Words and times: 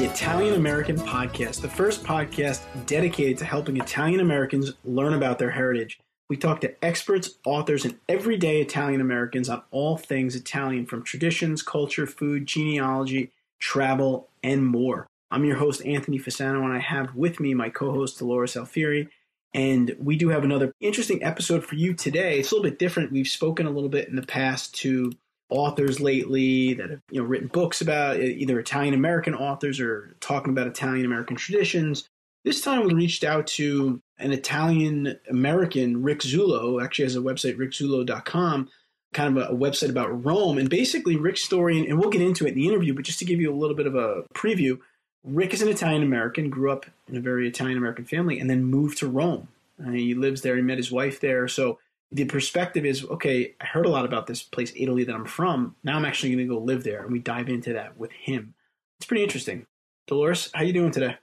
The 0.00 0.06
Italian 0.06 0.54
American 0.54 0.96
Podcast, 0.96 1.60
the 1.60 1.68
first 1.68 2.02
podcast 2.02 2.62
dedicated 2.86 3.36
to 3.36 3.44
helping 3.44 3.76
Italian 3.76 4.20
Americans 4.20 4.72
learn 4.82 5.12
about 5.12 5.38
their 5.38 5.50
heritage. 5.50 6.00
We 6.30 6.38
talk 6.38 6.62
to 6.62 6.82
experts, 6.82 7.34
authors, 7.44 7.84
and 7.84 7.98
everyday 8.08 8.62
Italian 8.62 9.02
Americans 9.02 9.50
on 9.50 9.60
all 9.70 9.98
things 9.98 10.34
Italian 10.34 10.86
from 10.86 11.02
traditions, 11.02 11.60
culture, 11.60 12.06
food, 12.06 12.46
genealogy, 12.46 13.30
travel, 13.58 14.30
and 14.42 14.64
more. 14.64 15.06
I'm 15.30 15.44
your 15.44 15.58
host, 15.58 15.84
Anthony 15.84 16.18
Fasano, 16.18 16.64
and 16.64 16.72
I 16.72 16.78
have 16.78 17.14
with 17.14 17.38
me 17.38 17.52
my 17.52 17.68
co 17.68 17.92
host, 17.92 18.20
Dolores 18.20 18.56
Alfieri. 18.56 19.10
And 19.52 19.94
we 19.98 20.16
do 20.16 20.30
have 20.30 20.44
another 20.44 20.72
interesting 20.80 21.22
episode 21.22 21.62
for 21.62 21.74
you 21.74 21.92
today. 21.92 22.38
It's 22.38 22.52
a 22.52 22.54
little 22.54 22.70
bit 22.70 22.78
different. 22.78 23.12
We've 23.12 23.28
spoken 23.28 23.66
a 23.66 23.70
little 23.70 23.90
bit 23.90 24.08
in 24.08 24.16
the 24.16 24.22
past 24.22 24.74
to 24.76 25.12
authors 25.50 26.00
lately 26.00 26.74
that 26.74 26.90
have 26.90 27.00
you 27.10 27.20
know 27.20 27.26
written 27.26 27.48
books 27.48 27.80
about 27.80 28.20
either 28.20 28.58
Italian 28.58 28.94
American 28.94 29.34
authors 29.34 29.80
or 29.80 30.16
talking 30.20 30.52
about 30.52 30.66
Italian 30.66 31.04
American 31.04 31.36
traditions. 31.36 32.08
This 32.44 32.62
time 32.62 32.86
we 32.86 32.94
reached 32.94 33.22
out 33.22 33.46
to 33.48 34.00
an 34.18 34.32
Italian 34.32 35.18
American, 35.28 36.02
Rick 36.02 36.20
Zullo, 36.20 36.82
actually 36.82 37.04
has 37.04 37.16
a 37.16 37.20
website, 37.20 37.58
rickzullo.com, 37.58 38.68
kind 39.12 39.36
of 39.36 39.50
a, 39.50 39.54
website 39.54 39.90
about 39.90 40.24
Rome. 40.24 40.56
And 40.56 40.70
basically, 40.70 41.16
Rick's 41.16 41.42
story, 41.42 41.86
and 41.86 41.98
we'll 41.98 42.08
get 42.08 42.22
into 42.22 42.46
it 42.46 42.50
in 42.50 42.54
the 42.54 42.66
interview, 42.66 42.94
but 42.94 43.04
just 43.04 43.18
to 43.18 43.26
give 43.26 43.40
you 43.40 43.52
a 43.52 43.56
little 43.56 43.76
bit 43.76 43.86
of 43.86 43.94
a 43.94 44.22
preview, 44.34 44.78
Rick 45.22 45.52
is 45.52 45.60
an 45.60 45.68
Italian 45.68 46.02
American, 46.02 46.48
grew 46.48 46.70
up 46.70 46.86
in 47.08 47.16
a 47.16 47.20
very 47.20 47.46
Italian 47.46 47.76
American 47.76 48.06
family, 48.06 48.38
and 48.38 48.48
then 48.48 48.64
moved 48.64 48.98
to 48.98 49.08
Rome. 49.08 49.48
And 49.78 49.94
he 49.94 50.14
lives 50.14 50.40
there, 50.40 50.56
he 50.56 50.62
met 50.62 50.78
his 50.78 50.90
wife 50.92 51.20
there. 51.20 51.46
So 51.46 51.78
the 52.12 52.24
perspective 52.24 52.84
is 52.84 53.04
okay, 53.04 53.54
I 53.60 53.64
heard 53.66 53.86
a 53.86 53.90
lot 53.90 54.04
about 54.04 54.26
this 54.26 54.42
place, 54.42 54.72
Italy, 54.76 55.04
that 55.04 55.14
I'm 55.14 55.26
from. 55.26 55.76
Now 55.84 55.96
I'm 55.96 56.04
actually 56.04 56.30
going 56.30 56.48
to 56.48 56.54
go 56.54 56.60
live 56.60 56.84
there, 56.84 57.02
and 57.02 57.12
we 57.12 57.18
dive 57.18 57.48
into 57.48 57.72
that 57.74 57.96
with 57.96 58.12
him. 58.12 58.54
It's 58.98 59.06
pretty 59.06 59.22
interesting. 59.22 59.66
Dolores, 60.06 60.50
how 60.52 60.62
you 60.62 60.72
doing 60.72 60.90
today? 60.90 61.16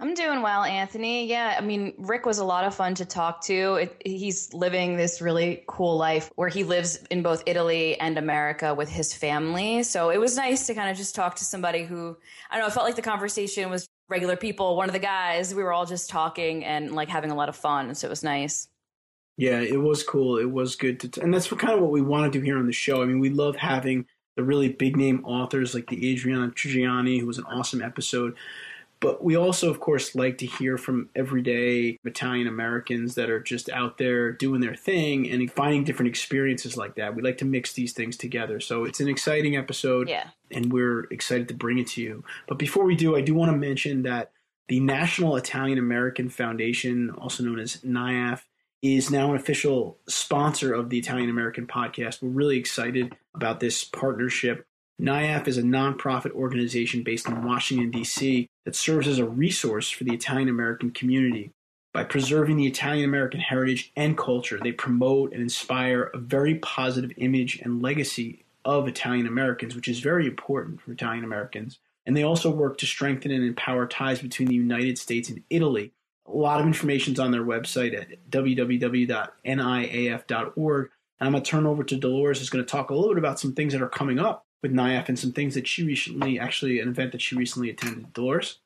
I'm 0.00 0.14
doing 0.14 0.40
well, 0.40 0.64
Anthony. 0.64 1.26
Yeah, 1.26 1.54
I 1.58 1.60
mean, 1.60 1.92
Rick 1.98 2.24
was 2.24 2.38
a 2.38 2.44
lot 2.44 2.64
of 2.64 2.74
fun 2.74 2.94
to 2.94 3.04
talk 3.04 3.42
to. 3.42 3.74
It, 3.74 4.02
he's 4.04 4.52
living 4.54 4.96
this 4.96 5.20
really 5.20 5.62
cool 5.66 5.98
life 5.98 6.30
where 6.36 6.48
he 6.48 6.64
lives 6.64 7.04
in 7.10 7.22
both 7.22 7.42
Italy 7.44 8.00
and 8.00 8.16
America 8.16 8.72
with 8.74 8.88
his 8.88 9.12
family. 9.12 9.82
So 9.82 10.08
it 10.08 10.16
was 10.16 10.38
nice 10.38 10.66
to 10.68 10.74
kind 10.74 10.90
of 10.90 10.96
just 10.96 11.14
talk 11.14 11.36
to 11.36 11.44
somebody 11.44 11.84
who, 11.84 12.16
I 12.50 12.54
don't 12.54 12.62
know, 12.62 12.68
it 12.68 12.72
felt 12.72 12.86
like 12.86 12.96
the 12.96 13.02
conversation 13.02 13.68
was 13.68 13.86
regular 14.08 14.36
people. 14.36 14.74
One 14.74 14.88
of 14.88 14.94
the 14.94 15.00
guys, 15.00 15.54
we 15.54 15.62
were 15.62 15.72
all 15.72 15.84
just 15.84 16.08
talking 16.08 16.64
and 16.64 16.92
like 16.92 17.10
having 17.10 17.30
a 17.30 17.34
lot 17.34 17.50
of 17.50 17.56
fun. 17.56 17.94
So 17.94 18.06
it 18.06 18.10
was 18.10 18.24
nice. 18.24 18.68
Yeah, 19.40 19.60
it 19.60 19.80
was 19.80 20.02
cool. 20.02 20.36
It 20.36 20.50
was 20.50 20.76
good 20.76 21.00
to, 21.00 21.08
t- 21.08 21.20
and 21.22 21.32
that's 21.32 21.48
kind 21.48 21.72
of 21.72 21.80
what 21.80 21.90
we 21.90 22.02
want 22.02 22.30
to 22.30 22.38
do 22.38 22.44
here 22.44 22.58
on 22.58 22.66
the 22.66 22.72
show. 22.72 23.02
I 23.02 23.06
mean, 23.06 23.20
we 23.20 23.30
love 23.30 23.56
having 23.56 24.04
the 24.36 24.44
really 24.44 24.68
big 24.68 24.98
name 24.98 25.24
authors 25.24 25.74
like 25.74 25.88
the 25.88 26.12
Adriana 26.12 26.48
Trigiani, 26.48 27.18
who 27.18 27.26
was 27.26 27.38
an 27.38 27.44
awesome 27.44 27.80
episode. 27.80 28.36
But 29.00 29.24
we 29.24 29.36
also, 29.36 29.70
of 29.70 29.80
course, 29.80 30.14
like 30.14 30.36
to 30.38 30.46
hear 30.46 30.76
from 30.76 31.08
everyday 31.16 31.98
Italian 32.04 32.48
Americans 32.48 33.14
that 33.14 33.30
are 33.30 33.40
just 33.40 33.70
out 33.70 33.96
there 33.96 34.30
doing 34.30 34.60
their 34.60 34.74
thing 34.74 35.30
and 35.30 35.50
finding 35.50 35.84
different 35.84 36.10
experiences 36.10 36.76
like 36.76 36.96
that. 36.96 37.14
We 37.14 37.22
like 37.22 37.38
to 37.38 37.46
mix 37.46 37.72
these 37.72 37.94
things 37.94 38.18
together. 38.18 38.60
So 38.60 38.84
it's 38.84 39.00
an 39.00 39.08
exciting 39.08 39.56
episode, 39.56 40.10
yeah. 40.10 40.28
and 40.50 40.70
we're 40.70 41.04
excited 41.04 41.48
to 41.48 41.54
bring 41.54 41.78
it 41.78 41.86
to 41.88 42.02
you. 42.02 42.24
But 42.46 42.58
before 42.58 42.84
we 42.84 42.94
do, 42.94 43.16
I 43.16 43.22
do 43.22 43.34
want 43.34 43.50
to 43.50 43.56
mention 43.56 44.02
that 44.02 44.32
the 44.68 44.80
National 44.80 45.36
Italian 45.36 45.78
American 45.78 46.28
Foundation, 46.28 47.08
also 47.08 47.42
known 47.42 47.58
as 47.58 47.78
NIAF, 47.78 48.42
is 48.82 49.10
now 49.10 49.30
an 49.30 49.36
official 49.36 49.98
sponsor 50.08 50.72
of 50.72 50.88
the 50.88 50.98
Italian 50.98 51.28
American 51.28 51.66
podcast. 51.66 52.22
We're 52.22 52.30
really 52.30 52.58
excited 52.58 53.14
about 53.34 53.60
this 53.60 53.84
partnership. 53.84 54.66
NIAF 55.00 55.48
is 55.48 55.58
a 55.58 55.62
nonprofit 55.62 56.32
organization 56.32 57.02
based 57.02 57.28
in 57.28 57.44
Washington, 57.44 57.90
D.C., 57.90 58.46
that 58.64 58.76
serves 58.76 59.08
as 59.08 59.18
a 59.18 59.24
resource 59.24 59.90
for 59.90 60.04
the 60.04 60.14
Italian 60.14 60.48
American 60.48 60.90
community. 60.90 61.50
By 61.92 62.04
preserving 62.04 62.56
the 62.56 62.66
Italian 62.66 63.04
American 63.04 63.40
heritage 63.40 63.90
and 63.96 64.16
culture, 64.16 64.60
they 64.62 64.72
promote 64.72 65.32
and 65.32 65.42
inspire 65.42 66.04
a 66.14 66.18
very 66.18 66.56
positive 66.56 67.12
image 67.16 67.58
and 67.60 67.82
legacy 67.82 68.44
of 68.64 68.86
Italian 68.86 69.26
Americans, 69.26 69.74
which 69.74 69.88
is 69.88 70.00
very 70.00 70.26
important 70.26 70.80
for 70.80 70.92
Italian 70.92 71.24
Americans. 71.24 71.78
And 72.06 72.16
they 72.16 72.22
also 72.22 72.50
work 72.50 72.78
to 72.78 72.86
strengthen 72.86 73.30
and 73.30 73.44
empower 73.44 73.86
ties 73.86 74.20
between 74.20 74.48
the 74.48 74.54
United 74.54 74.98
States 74.98 75.28
and 75.28 75.42
Italy 75.50 75.92
a 76.32 76.36
lot 76.36 76.60
of 76.60 76.66
information 76.66 77.12
is 77.12 77.20
on 77.20 77.30
their 77.30 77.44
website 77.44 77.98
at 77.98 78.08
www.niaf.org. 78.30 79.30
And 81.20 81.26
I'm 81.26 81.32
going 81.32 81.42
to 81.44 81.50
turn 81.50 81.66
over 81.66 81.84
to 81.84 81.96
Dolores, 81.96 82.38
who's 82.38 82.50
going 82.50 82.64
to 82.64 82.70
talk 82.70 82.90
a 82.90 82.94
little 82.94 83.10
bit 83.10 83.18
about 83.18 83.40
some 83.40 83.52
things 83.52 83.72
that 83.72 83.82
are 83.82 83.88
coming 83.88 84.18
up 84.18 84.46
with 84.62 84.72
NIAF 84.72 85.08
and 85.08 85.18
some 85.18 85.32
things 85.32 85.54
that 85.54 85.66
she 85.66 85.84
recently, 85.84 86.38
actually, 86.38 86.80
an 86.80 86.88
event 86.88 87.12
that 87.12 87.20
she 87.22 87.36
recently 87.36 87.70
attended. 87.70 88.12
Dolores? 88.12 88.58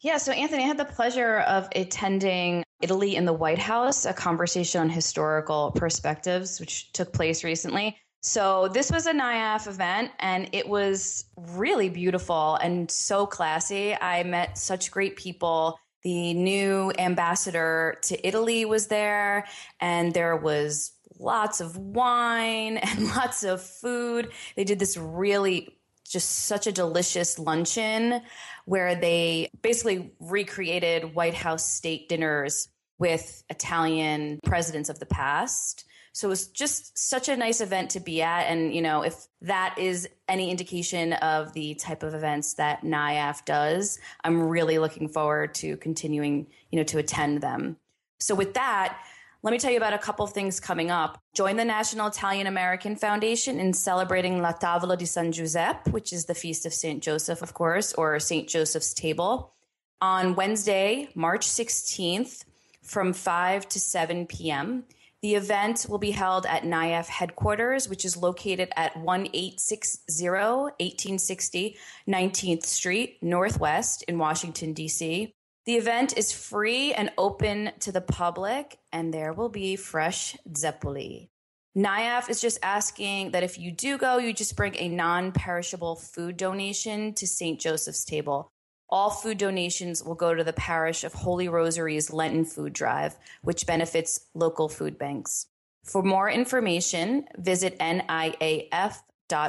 Yeah, 0.00 0.18
so 0.18 0.32
Anthony, 0.32 0.64
I 0.64 0.66
had 0.66 0.78
the 0.78 0.84
pleasure 0.84 1.38
of 1.40 1.68
attending 1.74 2.64
Italy 2.82 3.16
in 3.16 3.24
the 3.24 3.32
White 3.32 3.58
House, 3.58 4.04
a 4.04 4.12
conversation 4.12 4.82
on 4.82 4.90
historical 4.90 5.72
perspectives, 5.74 6.60
which 6.60 6.92
took 6.92 7.12
place 7.12 7.42
recently. 7.42 7.96
So, 8.22 8.68
this 8.68 8.90
was 8.90 9.06
a 9.06 9.12
NIAF 9.12 9.68
event 9.68 10.10
and 10.18 10.48
it 10.52 10.68
was 10.68 11.24
really 11.36 11.88
beautiful 11.88 12.56
and 12.56 12.90
so 12.90 13.24
classy. 13.24 13.94
I 13.94 14.24
met 14.24 14.58
such 14.58 14.90
great 14.90 15.16
people 15.16 15.78
the 16.02 16.34
new 16.34 16.92
ambassador 16.98 17.96
to 18.04 18.26
Italy 18.26 18.64
was 18.64 18.86
there, 18.86 19.46
and 19.80 20.14
there 20.14 20.36
was 20.36 20.92
lots 21.18 21.60
of 21.60 21.76
wine 21.76 22.76
and 22.82 23.08
lots 23.08 23.42
of 23.42 23.62
food. 23.62 24.30
They 24.56 24.64
did 24.64 24.78
this 24.78 24.96
really 24.96 25.76
just 26.08 26.46
such 26.46 26.66
a 26.66 26.72
delicious 26.72 27.38
luncheon 27.38 28.22
where 28.64 28.94
they 28.94 29.50
basically 29.62 30.12
recreated 30.20 31.14
White 31.14 31.34
House 31.34 31.66
state 31.66 32.08
dinners 32.08 32.68
with 32.98 33.42
Italian 33.50 34.38
presidents 34.44 34.88
of 34.88 34.98
the 34.98 35.06
past. 35.06 35.84
So 36.16 36.28
it 36.28 36.30
was 36.30 36.46
just 36.46 36.96
such 36.96 37.28
a 37.28 37.36
nice 37.36 37.60
event 37.60 37.90
to 37.90 38.00
be 38.00 38.22
at. 38.22 38.44
And, 38.44 38.74
you 38.74 38.80
know, 38.80 39.02
if 39.02 39.26
that 39.42 39.74
is 39.78 40.08
any 40.26 40.50
indication 40.50 41.12
of 41.12 41.52
the 41.52 41.74
type 41.74 42.02
of 42.02 42.14
events 42.14 42.54
that 42.54 42.80
NIAF 42.80 43.44
does, 43.44 43.98
I'm 44.24 44.48
really 44.48 44.78
looking 44.78 45.10
forward 45.10 45.54
to 45.56 45.76
continuing, 45.76 46.46
you 46.70 46.78
know, 46.78 46.84
to 46.84 46.96
attend 46.96 47.42
them. 47.42 47.76
So 48.18 48.34
with 48.34 48.54
that, 48.54 48.98
let 49.42 49.50
me 49.50 49.58
tell 49.58 49.70
you 49.70 49.76
about 49.76 49.92
a 49.92 49.98
couple 49.98 50.24
of 50.24 50.32
things 50.32 50.58
coming 50.58 50.90
up. 50.90 51.20
Join 51.34 51.56
the 51.56 51.66
National 51.66 52.06
Italian 52.06 52.46
American 52.46 52.96
Foundation 52.96 53.60
in 53.60 53.74
celebrating 53.74 54.40
La 54.40 54.54
Tavola 54.54 54.96
di 54.96 55.04
San 55.04 55.32
Giuseppe, 55.32 55.90
which 55.90 56.14
is 56.14 56.24
the 56.24 56.34
feast 56.34 56.64
of 56.64 56.72
St. 56.72 57.02
Joseph, 57.02 57.42
of 57.42 57.52
course, 57.52 57.92
or 57.92 58.18
St. 58.20 58.48
Joseph's 58.48 58.94
table, 58.94 59.52
on 60.00 60.34
Wednesday, 60.34 61.10
March 61.14 61.46
16th 61.46 62.46
from 62.80 63.12
5 63.12 63.68
to 63.68 63.78
7 63.78 64.24
p.m. 64.26 64.84
The 65.26 65.34
event 65.34 65.86
will 65.88 65.98
be 65.98 66.12
held 66.12 66.46
at 66.46 66.62
NIAF 66.62 67.06
headquarters, 67.06 67.88
which 67.88 68.04
is 68.04 68.16
located 68.16 68.70
at 68.76 68.96
1860 68.96 70.28
1860 70.30 71.76
19th 72.08 72.62
Street, 72.62 73.18
Northwest 73.20 74.04
in 74.04 74.18
Washington, 74.18 74.72
D.C. 74.72 75.34
The 75.64 75.74
event 75.74 76.16
is 76.16 76.30
free 76.30 76.94
and 76.94 77.10
open 77.18 77.72
to 77.80 77.90
the 77.90 78.00
public, 78.00 78.78
and 78.92 79.12
there 79.12 79.32
will 79.32 79.48
be 79.48 79.74
fresh 79.74 80.36
zeppoli. 80.56 81.28
NIAF 81.76 82.30
is 82.30 82.40
just 82.40 82.60
asking 82.62 83.32
that 83.32 83.42
if 83.42 83.58
you 83.58 83.72
do 83.72 83.98
go, 83.98 84.18
you 84.18 84.32
just 84.32 84.54
bring 84.54 84.76
a 84.76 84.86
non 84.86 85.32
perishable 85.32 85.96
food 85.96 86.36
donation 86.36 87.14
to 87.14 87.26
St. 87.26 87.58
Joseph's 87.58 88.04
Table. 88.04 88.52
All 88.88 89.10
food 89.10 89.38
donations 89.38 90.02
will 90.02 90.14
go 90.14 90.34
to 90.34 90.44
the 90.44 90.52
parish 90.52 91.04
of 91.04 91.12
Holy 91.12 91.48
Rosary's 91.48 92.12
Lenten 92.12 92.44
Food 92.44 92.72
Drive, 92.72 93.16
which 93.42 93.66
benefits 93.66 94.26
local 94.34 94.68
food 94.68 94.98
banks. 94.98 95.46
For 95.84 96.02
more 96.02 96.30
information, 96.30 97.26
visit 97.36 97.78
niaf.org 97.78 99.02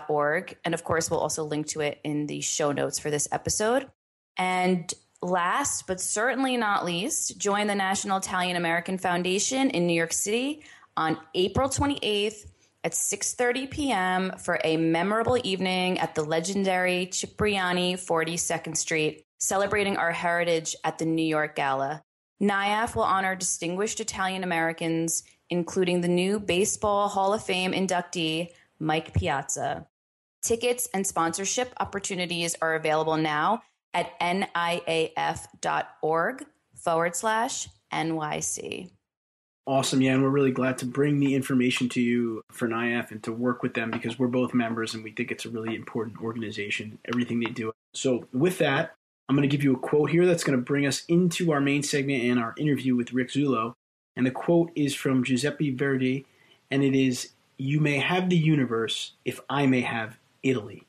org. 0.07 0.57
And 0.63 0.73
of 0.73 0.83
course, 0.83 1.09
we'll 1.09 1.19
also 1.19 1.43
link 1.43 1.67
to 1.67 1.81
it 1.81 1.99
in 2.03 2.27
the 2.27 2.41
show 2.41 2.71
notes 2.71 2.99
for 2.99 3.09
this 3.09 3.27
episode. 3.31 3.89
And 4.37 4.91
last 5.21 5.87
but 5.87 5.99
certainly 5.99 6.57
not 6.57 6.85
least, 6.85 7.37
join 7.37 7.67
the 7.67 7.75
National 7.75 8.17
Italian 8.17 8.55
American 8.55 8.97
Foundation 8.97 9.69
in 9.69 9.87
New 9.87 9.93
York 9.93 10.13
City 10.13 10.63
on 10.95 11.17
April 11.33 11.69
28th 11.69 12.45
at 12.83 12.93
6:30 12.93 13.69
p.m. 13.69 14.31
for 14.37 14.59
a 14.63 14.77
memorable 14.77 15.39
evening 15.43 15.99
at 15.99 16.15
the 16.15 16.23
legendary 16.23 17.07
Cipriani 17.07 17.95
42nd 17.95 18.77
Street, 18.77 19.25
celebrating 19.39 19.97
our 19.97 20.11
heritage 20.11 20.75
at 20.83 20.97
the 20.97 21.05
New 21.05 21.25
York 21.25 21.55
Gala. 21.55 22.03
NIAF 22.41 22.95
will 22.95 23.03
honor 23.03 23.35
distinguished 23.35 23.99
Italian 23.99 24.43
Americans, 24.43 25.23
including 25.49 26.01
the 26.01 26.07
new 26.07 26.39
Baseball 26.39 27.07
Hall 27.07 27.33
of 27.33 27.43
Fame 27.43 27.71
inductee 27.71 28.49
Mike 28.79 29.13
Piazza. 29.13 29.87
Tickets 30.43 30.87
and 30.93 31.05
sponsorship 31.05 31.73
opportunities 31.79 32.55
are 32.61 32.75
available 32.75 33.17
now 33.17 33.63
at 33.93 34.19
niaf.org 34.19 34.45
forward 36.75 37.15
slash 37.15 37.67
NYC. 37.91 38.91
Awesome. 39.65 40.01
Yeah. 40.01 40.13
And 40.13 40.23
we're 40.23 40.29
really 40.29 40.51
glad 40.51 40.77
to 40.77 40.85
bring 40.85 41.19
the 41.19 41.35
information 41.35 41.89
to 41.89 42.01
you 42.01 42.41
for 42.51 42.69
NIAF 42.69 43.11
and 43.11 43.21
to 43.23 43.33
work 43.33 43.63
with 43.63 43.73
them 43.73 43.91
because 43.91 44.17
we're 44.17 44.27
both 44.27 44.53
members 44.53 44.93
and 44.93 45.03
we 45.03 45.11
think 45.11 45.29
it's 45.29 45.45
a 45.45 45.49
really 45.49 45.75
important 45.75 46.21
organization, 46.21 46.99
everything 47.05 47.41
they 47.41 47.49
do. 47.49 47.73
So, 47.93 48.27
with 48.31 48.59
that, 48.59 48.95
I'm 49.27 49.35
going 49.35 49.47
to 49.47 49.53
give 49.53 49.63
you 49.63 49.75
a 49.75 49.79
quote 49.79 50.09
here 50.09 50.25
that's 50.25 50.43
going 50.43 50.57
to 50.57 50.63
bring 50.63 50.85
us 50.85 51.03
into 51.07 51.51
our 51.51 51.59
main 51.59 51.83
segment 51.83 52.23
and 52.23 52.39
our 52.39 52.55
interview 52.57 52.95
with 52.95 53.13
Rick 53.13 53.29
Zullo. 53.29 53.73
And 54.15 54.25
the 54.25 54.31
quote 54.31 54.71
is 54.75 54.95
from 54.95 55.23
Giuseppe 55.23 55.71
Verdi, 55.71 56.25
and 56.71 56.83
it 56.83 56.95
is 56.95 57.31
You 57.57 57.79
may 57.79 57.99
have 57.99 58.29
the 58.29 58.37
universe 58.37 59.13
if 59.25 59.39
I 59.49 59.67
may 59.67 59.81
have 59.81 60.17
Italy. 60.43 60.86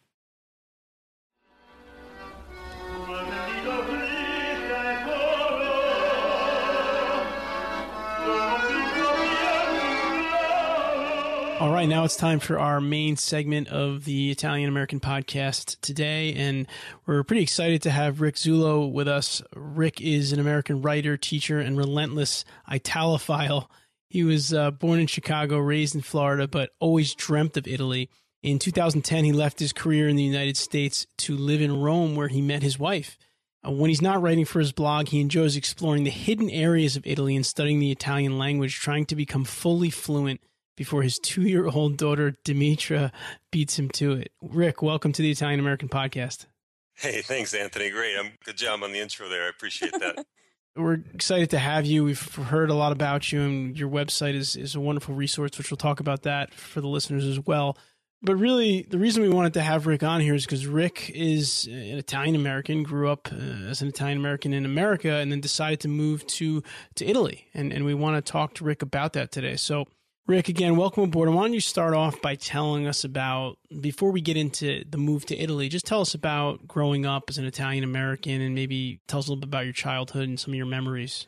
All 11.60 11.72
right, 11.72 11.88
now 11.88 12.04
it's 12.04 12.14
time 12.14 12.38
for 12.38 12.56
our 12.56 12.80
main 12.80 13.16
segment 13.16 13.66
of 13.66 14.04
the 14.04 14.30
Italian 14.30 14.68
American 14.68 15.00
podcast 15.00 15.80
today, 15.80 16.32
and 16.34 16.68
we're 17.04 17.24
pretty 17.24 17.42
excited 17.42 17.82
to 17.82 17.90
have 17.90 18.20
Rick 18.20 18.36
Zullo 18.36 18.88
with 18.88 19.08
us. 19.08 19.42
Rick 19.56 20.00
is 20.00 20.32
an 20.32 20.38
American 20.38 20.82
writer, 20.82 21.16
teacher, 21.16 21.58
and 21.58 21.76
relentless 21.76 22.44
Italophile. 22.70 23.66
He 24.08 24.22
was 24.22 24.54
uh, 24.54 24.70
born 24.70 25.00
in 25.00 25.08
Chicago, 25.08 25.58
raised 25.58 25.96
in 25.96 26.00
Florida, 26.00 26.46
but 26.46 26.70
always 26.78 27.12
dreamt 27.12 27.56
of 27.56 27.66
Italy. 27.66 28.08
In 28.40 28.60
2010, 28.60 29.24
he 29.24 29.32
left 29.32 29.58
his 29.58 29.72
career 29.72 30.08
in 30.08 30.14
the 30.14 30.22
United 30.22 30.56
States 30.56 31.08
to 31.18 31.36
live 31.36 31.60
in 31.60 31.80
Rome, 31.80 32.14
where 32.14 32.28
he 32.28 32.40
met 32.40 32.62
his 32.62 32.78
wife. 32.78 33.18
Uh, 33.66 33.72
when 33.72 33.90
he's 33.90 34.00
not 34.00 34.22
writing 34.22 34.44
for 34.44 34.60
his 34.60 34.70
blog, 34.70 35.08
he 35.08 35.20
enjoys 35.20 35.56
exploring 35.56 36.04
the 36.04 36.10
hidden 36.10 36.50
areas 36.50 36.94
of 36.94 37.04
Italy 37.04 37.34
and 37.34 37.44
studying 37.44 37.80
the 37.80 37.90
Italian 37.90 38.38
language, 38.38 38.76
trying 38.76 39.06
to 39.06 39.16
become 39.16 39.42
fully 39.42 39.90
fluent 39.90 40.40
before 40.78 41.02
his 41.02 41.18
two 41.18 41.42
year 41.42 41.66
old 41.66 41.98
daughter, 41.98 42.36
Demetra, 42.44 43.10
beats 43.50 43.78
him 43.78 43.88
to 43.90 44.12
it. 44.12 44.30
Rick, 44.40 44.80
welcome 44.80 45.12
to 45.12 45.20
the 45.20 45.30
Italian 45.30 45.58
American 45.58 45.88
podcast. 45.88 46.46
Hey, 46.94 47.20
thanks, 47.20 47.52
Anthony. 47.52 47.90
Great. 47.90 48.16
I'm, 48.16 48.32
good 48.44 48.56
job 48.56 48.84
on 48.84 48.92
the 48.92 49.00
intro 49.00 49.28
there. 49.28 49.46
I 49.46 49.48
appreciate 49.48 49.92
that. 49.92 50.24
We're 50.76 51.02
excited 51.12 51.50
to 51.50 51.58
have 51.58 51.84
you. 51.84 52.04
We've 52.04 52.34
heard 52.34 52.70
a 52.70 52.74
lot 52.74 52.92
about 52.92 53.32
you, 53.32 53.40
and 53.40 53.76
your 53.76 53.90
website 53.90 54.34
is, 54.34 54.54
is 54.54 54.76
a 54.76 54.80
wonderful 54.80 55.16
resource, 55.16 55.58
which 55.58 55.72
we'll 55.72 55.78
talk 55.78 55.98
about 55.98 56.22
that 56.22 56.54
for 56.54 56.80
the 56.80 56.86
listeners 56.86 57.24
as 57.24 57.40
well. 57.40 57.76
But 58.22 58.36
really, 58.36 58.86
the 58.88 58.98
reason 58.98 59.24
we 59.24 59.28
wanted 59.28 59.54
to 59.54 59.62
have 59.62 59.88
Rick 59.88 60.04
on 60.04 60.20
here 60.20 60.34
is 60.34 60.44
because 60.44 60.66
Rick 60.66 61.10
is 61.12 61.66
an 61.66 61.98
Italian 61.98 62.36
American, 62.36 62.84
grew 62.84 63.08
up 63.08 63.28
uh, 63.32 63.36
as 63.36 63.82
an 63.82 63.88
Italian 63.88 64.18
American 64.18 64.52
in 64.52 64.64
America, 64.64 65.14
and 65.14 65.32
then 65.32 65.40
decided 65.40 65.80
to 65.80 65.88
move 65.88 66.24
to, 66.28 66.62
to 66.94 67.04
Italy. 67.04 67.48
And, 67.54 67.72
and 67.72 67.84
we 67.84 67.94
want 67.94 68.24
to 68.24 68.32
talk 68.32 68.54
to 68.54 68.64
Rick 68.64 68.82
about 68.82 69.14
that 69.14 69.32
today. 69.32 69.56
So, 69.56 69.86
Rick, 70.28 70.50
again, 70.50 70.76
welcome 70.76 71.04
aboard. 71.04 71.30
Why 71.30 71.44
don't 71.44 71.54
you 71.54 71.60
start 71.60 71.94
off 71.94 72.20
by 72.20 72.34
telling 72.34 72.86
us 72.86 73.02
about, 73.02 73.56
before 73.80 74.10
we 74.10 74.20
get 74.20 74.36
into 74.36 74.84
the 74.86 74.98
move 74.98 75.24
to 75.26 75.36
Italy, 75.36 75.70
just 75.70 75.86
tell 75.86 76.02
us 76.02 76.12
about 76.12 76.68
growing 76.68 77.06
up 77.06 77.30
as 77.30 77.38
an 77.38 77.46
Italian 77.46 77.82
American 77.82 78.42
and 78.42 78.54
maybe 78.54 79.00
tell 79.08 79.20
us 79.20 79.28
a 79.28 79.30
little 79.30 79.40
bit 79.40 79.48
about 79.48 79.64
your 79.64 79.72
childhood 79.72 80.28
and 80.28 80.38
some 80.38 80.52
of 80.52 80.56
your 80.58 80.66
memories. 80.66 81.26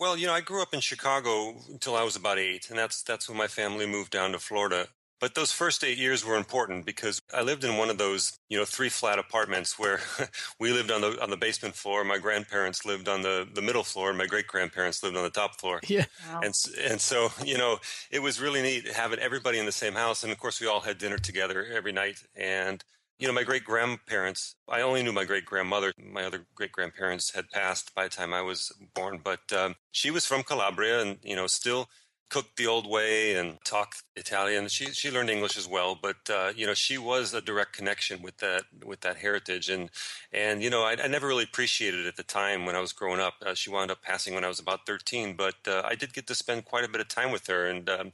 Well, 0.00 0.16
you 0.16 0.26
know, 0.26 0.32
I 0.32 0.40
grew 0.40 0.60
up 0.60 0.74
in 0.74 0.80
Chicago 0.80 1.54
until 1.70 1.94
I 1.94 2.02
was 2.02 2.16
about 2.16 2.36
eight, 2.36 2.68
and 2.68 2.76
that's 2.76 3.00
that's 3.00 3.28
when 3.28 3.38
my 3.38 3.46
family 3.46 3.86
moved 3.86 4.10
down 4.10 4.32
to 4.32 4.40
Florida. 4.40 4.88
But 5.24 5.34
those 5.34 5.52
first 5.52 5.82
eight 5.84 5.96
years 5.96 6.22
were 6.22 6.36
important 6.36 6.84
because 6.84 7.22
I 7.32 7.40
lived 7.40 7.64
in 7.64 7.78
one 7.78 7.88
of 7.88 7.96
those, 7.96 8.38
you 8.50 8.58
know, 8.58 8.66
three 8.66 8.90
flat 8.90 9.18
apartments 9.18 9.78
where 9.78 10.00
we 10.60 10.70
lived 10.70 10.90
on 10.90 11.00
the 11.00 11.18
on 11.22 11.30
the 11.30 11.38
basement 11.38 11.74
floor. 11.74 12.04
My 12.04 12.18
grandparents 12.18 12.84
lived 12.84 13.08
on 13.08 13.22
the, 13.22 13.48
the 13.50 13.62
middle 13.62 13.84
floor, 13.84 14.10
and 14.10 14.18
my 14.18 14.26
great 14.26 14.46
grandparents 14.46 15.02
lived 15.02 15.16
on 15.16 15.22
the 15.22 15.30
top 15.30 15.58
floor. 15.58 15.80
Yeah, 15.88 16.04
wow. 16.28 16.40
and 16.42 16.54
and 16.78 17.00
so 17.00 17.30
you 17.42 17.56
know, 17.56 17.78
it 18.10 18.18
was 18.18 18.38
really 18.38 18.60
neat 18.60 18.86
having 18.86 19.18
everybody 19.18 19.58
in 19.58 19.64
the 19.64 19.72
same 19.72 19.94
house, 19.94 20.24
and 20.24 20.30
of 20.30 20.38
course, 20.38 20.60
we 20.60 20.66
all 20.66 20.80
had 20.80 20.98
dinner 20.98 21.16
together 21.16 21.64
every 21.74 21.92
night. 21.92 22.18
And 22.36 22.84
you 23.18 23.26
know, 23.26 23.32
my 23.32 23.44
great 23.44 23.64
grandparents, 23.64 24.56
I 24.68 24.82
only 24.82 25.02
knew 25.02 25.12
my 25.12 25.24
great 25.24 25.46
grandmother. 25.46 25.92
My 25.98 26.24
other 26.24 26.44
great 26.54 26.72
grandparents 26.72 27.34
had 27.34 27.48
passed 27.48 27.94
by 27.94 28.04
the 28.04 28.10
time 28.10 28.34
I 28.34 28.42
was 28.42 28.72
born, 28.94 29.20
but 29.24 29.50
um, 29.52 29.76
she 29.92 30.10
was 30.10 30.26
from 30.26 30.42
Calabria 30.42 31.00
and, 31.00 31.18
you 31.22 31.36
know, 31.36 31.46
still 31.46 31.88
cooked 32.34 32.56
the 32.56 32.66
old 32.66 32.84
way 32.90 33.36
and 33.36 33.58
talked 33.64 34.02
Italian. 34.16 34.66
She 34.66 34.86
she 34.86 35.08
learned 35.08 35.30
English 35.30 35.56
as 35.56 35.68
well, 35.68 35.96
but 36.08 36.28
uh, 36.28 36.52
you 36.56 36.66
know 36.66 36.74
she 36.74 36.98
was 36.98 37.32
a 37.32 37.40
direct 37.40 37.72
connection 37.74 38.22
with 38.22 38.38
that 38.38 38.64
with 38.84 39.02
that 39.02 39.18
heritage, 39.18 39.68
and 39.68 39.88
and 40.32 40.60
you 40.60 40.68
know 40.68 40.82
I, 40.82 40.96
I 41.04 41.06
never 41.06 41.28
really 41.28 41.44
appreciated 41.44 42.00
it 42.00 42.08
at 42.08 42.16
the 42.16 42.24
time 42.24 42.66
when 42.66 42.74
I 42.74 42.80
was 42.80 42.92
growing 42.92 43.20
up. 43.20 43.34
Uh, 43.40 43.54
she 43.54 43.70
wound 43.70 43.92
up 43.92 44.02
passing 44.02 44.34
when 44.34 44.44
I 44.44 44.48
was 44.48 44.58
about 44.58 44.84
thirteen, 44.84 45.36
but 45.36 45.54
uh, 45.68 45.82
I 45.84 45.94
did 45.94 46.12
get 46.12 46.26
to 46.26 46.34
spend 46.34 46.64
quite 46.64 46.84
a 46.84 46.88
bit 46.88 47.00
of 47.00 47.06
time 47.06 47.30
with 47.30 47.46
her, 47.46 47.68
and 47.68 47.88
um, 47.88 48.10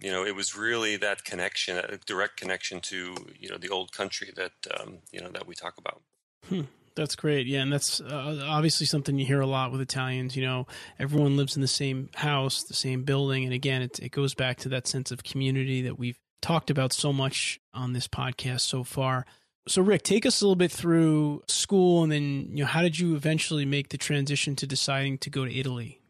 you 0.00 0.10
know 0.10 0.24
it 0.24 0.34
was 0.34 0.56
really 0.56 0.96
that 0.96 1.24
connection, 1.24 1.76
a 1.76 1.98
direct 2.06 2.38
connection 2.38 2.80
to 2.92 3.14
you 3.38 3.50
know 3.50 3.58
the 3.58 3.68
old 3.68 3.92
country 3.92 4.30
that 4.36 4.56
um, 4.74 5.00
you 5.12 5.20
know 5.20 5.28
that 5.36 5.46
we 5.46 5.54
talk 5.54 5.76
about. 5.76 6.00
Hmm. 6.48 6.62
That's 6.96 7.14
great. 7.14 7.46
Yeah, 7.46 7.60
and 7.60 7.72
that's 7.72 8.00
uh, 8.00 8.44
obviously 8.46 8.86
something 8.86 9.18
you 9.18 9.24
hear 9.24 9.40
a 9.40 9.46
lot 9.46 9.72
with 9.72 9.80
Italians. 9.80 10.34
You 10.36 10.44
know, 10.44 10.66
everyone 10.98 11.36
lives 11.36 11.56
in 11.56 11.62
the 11.62 11.68
same 11.68 12.10
house, 12.14 12.64
the 12.64 12.74
same 12.74 13.04
building, 13.04 13.44
and 13.44 13.52
again, 13.52 13.82
it, 13.82 13.98
it 14.00 14.10
goes 14.10 14.34
back 14.34 14.58
to 14.58 14.68
that 14.70 14.86
sense 14.86 15.10
of 15.10 15.22
community 15.22 15.82
that 15.82 15.98
we've 15.98 16.18
talked 16.42 16.70
about 16.70 16.92
so 16.92 17.12
much 17.12 17.60
on 17.72 17.92
this 17.92 18.08
podcast 18.08 18.62
so 18.62 18.82
far. 18.82 19.24
So, 19.68 19.82
Rick, 19.82 20.02
take 20.02 20.26
us 20.26 20.40
a 20.40 20.44
little 20.44 20.56
bit 20.56 20.72
through 20.72 21.42
school, 21.46 22.02
and 22.02 22.10
then 22.10 22.48
you 22.50 22.64
know, 22.64 22.66
how 22.66 22.82
did 22.82 22.98
you 22.98 23.14
eventually 23.14 23.64
make 23.64 23.90
the 23.90 23.98
transition 23.98 24.56
to 24.56 24.66
deciding 24.66 25.18
to 25.18 25.30
go 25.30 25.44
to 25.44 25.54
Italy? 25.54 26.00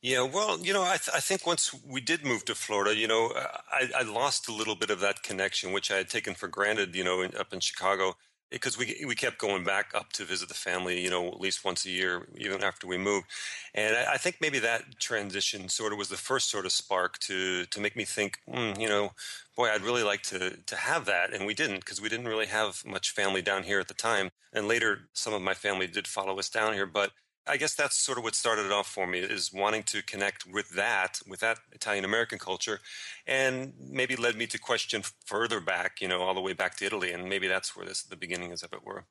Yeah, 0.00 0.22
well, 0.22 0.58
you 0.60 0.72
know, 0.72 0.82
I, 0.82 0.98
th- 0.98 1.14
I, 1.14 1.20
think 1.20 1.46
once 1.46 1.74
we 1.86 2.02
did 2.02 2.26
move 2.26 2.44
to 2.44 2.54
Florida, 2.54 2.94
you 2.94 3.08
know, 3.08 3.32
I, 3.72 3.88
I, 3.96 4.02
lost 4.02 4.50
a 4.50 4.52
little 4.52 4.74
bit 4.74 4.90
of 4.90 5.00
that 5.00 5.22
connection, 5.22 5.72
which 5.72 5.90
I 5.90 5.96
had 5.96 6.10
taken 6.10 6.34
for 6.34 6.46
granted, 6.46 6.94
you 6.94 7.02
know, 7.02 7.22
in, 7.22 7.34
up 7.34 7.54
in 7.54 7.60
Chicago 7.60 8.14
because 8.54 8.78
we 8.78 9.04
we 9.06 9.14
kept 9.14 9.38
going 9.38 9.64
back 9.64 9.90
up 9.94 10.12
to 10.14 10.24
visit 10.24 10.48
the 10.48 10.54
family, 10.54 11.02
you 11.02 11.10
know, 11.10 11.28
at 11.28 11.40
least 11.40 11.64
once 11.64 11.84
a 11.84 11.90
year, 11.90 12.26
even 12.36 12.62
after 12.62 12.86
we 12.86 12.96
moved. 12.96 13.26
And 13.74 13.96
I, 13.96 14.14
I 14.14 14.16
think 14.16 14.36
maybe 14.40 14.60
that 14.60 14.98
transition 15.00 15.68
sort 15.68 15.92
of 15.92 15.98
was 15.98 16.08
the 16.08 16.16
first 16.16 16.50
sort 16.50 16.64
of 16.64 16.72
spark 16.72 17.18
to 17.20 17.66
to 17.66 17.80
make 17.80 17.96
me 17.96 18.04
think, 18.04 18.38
mm, 18.48 18.78
you 18.80 18.88
know, 18.88 19.10
boy, 19.56 19.68
I'd 19.70 19.82
really 19.82 20.04
like 20.04 20.22
to 20.24 20.56
to 20.66 20.76
have 20.76 21.04
that, 21.06 21.34
and 21.34 21.46
we 21.46 21.54
didn't 21.54 21.80
because 21.80 22.00
we 22.00 22.08
didn't 22.08 22.28
really 22.28 22.46
have 22.46 22.82
much 22.86 23.10
family 23.10 23.42
down 23.42 23.64
here 23.64 23.80
at 23.80 23.88
the 23.88 23.94
time. 23.94 24.30
And 24.52 24.68
later, 24.68 25.08
some 25.12 25.34
of 25.34 25.42
my 25.42 25.54
family 25.54 25.86
did 25.88 26.06
follow 26.06 26.38
us 26.38 26.48
down 26.48 26.74
here, 26.74 26.86
but 26.86 27.10
I 27.46 27.58
guess 27.58 27.74
that's 27.74 27.96
sort 27.96 28.16
of 28.16 28.24
what 28.24 28.34
started 28.34 28.66
it 28.66 28.72
off 28.72 28.86
for 28.86 29.06
me 29.06 29.18
is 29.18 29.52
wanting 29.52 29.82
to 29.84 30.02
connect 30.02 30.46
with 30.46 30.70
that, 30.70 31.20
with 31.28 31.40
that 31.40 31.58
Italian 31.72 32.04
American 32.04 32.38
culture, 32.38 32.80
and 33.26 33.74
maybe 33.78 34.16
led 34.16 34.36
me 34.36 34.46
to 34.46 34.58
question 34.58 35.02
further 35.26 35.60
back, 35.60 36.00
you 36.00 36.08
know, 36.08 36.22
all 36.22 36.34
the 36.34 36.40
way 36.40 36.54
back 36.54 36.76
to 36.76 36.86
Italy, 36.86 37.12
and 37.12 37.28
maybe 37.28 37.46
that's 37.46 37.76
where 37.76 37.86
this 37.86 38.02
the 38.02 38.16
beginning 38.16 38.50
is, 38.50 38.62
if 38.62 38.72
it 38.72 38.84
were. 38.84 39.04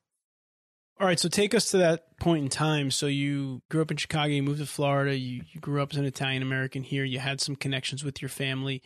All 1.00 1.08
right, 1.08 1.20
so 1.20 1.28
take 1.28 1.54
us 1.54 1.72
to 1.72 1.78
that 1.78 2.20
point 2.20 2.44
in 2.44 2.50
time. 2.50 2.92
So 2.92 3.08
you 3.08 3.62
grew 3.70 3.82
up 3.82 3.92
in 3.92 3.98
Chicago, 3.98 4.32
you 4.32 4.44
moved 4.44 4.60
to 4.60 4.66
Florida, 4.66 5.16
you, 5.16 5.42
you 5.52 5.60
grew 5.60 5.82
up 5.82 5.92
as 5.92 5.98
an 5.98 6.06
Italian 6.06 6.44
American 6.44 6.84
here, 6.84 7.04
you 7.04 7.20
had 7.20 7.42
some 7.42 7.56
connections 7.56 8.04
with 8.04 8.22
your 8.22 8.30
family. 8.30 8.82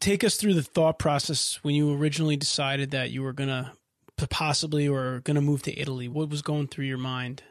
Take 0.00 0.24
us 0.24 0.36
through 0.36 0.54
the 0.54 0.62
thought 0.62 0.98
process 0.98 1.60
when 1.62 1.74
you 1.74 1.94
originally 1.94 2.36
decided 2.36 2.90
that 2.90 3.10
you 3.10 3.22
were 3.22 3.32
going 3.32 3.48
to 3.48 3.72
possibly 4.28 4.88
or 4.88 5.20
going 5.20 5.36
to 5.36 5.40
move 5.40 5.62
to 5.62 5.78
Italy. 5.78 6.08
What 6.08 6.28
was 6.28 6.42
going 6.42 6.68
through 6.68 6.86
your 6.86 6.98
mind? 6.98 7.42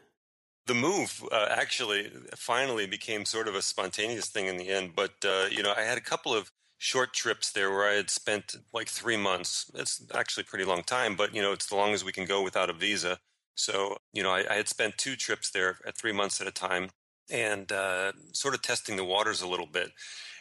The 0.66 0.74
move 0.74 1.22
uh, 1.30 1.46
actually 1.50 2.10
finally 2.34 2.86
became 2.86 3.24
sort 3.24 3.48
of 3.48 3.54
a 3.54 3.62
spontaneous 3.62 4.28
thing 4.28 4.46
in 4.46 4.56
the 4.56 4.68
end. 4.68 4.92
But 4.94 5.14
uh, 5.24 5.46
you 5.50 5.62
know, 5.62 5.74
I 5.76 5.82
had 5.82 5.98
a 5.98 6.02
couple 6.02 6.34
of 6.34 6.50
short 6.78 7.12
trips 7.12 7.52
there 7.52 7.70
where 7.70 7.88
I 7.88 7.94
had 7.94 8.10
spent 8.10 8.56
like 8.72 8.88
three 8.88 9.16
months. 9.16 9.70
It's 9.74 10.04
actually 10.14 10.42
a 10.42 10.50
pretty 10.50 10.64
long 10.64 10.82
time, 10.82 11.16
but 11.16 11.34
you 11.34 11.42
know, 11.42 11.52
it's 11.52 11.66
the 11.66 11.76
longest 11.76 12.04
we 12.04 12.12
can 12.12 12.26
go 12.26 12.42
without 12.42 12.70
a 12.70 12.74
visa. 12.74 13.18
So 13.54 13.96
you 14.12 14.22
know, 14.22 14.30
I, 14.30 14.44
I 14.50 14.54
had 14.54 14.68
spent 14.68 14.98
two 14.98 15.16
trips 15.16 15.50
there 15.50 15.78
at 15.86 15.96
three 15.96 16.12
months 16.12 16.40
at 16.40 16.46
a 16.46 16.52
time, 16.52 16.90
and 17.30 17.70
uh, 17.70 18.12
sort 18.32 18.54
of 18.54 18.62
testing 18.62 18.96
the 18.96 19.04
waters 19.04 19.42
a 19.42 19.48
little 19.48 19.66
bit. 19.66 19.90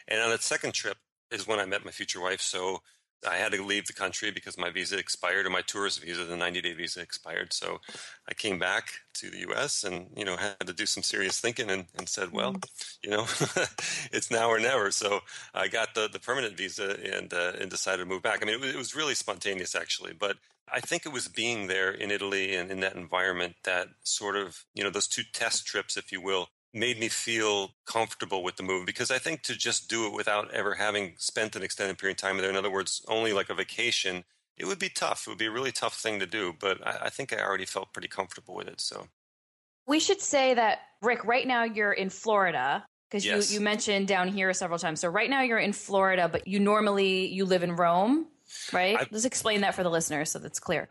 And 0.07 0.21
on 0.21 0.29
that 0.29 0.43
second 0.43 0.73
trip 0.73 0.97
is 1.31 1.47
when 1.47 1.59
I 1.59 1.65
met 1.65 1.85
my 1.85 1.91
future 1.91 2.21
wife. 2.21 2.41
So 2.41 2.79
I 3.27 3.35
had 3.35 3.51
to 3.53 3.63
leave 3.63 3.87
the 3.87 3.93
country 3.93 4.31
because 4.31 4.57
my 4.57 4.69
visa 4.69 4.97
expired 4.97 5.45
or 5.45 5.49
my 5.49 5.61
tourist 5.61 6.03
visa, 6.03 6.25
the 6.25 6.35
90 6.35 6.61
day 6.61 6.73
visa 6.73 7.01
expired. 7.01 7.53
So 7.53 7.79
I 8.27 8.33
came 8.33 8.59
back 8.59 8.89
to 9.15 9.29
the 9.29 9.39
US 9.49 9.83
and, 9.83 10.07
you 10.15 10.25
know, 10.25 10.37
had 10.37 10.65
to 10.65 10.73
do 10.73 10.85
some 10.85 11.03
serious 11.03 11.39
thinking 11.39 11.69
and, 11.69 11.85
and 11.97 12.07
said, 12.07 12.31
well, 12.31 12.55
you 13.03 13.09
know, 13.09 13.25
it's 14.11 14.31
now 14.31 14.49
or 14.49 14.59
never. 14.59 14.91
So 14.91 15.21
I 15.53 15.67
got 15.67 15.95
the, 15.95 16.09
the 16.11 16.19
permanent 16.19 16.57
visa 16.57 16.97
and, 17.17 17.33
uh, 17.33 17.53
and 17.59 17.69
decided 17.69 18.03
to 18.03 18.09
move 18.09 18.23
back. 18.23 18.41
I 18.41 18.45
mean, 18.45 18.55
it 18.55 18.61
was, 18.61 18.69
it 18.69 18.77
was 18.77 18.95
really 18.95 19.15
spontaneous 19.15 19.75
actually, 19.75 20.13
but 20.13 20.37
I 20.71 20.79
think 20.79 21.05
it 21.05 21.13
was 21.13 21.27
being 21.27 21.67
there 21.67 21.91
in 21.91 22.09
Italy 22.09 22.55
and 22.55 22.71
in 22.71 22.79
that 22.79 22.95
environment 22.95 23.55
that 23.63 23.89
sort 24.03 24.35
of, 24.35 24.65
you 24.73 24.83
know, 24.83 24.89
those 24.89 25.07
two 25.07 25.23
test 25.33 25.65
trips, 25.65 25.97
if 25.97 26.11
you 26.11 26.21
will, 26.21 26.49
made 26.73 26.99
me 26.99 27.07
feel 27.07 27.71
comfortable 27.85 28.43
with 28.43 28.55
the 28.55 28.63
move 28.63 28.85
because 28.85 29.11
I 29.11 29.19
think 29.19 29.43
to 29.43 29.55
just 29.55 29.89
do 29.89 30.07
it 30.07 30.13
without 30.13 30.51
ever 30.51 30.73
having 30.73 31.13
spent 31.17 31.55
an 31.55 31.63
extended 31.63 31.97
period 31.97 32.17
of 32.17 32.21
time 32.21 32.37
there, 32.37 32.49
in 32.49 32.55
other 32.55 32.71
words, 32.71 33.05
only 33.07 33.31
like 33.31 33.49
a 33.49 33.53
vacation, 33.53 34.23
it 34.57 34.65
would 34.65 34.79
be 34.79 34.89
tough. 34.89 35.25
It 35.27 35.31
would 35.31 35.37
be 35.37 35.45
a 35.45 35.51
really 35.51 35.71
tough 35.71 35.95
thing 35.95 36.19
to 36.19 36.25
do. 36.25 36.53
But 36.59 36.85
I, 36.85 37.05
I 37.05 37.09
think 37.09 37.31
I 37.31 37.43
already 37.43 37.65
felt 37.65 37.93
pretty 37.93 38.07
comfortable 38.07 38.55
with 38.55 38.67
it. 38.67 38.81
So 38.81 39.07
we 39.85 39.99
should 39.99 40.21
say 40.21 40.53
that 40.55 40.79
Rick, 41.01 41.25
right 41.25 41.45
now 41.45 41.63
you're 41.63 41.93
in 41.93 42.09
Florida 42.09 42.85
because 43.09 43.25
yes. 43.25 43.51
you, 43.51 43.59
you 43.59 43.63
mentioned 43.63 44.07
down 44.07 44.27
here 44.27 44.51
several 44.53 44.79
times. 44.79 44.99
So 44.99 45.09
right 45.09 45.29
now 45.29 45.41
you're 45.41 45.59
in 45.59 45.73
Florida, 45.73 46.27
but 46.27 46.47
you 46.47 46.59
normally 46.59 47.27
you 47.27 47.45
live 47.45 47.61
in 47.61 47.75
Rome, 47.75 48.27
right? 48.71 48.97
I, 48.97 49.07
Let's 49.11 49.25
explain 49.25 49.61
that 49.61 49.75
for 49.75 49.83
the 49.83 49.91
listeners 49.91 50.31
so 50.31 50.39
that's 50.39 50.59
clear. 50.59 50.89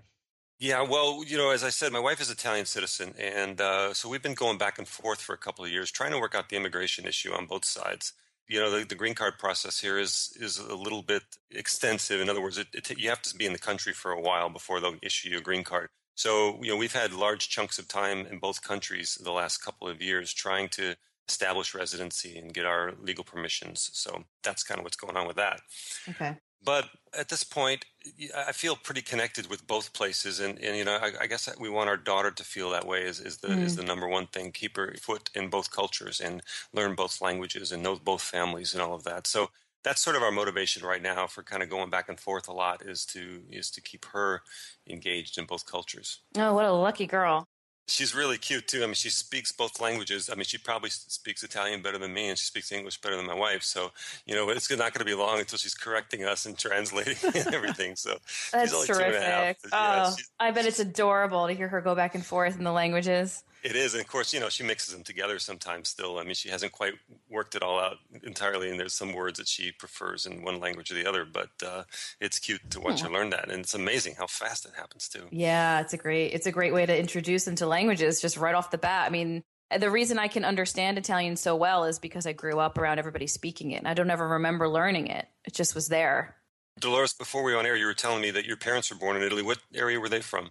Yeah, 0.58 0.82
well, 0.82 1.24
you 1.26 1.36
know, 1.36 1.50
as 1.50 1.64
I 1.64 1.70
said, 1.70 1.92
my 1.92 1.98
wife 1.98 2.20
is 2.20 2.30
Italian 2.30 2.66
citizen, 2.66 3.14
and 3.18 3.60
uh, 3.60 3.92
so 3.94 4.08
we've 4.08 4.22
been 4.22 4.34
going 4.34 4.58
back 4.58 4.78
and 4.78 4.86
forth 4.86 5.20
for 5.20 5.34
a 5.34 5.38
couple 5.38 5.64
of 5.64 5.70
years, 5.72 5.90
trying 5.90 6.12
to 6.12 6.20
work 6.20 6.36
out 6.36 6.48
the 6.48 6.56
immigration 6.56 7.04
issue 7.04 7.32
on 7.32 7.46
both 7.46 7.64
sides. 7.64 8.12
You 8.48 8.60
know, 8.60 8.70
the, 8.70 8.84
the 8.84 8.94
green 8.94 9.14
card 9.14 9.38
process 9.38 9.80
here 9.80 9.98
is 9.98 10.36
is 10.40 10.58
a 10.58 10.74
little 10.74 11.02
bit 11.02 11.22
extensive. 11.50 12.20
In 12.20 12.28
other 12.28 12.42
words, 12.42 12.58
it, 12.58 12.68
it, 12.74 12.98
you 12.98 13.08
have 13.08 13.22
to 13.22 13.36
be 13.36 13.46
in 13.46 13.52
the 13.52 13.58
country 13.58 13.92
for 13.92 14.12
a 14.12 14.20
while 14.20 14.50
before 14.50 14.80
they'll 14.80 14.96
issue 15.02 15.30
you 15.30 15.38
a 15.38 15.42
green 15.42 15.64
card. 15.64 15.88
So, 16.14 16.58
you 16.62 16.70
know, 16.70 16.76
we've 16.76 16.92
had 16.92 17.12
large 17.12 17.48
chunks 17.48 17.78
of 17.78 17.88
time 17.88 18.26
in 18.26 18.38
both 18.38 18.62
countries 18.62 19.18
the 19.22 19.32
last 19.32 19.58
couple 19.58 19.88
of 19.88 20.02
years 20.02 20.32
trying 20.32 20.68
to 20.70 20.94
establish 21.28 21.74
residency 21.74 22.36
and 22.36 22.52
get 22.52 22.66
our 22.66 22.92
legal 23.00 23.24
permissions. 23.24 23.90
So 23.94 24.24
that's 24.42 24.62
kind 24.62 24.78
of 24.78 24.84
what's 24.84 24.96
going 24.96 25.16
on 25.16 25.26
with 25.26 25.36
that. 25.36 25.60
Okay. 26.08 26.36
But 26.64 26.88
at 27.18 27.28
this 27.28 27.44
point, 27.44 27.84
I 28.36 28.52
feel 28.52 28.76
pretty 28.76 29.02
connected 29.02 29.48
with 29.48 29.66
both 29.66 29.92
places, 29.92 30.40
and, 30.40 30.58
and 30.58 30.76
you 30.76 30.84
know, 30.84 30.96
I, 30.96 31.12
I, 31.22 31.26
guess 31.26 31.48
we 31.58 31.68
want 31.68 31.90
our 31.90 31.96
daughter 31.96 32.30
to 32.30 32.44
feel 32.44 32.70
that 32.70 32.86
way. 32.86 33.02
Is, 33.02 33.20
is 33.20 33.38
the 33.38 33.48
mm. 33.48 33.62
is 33.62 33.76
the 33.76 33.82
number 33.82 34.08
one 34.08 34.26
thing? 34.28 34.52
Keep 34.52 34.76
her 34.76 34.94
foot 35.00 35.30
in 35.34 35.50
both 35.50 35.70
cultures 35.70 36.20
and 36.20 36.42
learn 36.72 36.94
both 36.94 37.20
languages 37.20 37.72
and 37.72 37.82
know 37.82 37.96
both 37.96 38.22
families 38.22 38.74
and 38.74 38.82
all 38.82 38.94
of 38.94 39.04
that. 39.04 39.26
So 39.26 39.50
that's 39.82 40.00
sort 40.00 40.16
of 40.16 40.22
our 40.22 40.30
motivation 40.30 40.84
right 40.84 41.02
now 41.02 41.26
for 41.26 41.42
kind 41.42 41.62
of 41.62 41.68
going 41.68 41.90
back 41.90 42.08
and 42.08 42.18
forth 42.18 42.48
a 42.48 42.52
lot 42.52 42.82
is 42.82 43.04
to 43.06 43.42
is 43.50 43.70
to 43.72 43.80
keep 43.80 44.04
her 44.06 44.42
engaged 44.88 45.38
in 45.38 45.44
both 45.44 45.66
cultures. 45.66 46.20
Oh, 46.36 46.54
what 46.54 46.64
a 46.64 46.72
lucky 46.72 47.06
girl! 47.06 47.46
She's 47.88 48.14
really 48.14 48.38
cute 48.38 48.68
too. 48.68 48.82
I 48.82 48.86
mean, 48.86 48.94
she 48.94 49.10
speaks 49.10 49.50
both 49.52 49.80
languages. 49.80 50.30
I 50.30 50.34
mean, 50.34 50.44
she 50.44 50.56
probably 50.56 50.90
speaks 50.90 51.42
Italian 51.42 51.82
better 51.82 51.98
than 51.98 52.14
me, 52.14 52.28
and 52.28 52.38
she 52.38 52.46
speaks 52.46 52.70
English 52.70 53.00
better 53.00 53.16
than 53.16 53.26
my 53.26 53.34
wife. 53.34 53.64
So, 53.64 53.90
you 54.24 54.34
know, 54.34 54.48
it's 54.50 54.70
not 54.70 54.78
going 54.78 55.00
to 55.00 55.04
be 55.04 55.14
long 55.14 55.40
until 55.40 55.58
she's 55.58 55.74
correcting 55.74 56.24
us 56.24 56.46
and 56.46 56.56
translating 56.56 57.16
and 57.34 57.54
everything. 57.54 57.96
So 57.96 58.18
that's 58.52 58.86
terrific. 58.86 59.58
Oh, 59.66 59.68
yeah, 59.72 60.10
I 60.38 60.50
bet 60.52 60.66
it's 60.66 60.78
adorable 60.78 61.48
to 61.48 61.52
hear 61.52 61.68
her 61.68 61.80
go 61.80 61.94
back 61.94 62.14
and 62.14 62.24
forth 62.24 62.56
in 62.56 62.64
the 62.64 62.72
languages. 62.72 63.42
It 63.62 63.76
is, 63.76 63.94
and 63.94 64.02
of 64.02 64.08
course, 64.08 64.34
you 64.34 64.40
know, 64.40 64.48
she 64.48 64.64
mixes 64.64 64.92
them 64.92 65.04
together 65.04 65.38
sometimes. 65.38 65.88
Still, 65.88 66.18
I 66.18 66.24
mean, 66.24 66.34
she 66.34 66.48
hasn't 66.48 66.72
quite 66.72 66.94
worked 67.30 67.54
it 67.54 67.62
all 67.62 67.78
out 67.78 67.98
entirely, 68.24 68.70
and 68.70 68.78
there's 68.78 68.94
some 68.94 69.12
words 69.12 69.38
that 69.38 69.46
she 69.46 69.70
prefers 69.70 70.26
in 70.26 70.42
one 70.42 70.58
language 70.58 70.90
or 70.90 70.94
the 70.94 71.06
other. 71.06 71.24
But 71.24 71.50
uh, 71.64 71.84
it's 72.20 72.40
cute 72.40 72.70
to 72.70 72.80
watch 72.80 73.02
her 73.02 73.08
learn 73.08 73.30
that, 73.30 73.50
and 73.50 73.60
it's 73.60 73.74
amazing 73.74 74.16
how 74.18 74.26
fast 74.26 74.64
it 74.64 74.72
happens 74.76 75.08
too. 75.08 75.28
Yeah, 75.30 75.80
it's 75.80 75.92
a 75.92 75.96
great, 75.96 76.32
it's 76.32 76.46
a 76.46 76.52
great 76.52 76.74
way 76.74 76.86
to 76.86 76.98
introduce 76.98 77.44
them 77.44 77.54
to 77.56 77.66
languages 77.66 78.20
just 78.20 78.36
right 78.36 78.54
off 78.54 78.72
the 78.72 78.78
bat. 78.78 79.06
I 79.06 79.10
mean, 79.10 79.42
the 79.78 79.90
reason 79.90 80.18
I 80.18 80.28
can 80.28 80.44
understand 80.44 80.98
Italian 80.98 81.36
so 81.36 81.54
well 81.54 81.84
is 81.84 81.98
because 81.98 82.26
I 82.26 82.32
grew 82.32 82.58
up 82.58 82.78
around 82.78 82.98
everybody 82.98 83.26
speaking 83.26 83.70
it, 83.70 83.78
and 83.78 83.88
I 83.88 83.94
don't 83.94 84.10
ever 84.10 84.26
remember 84.26 84.68
learning 84.68 85.06
it. 85.06 85.28
It 85.44 85.54
just 85.54 85.74
was 85.74 85.88
there. 85.88 86.36
Dolores, 86.80 87.12
before 87.12 87.42
we 87.42 87.52
were 87.52 87.58
on 87.58 87.66
air, 87.66 87.76
you 87.76 87.86
were 87.86 87.94
telling 87.94 88.22
me 88.22 88.30
that 88.32 88.44
your 88.44 88.56
parents 88.56 88.90
were 88.90 88.98
born 88.98 89.16
in 89.16 89.22
Italy. 89.22 89.42
What 89.42 89.58
area 89.74 90.00
were 90.00 90.08
they 90.08 90.20
from? 90.20 90.50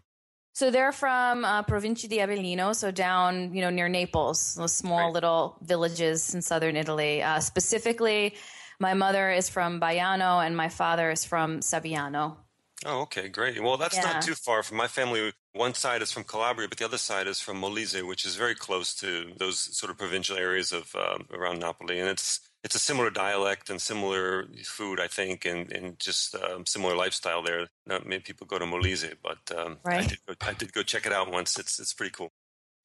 So 0.54 0.70
they're 0.70 0.92
from 0.92 1.46
uh, 1.46 1.64
Provincia 1.64 2.10
di 2.10 2.18
Avellino, 2.18 2.76
so 2.76 2.92
down 2.92 3.54
you 3.54 3.62
know 3.62 3.70
near 3.70 3.88
Naples, 3.88 4.56
those 4.56 4.74
small 4.74 5.06
right. 5.06 5.14
little 5.14 5.58
villages 5.62 6.34
in 6.36 6.42
southern 6.42 6.76
Italy. 6.76 7.24
Uh, 7.24 7.40
specifically, 7.40 8.36
my 8.80 8.94
mother 8.94 9.32
is 9.32 9.48
from 9.48 9.80
Baiano 9.80 10.46
and 10.46 10.58
my 10.58 10.68
father 10.68 11.12
is 11.12 11.24
from 11.24 11.60
Saviano. 11.62 12.38
Oh, 12.84 13.02
okay, 13.02 13.30
great. 13.30 13.62
Well, 13.62 13.78
that's 13.78 13.96
yeah. 13.96 14.14
not 14.14 14.24
too 14.24 14.34
far 14.34 14.64
from 14.64 14.78
my 14.78 14.88
family. 14.88 15.32
One 15.54 15.76
side 15.76 16.02
is 16.02 16.12
from 16.12 16.24
Calabria, 16.24 16.68
but 16.68 16.80
the 16.80 16.86
other 16.86 16.98
side 16.98 17.28
is 17.28 17.40
from 17.40 17.62
Molise, 17.62 18.02
which 18.08 18.26
is 18.26 18.36
very 18.36 18.56
close 18.56 18.96
to 18.96 19.34
those 19.38 19.60
sort 19.78 19.92
of 19.92 19.98
provincial 19.98 20.36
areas 20.36 20.72
of 20.72 20.96
um, 20.96 21.28
around 21.32 21.60
Napoli, 21.60 22.00
and 22.00 22.10
it's 22.10 22.40
it's 22.64 22.76
a 22.76 22.80
similar 22.80 23.10
dialect 23.10 23.70
and 23.70 23.82
similar 23.82 24.48
food, 24.64 25.00
I 25.00 25.08
think, 25.08 25.46
and, 25.46 25.72
and 25.72 26.00
just 26.00 26.36
um, 26.36 26.66
similar 26.66 26.96
lifestyle 26.96 27.42
there. 27.42 27.68
Not 27.88 28.06
many 28.06 28.22
people 28.22 28.46
go 28.46 28.60
to 28.60 28.66
Molise, 28.66 29.14
but 29.24 29.40
um, 29.58 29.78
right. 29.84 30.04
I, 30.04 30.08
did 30.08 30.20
go, 30.28 30.34
I 30.42 30.54
did 30.54 30.74
go 30.74 30.84
check 30.84 31.06
it 31.06 31.14
out 31.14 31.32
once. 31.32 31.58
It's 31.58 31.80
it's 31.80 31.94
pretty 31.94 32.12
cool. 32.12 32.32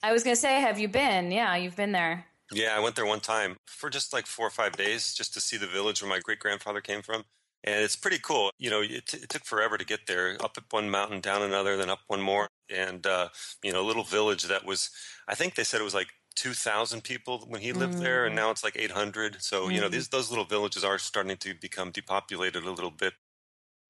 I 0.02 0.12
was 0.12 0.22
gonna 0.22 0.36
say, 0.36 0.60
have 0.60 0.78
you 0.78 0.88
been? 0.88 1.30
Yeah, 1.30 1.56
you've 1.56 1.76
been 1.76 1.92
there. 1.92 2.26
Yeah, 2.52 2.74
I 2.76 2.80
went 2.80 2.96
there 2.96 3.06
one 3.06 3.20
time 3.20 3.56
for 3.66 3.90
just 3.90 4.12
like 4.12 4.26
four 4.26 4.46
or 4.46 4.50
five 4.50 4.76
days, 4.76 5.14
just 5.14 5.34
to 5.34 5.40
see 5.40 5.56
the 5.56 5.66
village 5.66 6.00
where 6.00 6.08
my 6.08 6.20
great 6.20 6.38
grandfather 6.38 6.80
came 6.80 7.02
from. 7.02 7.24
And 7.64 7.82
it's 7.82 7.96
pretty 7.96 8.18
cool. 8.18 8.50
You 8.58 8.70
know, 8.70 8.80
it, 8.80 9.06
t- 9.06 9.18
it, 9.18 9.28
took 9.28 9.44
forever 9.44 9.76
to 9.76 9.84
get 9.84 10.06
there. 10.06 10.36
Up 10.40 10.56
one 10.70 10.88
mountain, 10.88 11.20
down 11.20 11.42
another, 11.42 11.76
then 11.76 11.90
up 11.90 11.98
one 12.06 12.20
more, 12.20 12.48
and 12.70 13.04
uh, 13.06 13.28
you 13.64 13.72
know, 13.72 13.80
a 13.80 13.86
little 13.86 14.04
village 14.04 14.44
that 14.44 14.64
was. 14.64 14.90
I 15.26 15.34
think 15.34 15.54
they 15.54 15.64
said 15.64 15.80
it 15.80 15.84
was 15.84 15.94
like 15.94 16.08
2,000 16.36 17.02
people 17.02 17.44
when 17.48 17.60
he 17.60 17.72
lived 17.72 17.94
mm. 17.94 18.00
there, 18.00 18.26
and 18.26 18.32
mm. 18.32 18.36
now 18.36 18.50
it's 18.50 18.62
like 18.62 18.76
800. 18.76 19.42
So, 19.42 19.66
mm. 19.66 19.74
you 19.74 19.80
know, 19.80 19.88
mm. 19.88 19.92
these 19.92 20.08
those 20.08 20.30
little 20.30 20.44
villages 20.44 20.84
are 20.84 20.98
starting 20.98 21.36
to 21.38 21.54
become 21.54 21.90
depopulated 21.90 22.64
a 22.64 22.70
little 22.70 22.90
bit. 22.90 23.14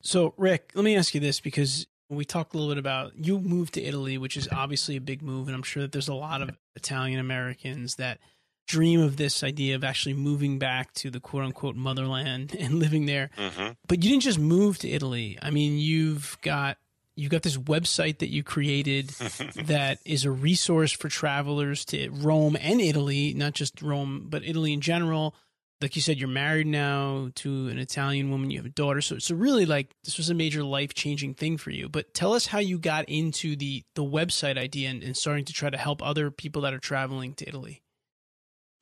So, 0.02 0.34
Rick, 0.36 0.72
let 0.74 0.84
me 0.84 0.96
ask 0.96 1.14
you 1.14 1.20
this 1.20 1.40
because 1.40 1.86
we 2.08 2.24
talked 2.24 2.54
a 2.54 2.58
little 2.58 2.72
bit 2.72 2.78
about 2.78 3.12
you 3.16 3.40
moved 3.40 3.74
to 3.74 3.82
Italy, 3.82 4.18
which 4.18 4.36
is 4.36 4.48
obviously 4.52 4.96
a 4.96 5.00
big 5.00 5.22
move, 5.22 5.48
and 5.48 5.54
I'm 5.54 5.62
sure 5.62 5.82
that 5.82 5.92
there's 5.92 6.08
a 6.08 6.14
lot 6.14 6.42
of 6.42 6.50
Italian 6.76 7.18
Americans 7.18 7.96
that 7.96 8.18
dream 8.66 9.00
of 9.00 9.16
this 9.16 9.44
idea 9.44 9.76
of 9.76 9.84
actually 9.84 10.14
moving 10.14 10.58
back 10.58 10.92
to 10.92 11.10
the 11.10 11.20
quote 11.20 11.44
unquote 11.44 11.76
motherland 11.76 12.54
and 12.58 12.74
living 12.74 13.06
there. 13.06 13.30
Mm-hmm. 13.36 13.72
But 13.88 14.02
you 14.02 14.10
didn't 14.10 14.22
just 14.22 14.38
move 14.38 14.78
to 14.78 14.88
Italy. 14.88 15.38
I 15.42 15.50
mean, 15.50 15.78
you've 15.78 16.36
got 16.42 16.78
you've 17.16 17.30
got 17.30 17.42
this 17.42 17.56
website 17.56 18.18
that 18.18 18.30
you 18.30 18.44
created 18.44 19.08
that 19.64 19.98
is 20.04 20.24
a 20.24 20.30
resource 20.30 20.92
for 20.92 21.08
travelers 21.08 21.84
to 21.86 22.10
Rome 22.10 22.56
and 22.60 22.80
Italy, 22.80 23.34
not 23.34 23.54
just 23.54 23.82
Rome, 23.82 24.26
but 24.28 24.44
Italy 24.44 24.72
in 24.72 24.80
general. 24.80 25.34
Like 25.80 25.94
you 25.94 26.00
said, 26.00 26.18
you're 26.18 26.28
married 26.28 26.66
now 26.66 27.30
to 27.36 27.68
an 27.68 27.78
Italian 27.78 28.30
woman, 28.30 28.50
you 28.50 28.58
have 28.58 28.66
a 28.66 28.70
daughter. 28.70 29.02
So, 29.02 29.18
so 29.18 29.34
really 29.34 29.66
like 29.66 29.90
this 30.04 30.16
was 30.16 30.30
a 30.30 30.34
major 30.34 30.62
life 30.62 30.94
changing 30.94 31.34
thing 31.34 31.58
for 31.58 31.70
you. 31.70 31.88
But 31.88 32.14
tell 32.14 32.32
us 32.32 32.46
how 32.46 32.60
you 32.60 32.78
got 32.78 33.06
into 33.08 33.56
the, 33.56 33.82
the 33.94 34.04
website 34.04 34.56
idea 34.56 34.88
and, 34.88 35.02
and 35.02 35.16
starting 35.16 35.44
to 35.44 35.52
try 35.52 35.68
to 35.68 35.76
help 35.76 36.02
other 36.02 36.30
people 36.30 36.62
that 36.62 36.72
are 36.72 36.78
traveling 36.78 37.34
to 37.34 37.48
Italy. 37.48 37.82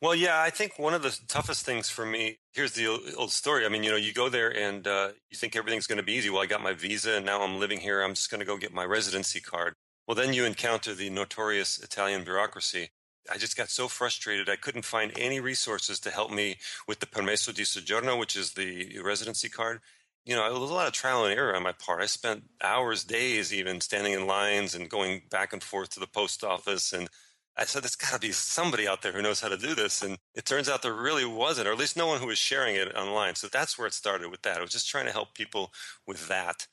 Well, 0.05 0.15
yeah, 0.15 0.43
I 0.43 0.51
think 0.51 0.79
one 0.79 0.93
of 0.93 1.01
the 1.01 1.19
toughest 1.29 1.65
things 1.65 1.89
for 1.89 2.05
me 2.05 2.37
here's 2.53 2.73
the 2.73 2.89
old 3.17 3.31
story. 3.31 3.65
I 3.65 3.71
mean, 3.71 3.83
you 3.83 3.91
know, 3.91 3.97
you 3.97 4.13
go 4.13 4.29
there 4.29 4.55
and 4.55 4.87
uh, 4.87 5.13
you 5.31 5.39
think 5.39 5.57
everything's 5.57 5.87
going 5.87 5.97
to 5.97 6.05
be 6.05 6.13
easy. 6.13 6.29
Well, 6.29 6.43
I 6.43 6.47
got 6.47 6.63
my 6.63 6.75
visa 6.75 7.13
and 7.13 7.25
now 7.25 7.41
I'm 7.41 7.59
living 7.59 7.81
here. 7.81 8.03
I'm 8.03 8.13
just 8.13 8.31
going 8.31 8.41
to 8.41 8.45
go 8.45 8.59
get 8.59 8.75
my 8.75 8.85
residency 8.85 9.41
card. 9.41 9.73
Well, 10.07 10.15
then 10.15 10.35
you 10.35 10.45
encounter 10.45 10.93
the 10.93 11.09
notorious 11.09 11.79
Italian 11.79 12.23
bureaucracy. 12.23 12.91
I 13.33 13.39
just 13.39 13.57
got 13.57 13.71
so 13.71 13.89
frustrated. 13.89 14.51
I 14.51 14.57
couldn't 14.57 14.85
find 14.85 15.11
any 15.17 15.41
resources 15.41 15.99
to 16.01 16.11
help 16.11 16.31
me 16.31 16.59
with 16.87 17.01
the 17.01 17.07
permesso 17.07 17.55
di 17.55 17.63
soggiorno, 17.63 18.19
which 18.19 18.37
is 18.37 18.53
the 18.53 18.99
residency 19.03 19.49
card. 19.49 19.81
You 20.27 20.37
know, 20.37 20.47
it 20.55 20.61
was 20.61 20.69
a 20.69 20.75
lot 20.75 20.87
of 20.87 20.93
trial 20.93 21.25
and 21.25 21.33
error 21.33 21.57
on 21.57 21.63
my 21.63 21.73
part. 21.73 22.03
I 22.03 22.07
spent 22.07 22.45
hours, 22.63 23.05
days 23.05 23.55
even 23.55 23.81
standing 23.81 24.13
in 24.13 24.27
lines 24.27 24.75
and 24.75 24.91
going 24.91 25.23
back 25.31 25.55
and 25.55 25.63
forth 25.63 25.89
to 25.95 26.01
the 26.01 26.07
post 26.07 26.45
office 26.45 26.93
and 26.93 27.09
I 27.57 27.65
said, 27.65 27.85
there's 27.85 27.95
got 27.95 28.13
to 28.15 28.19
be 28.19 28.33
somebody 28.33 28.89
out 28.89 29.03
there 29.03 29.13
who 29.13 29.23
knows 29.23 29.41
how 29.41 29.49
to 29.49 29.57
do 29.57 29.75
this. 29.75 30.03
And 30.03 30.19
it 30.35 30.45
turns 30.45 30.69
out 30.69 30.83
there 30.83 30.95
really 30.95 31.25
wasn't, 31.25 31.69
or 31.69 31.73
at 31.73 31.79
least 31.79 31.97
no 31.97 32.07
one 32.07 32.21
who 32.21 32.27
was 32.27 32.39
sharing 32.39 32.75
it 32.75 32.95
online. 32.97 33.37
So 33.37 33.47
that's 33.47 33.79
where 33.79 33.87
it 33.87 33.95
started 33.95 34.31
with 34.31 34.43
that. 34.43 34.59
I 34.59 34.61
was 34.61 34.73
just 34.73 34.89
trying 34.89 35.07
to 35.07 35.13
help 35.13 35.35
people 35.35 35.73
with 36.07 36.27
that. 36.29 36.67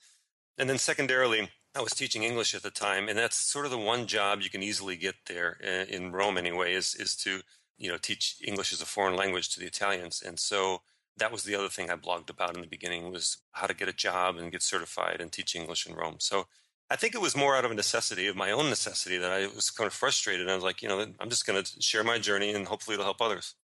And 0.58 0.68
then 0.68 0.78
secondarily, 0.78 1.48
I 1.74 1.80
was 1.80 1.92
teaching 1.94 2.24
English 2.24 2.54
at 2.54 2.62
the 2.62 2.70
time, 2.70 3.08
and 3.08 3.16
that's 3.16 3.36
sort 3.36 3.64
of 3.64 3.70
the 3.70 3.78
one 3.78 4.06
job 4.06 4.42
you 4.42 4.50
can 4.50 4.62
easily 4.62 4.96
get 4.96 5.14
there 5.26 5.58
uh, 5.64 5.84
in 5.88 6.12
Rome 6.12 6.36
anyway, 6.36 6.74
is, 6.74 6.94
is 6.96 7.16
to, 7.16 7.40
you 7.78 7.88
know, 7.90 7.96
teach 7.96 8.36
English 8.44 8.72
as 8.72 8.82
a 8.82 8.86
foreign 8.86 9.16
language 9.16 9.48
to 9.50 9.60
the 9.60 9.66
Italians. 9.66 10.22
And 10.26 10.38
so 10.38 10.82
that 11.16 11.32
was 11.32 11.44
the 11.44 11.54
other 11.54 11.68
thing 11.68 11.90
I 11.90 11.96
blogged 11.96 12.28
about 12.28 12.54
in 12.54 12.60
the 12.60 12.66
beginning 12.66 13.10
was 13.10 13.38
how 13.52 13.66
to 13.66 13.74
get 13.74 13.88
a 13.88 13.92
job 13.92 14.36
and 14.36 14.52
get 14.52 14.62
certified 14.62 15.20
and 15.20 15.30
teach 15.30 15.54
English 15.54 15.86
in 15.86 15.94
Rome. 15.94 16.16
So 16.18 16.46
I 16.92 16.96
think 16.96 17.14
it 17.14 17.22
was 17.22 17.34
more 17.34 17.56
out 17.56 17.64
of 17.64 17.70
a 17.70 17.74
necessity, 17.74 18.26
of 18.26 18.36
my 18.36 18.50
own 18.52 18.68
necessity, 18.68 19.16
that 19.16 19.32
I 19.32 19.46
was 19.46 19.70
kind 19.70 19.86
of 19.86 19.94
frustrated. 19.94 20.50
I 20.50 20.54
was 20.54 20.62
like, 20.62 20.82
you 20.82 20.88
know, 20.88 21.00
I'm 21.18 21.30
just 21.30 21.46
going 21.46 21.64
to 21.64 21.70
share 21.80 22.04
my 22.04 22.18
journey 22.18 22.52
and 22.52 22.66
hopefully 22.66 22.94
it'll 22.94 23.06
help 23.06 23.22
others. 23.22 23.54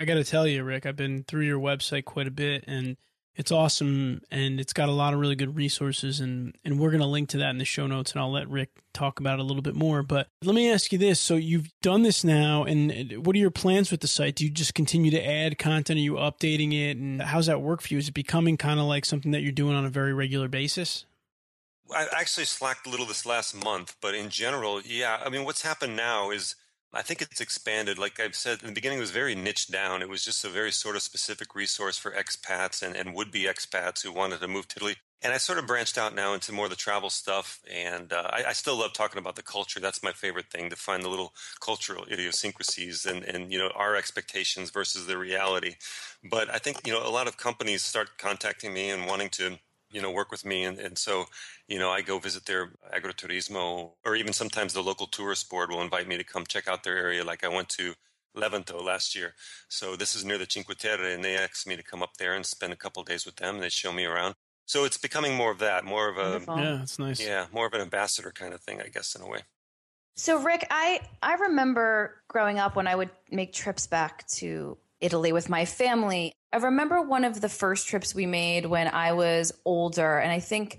I 0.00 0.04
got 0.04 0.14
to 0.14 0.24
tell 0.24 0.48
you, 0.48 0.64
Rick, 0.64 0.84
I've 0.84 0.96
been 0.96 1.22
through 1.22 1.42
your 1.42 1.60
website 1.60 2.04
quite 2.06 2.26
a 2.26 2.32
bit 2.32 2.64
and 2.66 2.96
It's 3.36 3.52
awesome 3.52 4.22
and 4.30 4.60
it's 4.60 4.72
got 4.72 4.88
a 4.88 4.92
lot 4.92 5.14
of 5.14 5.20
really 5.20 5.36
good 5.36 5.56
resources 5.56 6.20
and 6.20 6.54
and 6.64 6.78
we're 6.80 6.90
going 6.90 7.00
to 7.00 7.06
link 7.06 7.28
to 7.30 7.38
that 7.38 7.50
in 7.50 7.58
the 7.58 7.64
show 7.64 7.86
notes 7.86 8.12
and 8.12 8.20
I'll 8.20 8.32
let 8.32 8.48
Rick 8.48 8.70
talk 8.92 9.20
about 9.20 9.38
it 9.38 9.42
a 9.42 9.44
little 9.44 9.62
bit 9.62 9.76
more. 9.76 10.02
But 10.02 10.26
let 10.42 10.54
me 10.54 10.70
ask 10.70 10.92
you 10.92 10.98
this, 10.98 11.20
so 11.20 11.36
you've 11.36 11.68
done 11.80 12.02
this 12.02 12.24
now 12.24 12.64
and 12.64 13.24
what 13.24 13.36
are 13.36 13.38
your 13.38 13.52
plans 13.52 13.90
with 13.90 14.00
the 14.00 14.08
site? 14.08 14.34
Do 14.34 14.44
you 14.44 14.50
just 14.50 14.74
continue 14.74 15.10
to 15.12 15.24
add 15.24 15.58
content? 15.58 15.98
Are 15.98 16.02
you 16.02 16.14
updating 16.14 16.72
it 16.74 16.96
and 16.96 17.22
how's 17.22 17.46
that 17.46 17.62
work 17.62 17.80
for 17.80 17.94
you? 17.94 17.98
Is 17.98 18.08
it 18.08 18.14
becoming 18.14 18.56
kind 18.56 18.80
of 18.80 18.86
like 18.86 19.04
something 19.04 19.30
that 19.30 19.42
you're 19.42 19.52
doing 19.52 19.76
on 19.76 19.86
a 19.86 19.90
very 19.90 20.12
regular 20.12 20.48
basis? 20.48 21.06
I 21.94 22.06
actually 22.12 22.46
slacked 22.46 22.86
a 22.86 22.90
little 22.90 23.06
this 23.06 23.26
last 23.26 23.54
month, 23.54 23.96
but 24.00 24.14
in 24.14 24.30
general, 24.30 24.80
yeah. 24.82 25.20
I 25.24 25.28
mean, 25.28 25.44
what's 25.44 25.62
happened 25.62 25.96
now 25.96 26.30
is 26.30 26.56
I 26.92 27.02
think 27.02 27.22
it's 27.22 27.40
expanded. 27.40 27.98
Like 27.98 28.18
I've 28.18 28.34
said 28.34 28.62
in 28.62 28.68
the 28.68 28.74
beginning, 28.74 28.98
it 28.98 29.02
was 29.02 29.12
very 29.12 29.34
niche 29.34 29.68
down. 29.68 30.02
It 30.02 30.08
was 30.08 30.24
just 30.24 30.44
a 30.44 30.48
very 30.48 30.72
sort 30.72 30.96
of 30.96 31.02
specific 31.02 31.54
resource 31.54 31.96
for 31.96 32.10
expats 32.10 32.82
and, 32.82 32.96
and 32.96 33.14
would 33.14 33.30
be 33.30 33.44
expats 33.44 34.02
who 34.02 34.12
wanted 34.12 34.40
to 34.40 34.48
move 34.48 34.66
to 34.68 34.78
Italy. 34.78 34.96
And 35.22 35.32
I 35.32 35.36
sort 35.36 35.58
of 35.58 35.66
branched 35.66 35.98
out 35.98 36.14
now 36.14 36.32
into 36.32 36.50
more 36.50 36.64
of 36.64 36.70
the 36.70 36.76
travel 36.76 37.10
stuff. 37.10 37.60
And 37.70 38.12
uh, 38.12 38.30
I, 38.30 38.44
I, 38.48 38.52
still 38.54 38.76
love 38.76 38.94
talking 38.94 39.18
about 39.18 39.36
the 39.36 39.42
culture. 39.42 39.78
That's 39.78 40.02
my 40.02 40.12
favorite 40.12 40.50
thing 40.50 40.70
to 40.70 40.76
find 40.76 41.02
the 41.02 41.10
little 41.10 41.34
cultural 41.60 42.06
idiosyncrasies 42.10 43.04
and, 43.04 43.22
and, 43.22 43.52
you 43.52 43.58
know, 43.58 43.70
our 43.76 43.94
expectations 43.96 44.70
versus 44.70 45.06
the 45.06 45.18
reality. 45.18 45.74
But 46.24 46.48
I 46.48 46.58
think, 46.58 46.86
you 46.86 46.92
know, 46.94 47.06
a 47.06 47.12
lot 47.12 47.28
of 47.28 47.36
companies 47.36 47.82
start 47.82 48.16
contacting 48.16 48.72
me 48.72 48.88
and 48.88 49.06
wanting 49.06 49.28
to 49.30 49.58
you 49.90 50.00
know, 50.00 50.10
work 50.10 50.30
with 50.30 50.44
me. 50.44 50.64
And, 50.64 50.78
and 50.78 50.96
so, 50.96 51.26
you 51.68 51.78
know, 51.78 51.90
I 51.90 52.00
go 52.00 52.18
visit 52.18 52.46
their 52.46 52.72
agroturismo, 52.94 53.92
or 54.04 54.16
even 54.16 54.32
sometimes 54.32 54.72
the 54.72 54.82
local 54.82 55.06
tourist 55.06 55.50
board 55.50 55.70
will 55.70 55.82
invite 55.82 56.08
me 56.08 56.16
to 56.16 56.24
come 56.24 56.44
check 56.46 56.68
out 56.68 56.84
their 56.84 56.96
area. 56.96 57.24
Like 57.24 57.44
I 57.44 57.48
went 57.48 57.68
to 57.70 57.94
Levanto 58.36 58.82
last 58.82 59.14
year. 59.14 59.34
So 59.68 59.96
this 59.96 60.14
is 60.14 60.24
near 60.24 60.38
the 60.38 60.46
Cinque 60.48 60.76
Terre, 60.76 61.14
and 61.14 61.24
they 61.24 61.36
asked 61.36 61.66
me 61.66 61.76
to 61.76 61.82
come 61.82 62.02
up 62.02 62.16
there 62.18 62.34
and 62.34 62.46
spend 62.46 62.72
a 62.72 62.76
couple 62.76 63.02
days 63.02 63.26
with 63.26 63.36
them. 63.36 63.56
And 63.56 63.64
they 63.64 63.68
show 63.68 63.92
me 63.92 64.04
around. 64.04 64.34
So 64.66 64.84
it's 64.84 64.98
becoming 64.98 65.34
more 65.34 65.50
of 65.50 65.58
that, 65.58 65.84
more 65.84 66.08
of 66.08 66.16
a 66.16 66.30
Wonderful. 66.30 66.58
yeah, 66.58 66.82
it's 66.82 66.98
nice. 66.98 67.20
Yeah, 67.20 67.46
more 67.52 67.66
of 67.66 67.72
an 67.72 67.80
ambassador 67.80 68.30
kind 68.30 68.54
of 68.54 68.60
thing, 68.60 68.80
I 68.80 68.88
guess, 68.88 69.16
in 69.16 69.22
a 69.22 69.26
way. 69.28 69.40
So 70.16 70.40
Rick, 70.40 70.66
I 70.70 71.00
I 71.22 71.34
remember 71.34 72.22
growing 72.28 72.58
up 72.58 72.76
when 72.76 72.86
I 72.86 72.94
would 72.94 73.10
make 73.30 73.52
trips 73.52 73.86
back 73.86 74.26
to 74.28 74.78
Italy 75.00 75.32
with 75.32 75.48
my 75.48 75.64
family. 75.64 76.34
I 76.52 76.58
remember 76.58 77.00
one 77.00 77.24
of 77.24 77.40
the 77.40 77.48
first 77.48 77.88
trips 77.88 78.14
we 78.14 78.26
made 78.26 78.66
when 78.66 78.88
I 78.88 79.12
was 79.12 79.52
older, 79.64 80.18
and 80.18 80.32
I 80.32 80.40
think 80.40 80.78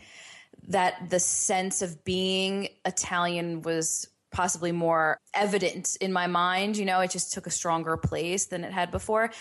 that 0.67 1.09
the 1.09 1.19
sense 1.19 1.81
of 1.81 2.03
being 2.03 2.69
Italian 2.85 3.61
was 3.61 4.07
possibly 4.31 4.71
more 4.71 5.17
evident 5.33 5.97
in 6.01 6.13
my 6.13 6.27
mind. 6.27 6.77
You 6.77 6.85
know, 6.85 6.99
it 7.01 7.11
just 7.11 7.33
took 7.33 7.47
a 7.47 7.51
stronger 7.51 7.97
place 7.97 8.45
than 8.45 8.63
it 8.63 8.71
had 8.71 8.91
before. 8.91 9.31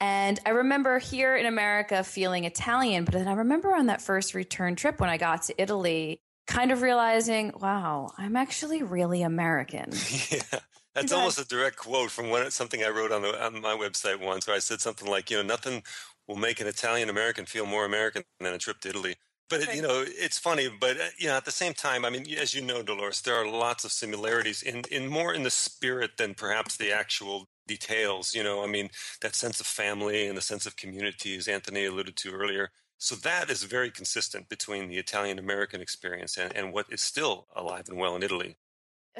And 0.00 0.40
I 0.46 0.50
remember 0.50 0.98
here 0.98 1.36
in 1.36 1.44
America 1.44 2.02
feeling 2.02 2.44
Italian, 2.44 3.04
but 3.04 3.12
then 3.12 3.28
I 3.28 3.34
remember 3.34 3.74
on 3.74 3.86
that 3.86 4.00
first 4.00 4.34
return 4.34 4.74
trip 4.74 4.98
when 4.98 5.10
I 5.10 5.18
got 5.18 5.42
to 5.44 5.60
Italy, 5.60 6.22
kind 6.46 6.72
of 6.72 6.80
realizing, 6.80 7.52
wow, 7.60 8.10
I'm 8.16 8.34
actually 8.34 8.82
really 8.82 9.22
American. 9.22 9.92
yeah. 10.30 10.60
That's 10.94 11.12
almost 11.12 11.38
a 11.38 11.46
direct 11.46 11.76
quote 11.76 12.10
from 12.10 12.30
one, 12.30 12.50
something 12.50 12.82
I 12.82 12.88
wrote 12.88 13.12
on, 13.12 13.22
the, 13.22 13.44
on 13.44 13.60
my 13.60 13.76
website 13.76 14.20
once, 14.20 14.46
where 14.46 14.56
I 14.56 14.60
said 14.60 14.80
something 14.80 15.08
like, 15.08 15.30
you 15.30 15.36
know, 15.36 15.42
nothing 15.42 15.82
will 16.26 16.36
make 16.36 16.60
an 16.60 16.66
Italian 16.66 17.08
American 17.08 17.46
feel 17.46 17.66
more 17.66 17.84
American 17.84 18.24
than 18.40 18.54
a 18.54 18.58
trip 18.58 18.80
to 18.80 18.88
Italy. 18.88 19.14
But 19.48 19.62
it, 19.62 19.74
you 19.74 19.82
know, 19.82 20.04
it's 20.06 20.38
funny. 20.38 20.68
But 20.68 20.96
uh, 20.96 21.08
you 21.18 21.26
know, 21.26 21.36
at 21.36 21.44
the 21.44 21.50
same 21.50 21.74
time, 21.74 22.04
I 22.04 22.10
mean, 22.10 22.24
as 22.38 22.54
you 22.54 22.62
know, 22.62 22.82
Dolores, 22.82 23.20
there 23.22 23.34
are 23.34 23.48
lots 23.48 23.84
of 23.84 23.90
similarities 23.90 24.62
in 24.62 24.82
in 24.92 25.08
more 25.08 25.34
in 25.34 25.42
the 25.42 25.50
spirit 25.50 26.12
than 26.18 26.34
perhaps 26.34 26.76
the 26.76 26.92
actual 26.92 27.48
details. 27.66 28.32
You 28.32 28.44
know, 28.44 28.62
I 28.62 28.68
mean, 28.68 28.90
that 29.22 29.34
sense 29.34 29.58
of 29.60 29.66
family 29.66 30.28
and 30.28 30.38
the 30.38 30.42
sense 30.42 30.66
of 30.66 30.76
community, 30.76 31.36
as 31.36 31.48
Anthony 31.48 31.84
alluded 31.86 32.16
to 32.18 32.32
earlier. 32.32 32.70
So 32.98 33.16
that 33.16 33.50
is 33.50 33.64
very 33.64 33.90
consistent 33.90 34.48
between 34.48 34.88
the 34.88 34.98
Italian 34.98 35.38
American 35.38 35.80
experience 35.80 36.36
and, 36.36 36.54
and 36.54 36.72
what 36.72 36.86
is 36.90 37.00
still 37.00 37.46
alive 37.56 37.88
and 37.88 37.98
well 37.98 38.14
in 38.14 38.22
Italy. 38.22 38.56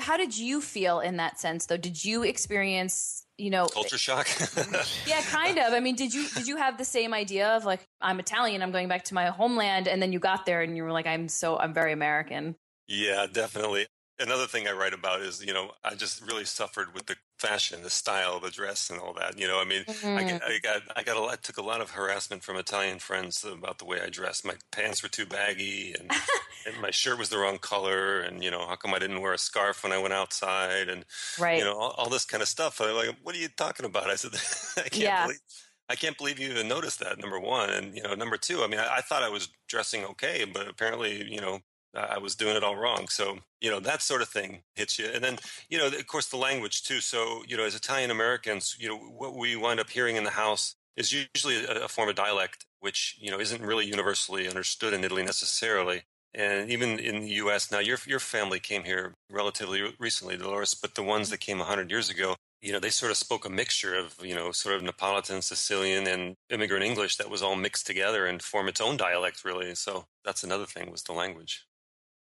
How 0.00 0.16
did 0.16 0.36
you 0.36 0.60
feel 0.60 1.00
in 1.00 1.16
that 1.18 1.38
sense 1.38 1.66
though? 1.66 1.76
Did 1.76 2.04
you 2.04 2.22
experience, 2.22 3.24
you 3.38 3.50
know, 3.50 3.66
culture 3.66 3.98
shock? 3.98 4.28
yeah, 5.06 5.20
kind 5.22 5.58
of. 5.58 5.72
I 5.72 5.80
mean, 5.80 5.96
did 5.96 6.12
you 6.12 6.28
did 6.28 6.46
you 6.46 6.56
have 6.56 6.78
the 6.78 6.84
same 6.84 7.14
idea 7.14 7.56
of 7.56 7.64
like 7.64 7.80
I'm 8.00 8.18
Italian, 8.18 8.62
I'm 8.62 8.72
going 8.72 8.88
back 8.88 9.04
to 9.04 9.14
my 9.14 9.26
homeland 9.26 9.88
and 9.88 10.00
then 10.02 10.12
you 10.12 10.18
got 10.18 10.46
there 10.46 10.62
and 10.62 10.76
you 10.76 10.82
were 10.82 10.92
like 10.92 11.06
I'm 11.06 11.28
so 11.28 11.58
I'm 11.58 11.74
very 11.74 11.92
American? 11.92 12.56
Yeah, 12.88 13.26
definitely 13.32 13.86
another 14.20 14.46
thing 14.46 14.68
I 14.68 14.72
write 14.72 14.92
about 14.92 15.22
is, 15.22 15.44
you 15.44 15.52
know, 15.52 15.72
I 15.82 15.94
just 15.94 16.20
really 16.26 16.44
suffered 16.44 16.94
with 16.94 17.06
the 17.06 17.16
fashion, 17.38 17.82
the 17.82 17.90
style, 17.90 18.36
of 18.36 18.42
the 18.42 18.50
dress, 18.50 18.90
and 18.90 19.00
all 19.00 19.14
that. 19.14 19.38
You 19.38 19.48
know, 19.48 19.60
I 19.60 19.64
mean, 19.64 19.84
mm-hmm. 19.84 20.08
I, 20.08 20.40
I, 20.46 20.58
got, 20.62 20.82
I 20.96 21.02
got, 21.02 21.16
a, 21.16 21.32
I 21.32 21.36
took 21.36 21.56
a 21.56 21.62
lot 21.62 21.80
of 21.80 21.90
harassment 21.90 22.42
from 22.42 22.56
Italian 22.56 22.98
friends 22.98 23.44
about 23.44 23.78
the 23.78 23.86
way 23.86 23.98
I 24.04 24.08
dressed. 24.08 24.44
My 24.44 24.54
pants 24.70 25.02
were 25.02 25.08
too 25.08 25.26
baggy, 25.26 25.94
and, 25.98 26.10
and 26.66 26.80
my 26.80 26.90
shirt 26.90 27.18
was 27.18 27.30
the 27.30 27.38
wrong 27.38 27.58
color, 27.58 28.20
and 28.20 28.44
you 28.44 28.50
know, 28.50 28.66
how 28.66 28.76
come 28.76 28.94
I 28.94 28.98
didn't 28.98 29.20
wear 29.20 29.32
a 29.32 29.38
scarf 29.38 29.82
when 29.82 29.92
I 29.92 29.98
went 29.98 30.14
outside, 30.14 30.88
and 30.88 31.04
right. 31.38 31.58
you 31.58 31.64
know, 31.64 31.76
all, 31.76 31.94
all 31.96 32.08
this 32.08 32.24
kind 32.24 32.42
of 32.42 32.48
stuff. 32.48 32.80
I'm 32.80 32.94
like, 32.94 33.16
what 33.22 33.34
are 33.34 33.38
you 33.38 33.48
talking 33.48 33.86
about? 33.86 34.10
I 34.10 34.16
said, 34.16 34.32
I 34.84 34.88
can't 34.88 34.96
yeah. 35.02 35.24
believe. 35.24 35.40
I 35.88 35.96
can't 35.96 36.16
believe 36.16 36.38
you 36.38 36.50
even 36.50 36.68
noticed 36.68 37.00
that. 37.00 37.18
Number 37.18 37.40
one, 37.40 37.70
and 37.70 37.96
you 37.96 38.02
know, 38.04 38.14
number 38.14 38.36
two. 38.36 38.62
I 38.62 38.68
mean, 38.68 38.78
I, 38.78 38.98
I 38.98 39.00
thought 39.00 39.24
I 39.24 39.28
was 39.28 39.48
dressing 39.68 40.04
okay, 40.04 40.44
but 40.44 40.68
apparently, 40.68 41.28
you 41.28 41.40
know, 41.40 41.58
Uh, 41.94 42.06
I 42.10 42.18
was 42.18 42.34
doing 42.36 42.56
it 42.56 42.62
all 42.62 42.76
wrong. 42.76 43.08
So, 43.08 43.38
you 43.60 43.70
know, 43.70 43.80
that 43.80 44.02
sort 44.02 44.22
of 44.22 44.28
thing 44.28 44.62
hits 44.74 44.98
you. 44.98 45.06
And 45.12 45.24
then, 45.24 45.38
you 45.68 45.78
know, 45.78 45.88
of 45.88 46.06
course, 46.06 46.26
the 46.26 46.36
language 46.36 46.82
too. 46.82 47.00
So, 47.00 47.42
you 47.48 47.56
know, 47.56 47.64
as 47.64 47.74
Italian 47.74 48.10
Americans, 48.10 48.76
you 48.78 48.88
know, 48.88 48.96
what 48.96 49.34
we 49.34 49.56
wind 49.56 49.80
up 49.80 49.90
hearing 49.90 50.16
in 50.16 50.24
the 50.24 50.30
house 50.30 50.76
is 50.96 51.12
usually 51.12 51.64
a, 51.64 51.84
a, 51.84 51.88
form 51.88 52.08
of 52.08 52.14
dialect, 52.14 52.66
which, 52.80 53.16
you 53.20 53.30
know, 53.30 53.40
isn't 53.40 53.62
really 53.62 53.86
universally 53.86 54.48
understood 54.48 54.92
in 54.92 55.02
Italy 55.04 55.24
necessarily. 55.24 56.02
And 56.32 56.70
even 56.70 57.00
in 57.00 57.22
the 57.22 57.30
U.S. 57.44 57.72
now, 57.72 57.80
your 57.80 57.98
your 58.06 58.20
family 58.20 58.60
came 58.60 58.84
here 58.84 59.14
relatively 59.28 59.82
recently, 59.98 60.36
Dolores, 60.36 60.74
but 60.74 60.94
the 60.94 61.02
ones 61.02 61.28
that 61.30 61.40
came 61.40 61.58
100 61.58 61.90
years 61.90 62.08
ago, 62.08 62.36
you 62.62 62.72
know, 62.72 62.78
they 62.78 62.90
sort 62.90 63.10
of 63.10 63.16
spoke 63.16 63.44
a 63.44 63.50
mixture 63.50 63.96
of, 63.96 64.14
you 64.22 64.34
know, 64.34 64.52
sort 64.52 64.76
of 64.76 64.82
Neapolitan, 64.82 65.42
Sicilian, 65.42 66.06
and 66.06 66.36
immigrant 66.48 66.84
English 66.84 67.16
that 67.16 67.30
was 67.30 67.42
all 67.42 67.56
mixed 67.56 67.86
together 67.86 68.26
and 68.26 68.42
form 68.42 68.68
its 68.68 68.80
own 68.80 68.96
dialect, 68.96 69.44
really. 69.44 69.74
So 69.74 70.06
that's 70.24 70.44
another 70.44 70.66
thing 70.66 70.90
was 70.90 71.02
the 71.02 71.12
language. 71.12 71.64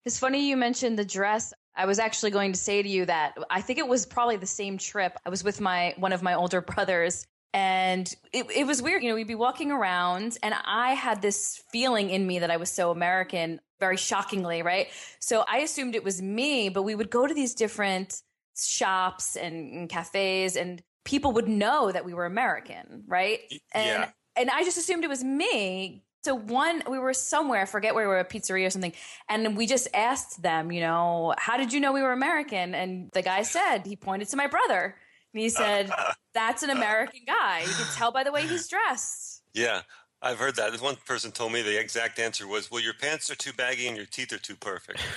It's 0.04 0.18
funny 0.18 0.48
you 0.48 0.56
mentioned 0.56 0.98
the 0.98 1.04
dress. 1.04 1.52
I 1.76 1.86
was 1.86 1.98
actually 1.98 2.30
going 2.30 2.52
to 2.52 2.58
say 2.58 2.82
to 2.82 2.88
you 2.88 3.06
that 3.06 3.36
I 3.50 3.60
think 3.60 3.78
it 3.78 3.86
was 3.86 4.04
probably 4.06 4.36
the 4.36 4.46
same 4.46 4.78
trip. 4.78 5.16
I 5.24 5.28
was 5.28 5.44
with 5.44 5.60
my 5.60 5.94
one 5.96 6.12
of 6.12 6.22
my 6.22 6.34
older 6.34 6.60
brothers 6.74 7.26
and 7.54 8.12
it, 8.32 8.46
it 8.54 8.66
was 8.66 8.82
weird. 8.82 9.02
You 9.02 9.10
know, 9.10 9.14
we'd 9.14 9.26
be 9.26 9.34
walking 9.34 9.70
around 9.70 10.38
and 10.42 10.54
I 10.64 10.94
had 10.94 11.22
this 11.22 11.62
feeling 11.72 12.10
in 12.10 12.26
me 12.26 12.40
that 12.40 12.50
I 12.50 12.56
was 12.56 12.70
so 12.70 12.90
American, 12.90 13.60
very 13.80 13.96
shockingly, 13.96 14.62
right? 14.62 14.88
So 15.20 15.44
I 15.48 15.58
assumed 15.58 15.94
it 15.94 16.04
was 16.04 16.20
me, 16.20 16.68
but 16.68 16.82
we 16.82 16.94
would 16.94 17.10
go 17.10 17.26
to 17.26 17.34
these 17.34 17.54
different 17.54 18.22
shops 18.58 19.36
and, 19.36 19.72
and 19.72 19.88
cafes 19.88 20.56
and 20.56 20.82
people 21.04 21.32
would 21.32 21.48
know 21.48 21.90
that 21.90 22.04
we 22.04 22.12
were 22.12 22.26
American, 22.26 23.04
right? 23.06 23.40
And 23.72 24.02
yeah. 24.02 24.10
and 24.36 24.50
I 24.50 24.62
just 24.62 24.76
assumed 24.78 25.04
it 25.04 25.08
was 25.08 25.24
me 25.24 26.04
so 26.28 26.34
one, 26.34 26.82
we 26.90 26.98
were 26.98 27.14
somewhere, 27.14 27.62
I 27.62 27.64
forget 27.64 27.94
where 27.94 28.04
we 28.04 28.08
were, 28.08 28.18
a 28.18 28.24
pizzeria 28.24 28.66
or 28.66 28.70
something, 28.70 28.92
and 29.30 29.56
we 29.56 29.66
just 29.66 29.88
asked 29.94 30.42
them, 30.42 30.70
you 30.70 30.82
know, 30.82 31.34
how 31.38 31.56
did 31.56 31.72
you 31.72 31.80
know 31.80 31.90
we 31.90 32.02
were 32.02 32.12
American? 32.12 32.74
And 32.74 33.10
the 33.12 33.22
guy 33.22 33.40
said 33.42 33.86
he 33.86 33.96
pointed 33.96 34.28
to 34.28 34.36
my 34.36 34.46
brother, 34.46 34.94
and 35.32 35.42
he 35.42 35.48
said, 35.48 35.90
"That's 36.34 36.62
an 36.62 36.68
American 36.68 37.20
guy. 37.26 37.60
You 37.60 37.72
can 37.72 37.86
tell 37.94 38.12
by 38.12 38.24
the 38.24 38.32
way 38.32 38.46
he's 38.46 38.68
dressed." 38.68 39.42
Yeah, 39.54 39.82
I've 40.20 40.38
heard 40.38 40.56
that. 40.56 40.78
One 40.82 40.96
person 41.06 41.32
told 41.32 41.52
me 41.52 41.62
the 41.62 41.80
exact 41.80 42.18
answer 42.18 42.46
was, 42.46 42.70
"Well, 42.70 42.82
your 42.82 42.92
pants 42.92 43.30
are 43.30 43.34
too 43.34 43.54
baggy 43.54 43.86
and 43.86 43.96
your 43.96 44.06
teeth 44.06 44.30
are 44.34 44.38
too 44.38 44.56
perfect." 44.56 45.00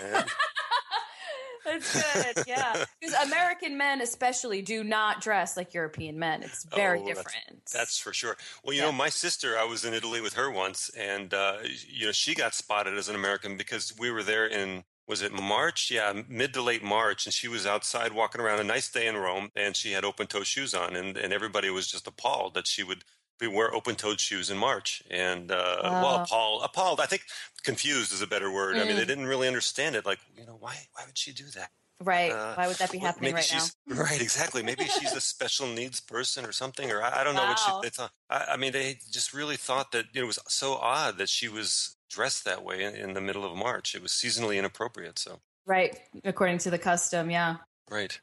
Yeah. 0.00 0.24
That's 1.66 2.34
good. 2.34 2.44
Yeah. 2.46 2.84
Because 3.00 3.26
American 3.26 3.76
men, 3.76 4.00
especially, 4.00 4.62
do 4.62 4.82
not 4.82 5.20
dress 5.20 5.56
like 5.56 5.74
European 5.74 6.18
men. 6.18 6.42
It's 6.42 6.64
very 6.64 7.00
oh, 7.00 7.06
different. 7.06 7.36
That's, 7.48 7.72
that's, 7.72 7.98
for 7.98 8.12
sure. 8.12 8.36
Well, 8.64 8.74
you 8.74 8.80
yeah. 8.80 8.86
know, 8.86 8.92
my 8.92 9.10
sister, 9.10 9.58
I 9.58 9.64
was 9.64 9.84
in 9.84 9.92
Italy 9.92 10.20
with 10.20 10.34
her 10.34 10.50
once, 10.50 10.90
and, 10.96 11.32
uh, 11.34 11.58
you 11.88 12.06
know, 12.06 12.12
she 12.12 12.34
got 12.34 12.54
spotted 12.54 12.96
as 12.96 13.08
an 13.08 13.14
American 13.14 13.56
because 13.56 13.92
we 13.98 14.10
were 14.10 14.22
there 14.22 14.46
in, 14.46 14.84
was 15.06 15.22
it 15.22 15.32
March? 15.32 15.90
Yeah, 15.90 16.22
mid 16.28 16.54
to 16.54 16.62
late 16.62 16.82
March. 16.82 17.26
And 17.26 17.34
she 17.34 17.48
was 17.48 17.66
outside 17.66 18.12
walking 18.12 18.40
around 18.40 18.60
a 18.60 18.64
nice 18.64 18.90
day 18.90 19.06
in 19.06 19.16
Rome, 19.16 19.50
and 19.54 19.76
she 19.76 19.92
had 19.92 20.04
open 20.04 20.26
toe 20.26 20.42
shoes 20.42 20.74
on. 20.74 20.96
And, 20.96 21.16
and 21.16 21.32
everybody 21.32 21.70
was 21.70 21.86
just 21.86 22.06
appalled 22.06 22.54
that 22.54 22.66
she 22.66 22.82
would 22.82 23.04
we 23.40 23.48
wear 23.48 23.74
open-toed 23.74 24.20
shoes 24.20 24.50
in 24.50 24.56
March, 24.56 25.02
and 25.10 25.50
uh, 25.50 25.78
wow. 25.82 26.02
well, 26.02 26.22
appalled, 26.22 26.62
appalled. 26.64 27.00
I 27.00 27.06
think 27.06 27.22
confused 27.62 28.12
is 28.12 28.22
a 28.22 28.26
better 28.26 28.50
word. 28.50 28.76
Mm. 28.76 28.82
I 28.82 28.84
mean, 28.84 28.96
they 28.96 29.04
mm. 29.04 29.08
didn't 29.08 29.26
really 29.26 29.48
understand 29.48 29.96
it. 29.96 30.06
Like, 30.06 30.18
you 30.36 30.46
know, 30.46 30.56
why 30.58 30.76
why 30.92 31.04
would 31.06 31.18
she 31.18 31.32
do 31.32 31.44
that? 31.54 31.70
Right. 32.02 32.30
Uh, 32.30 32.54
why 32.54 32.66
would 32.66 32.76
that 32.76 32.92
be 32.92 32.98
happening 32.98 33.34
right 33.34 33.50
now? 33.52 33.64
Right. 34.02 34.20
Exactly. 34.20 34.62
Maybe 34.62 34.84
she's 34.84 35.14
a 35.14 35.20
special 35.20 35.66
needs 35.66 36.00
person 36.00 36.44
or 36.44 36.52
something, 36.52 36.90
or 36.90 37.02
I, 37.02 37.20
I 37.20 37.24
don't 37.24 37.34
know 37.34 37.46
what 37.46 37.58
she. 37.58 37.72
They 37.82 37.88
thought. 37.88 38.10
I, 38.28 38.44
I, 38.52 38.56
mean, 38.56 38.72
they 38.72 38.98
just 39.10 39.32
really 39.32 39.56
thought 39.56 39.92
that 39.92 40.06
you 40.12 40.20
know, 40.20 40.24
it 40.24 40.26
was 40.26 40.38
so 40.48 40.74
odd 40.74 41.16
that 41.18 41.28
she 41.28 41.48
was 41.48 41.96
dressed 42.10 42.44
that 42.44 42.62
way 42.62 42.84
in, 42.84 42.94
in 42.94 43.14
the 43.14 43.20
middle 43.20 43.44
of 43.44 43.56
March. 43.56 43.94
It 43.94 44.02
was 44.02 44.12
seasonally 44.12 44.58
inappropriate. 44.58 45.18
So. 45.18 45.40
Right. 45.64 45.98
According 46.24 46.58
to 46.58 46.70
the 46.70 46.78
custom. 46.78 47.30
Yeah. 47.30 47.56
Right. 47.90 48.20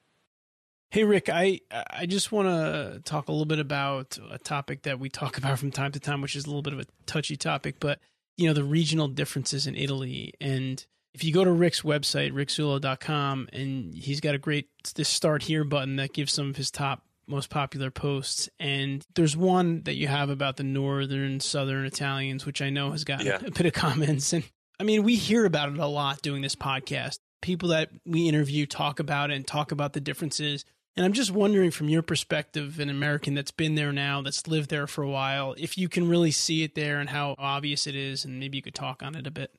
Hey 0.94 1.06
Rick, 1.06 1.28
I 1.28 1.60
I 1.72 2.06
just 2.06 2.32
want 2.32 2.50
to 2.50 3.02
talk 3.04 3.28
a 3.28 3.32
little 3.32 3.48
bit 3.48 3.58
about 3.58 4.20
a 4.30 4.38
topic 4.38 4.84
that 4.84 5.00
we 5.00 5.10
talk 5.10 5.38
about 5.40 5.58
from 5.58 5.72
time 5.72 5.92
to 5.94 6.00
time, 6.00 6.22
which 6.22 6.36
is 6.36 6.46
a 6.46 6.50
little 6.50 6.62
bit 6.62 6.74
of 6.74 6.82
a 6.82 6.86
touchy 7.08 7.36
topic, 7.36 7.78
but 7.80 7.98
you 8.38 8.48
know 8.48 8.54
the 8.54 8.64
regional 8.64 9.08
differences 9.08 9.66
in 9.66 9.76
Italy. 9.76 10.36
And 10.40 10.86
if 11.16 11.24
you 11.24 11.34
go 11.34 11.44
to 11.44 11.52
Rick's 11.52 11.82
website, 11.82 12.32
rickzullo.com, 12.32 13.50
and 13.52 13.96
he's 13.96 14.22
got 14.22 14.36
a 14.36 14.38
great 14.38 14.68
this 14.94 15.10
start 15.10 15.42
here 15.42 15.64
button 15.64 15.96
that 15.96 16.14
gives 16.14 16.32
some 16.32 16.52
of 16.52 16.58
his 16.58 16.70
top 16.70 17.02
most 17.26 17.50
popular 17.50 17.90
posts. 17.90 18.48
And 18.60 19.04
there's 19.16 19.36
one 19.36 19.82
that 19.86 19.96
you 19.96 20.08
have 20.08 20.30
about 20.30 20.58
the 20.58 20.64
northern 20.64 21.40
southern 21.40 21.88
Italians, 21.88 22.46
which 22.46 22.62
I 22.62 22.70
know 22.70 22.92
has 22.92 23.04
gotten 23.04 23.26
yeah. 23.26 23.40
a 23.44 23.50
bit 23.50 23.66
of 23.66 23.74
comments. 23.74 24.32
And 24.32 24.44
I 24.80 24.84
mean, 24.84 25.02
we 25.02 25.16
hear 25.16 25.46
about 25.46 25.70
it 25.70 25.80
a 25.80 25.88
lot 25.88 26.22
doing 26.22 26.44
this 26.44 26.56
podcast. 26.56 27.18
People 27.42 27.70
that 27.70 27.90
we 28.06 28.30
interview 28.30 28.68
talk 28.68 29.00
about 29.00 29.32
it 29.32 29.34
and 29.34 29.48
talk 29.48 29.72
about 29.72 29.94
the 29.94 30.00
differences 30.00 30.66
and 30.96 31.06
I'm 31.06 31.14
just 31.14 31.32
wondering 31.32 31.72
from 31.72 31.90
your 31.90 32.04
perspective, 32.04 32.80
an 32.80 32.90
American 32.90 33.34
that's 33.34 33.52
been 33.52 33.76
there 33.76 33.92
now, 33.92 34.22
that's 34.22 34.48
lived 34.48 34.70
there 34.70 34.88
for 34.88 35.04
a 35.04 35.10
while, 35.10 35.56
if 35.58 35.78
you 35.78 35.90
can 35.90 36.08
really 36.08 36.32
see 36.32 36.64
it 36.64 36.76
there 36.76 37.00
and 37.00 37.10
how 37.10 37.36
obvious 37.38 37.88
it 37.88 37.96
is, 37.96 38.26
and 38.26 38.40
maybe 38.40 38.58
you 38.58 38.62
could 38.62 38.76
talk 38.76 39.02
on 39.02 39.16
it 39.16 39.26
a 39.26 39.32
bit. 39.32 39.52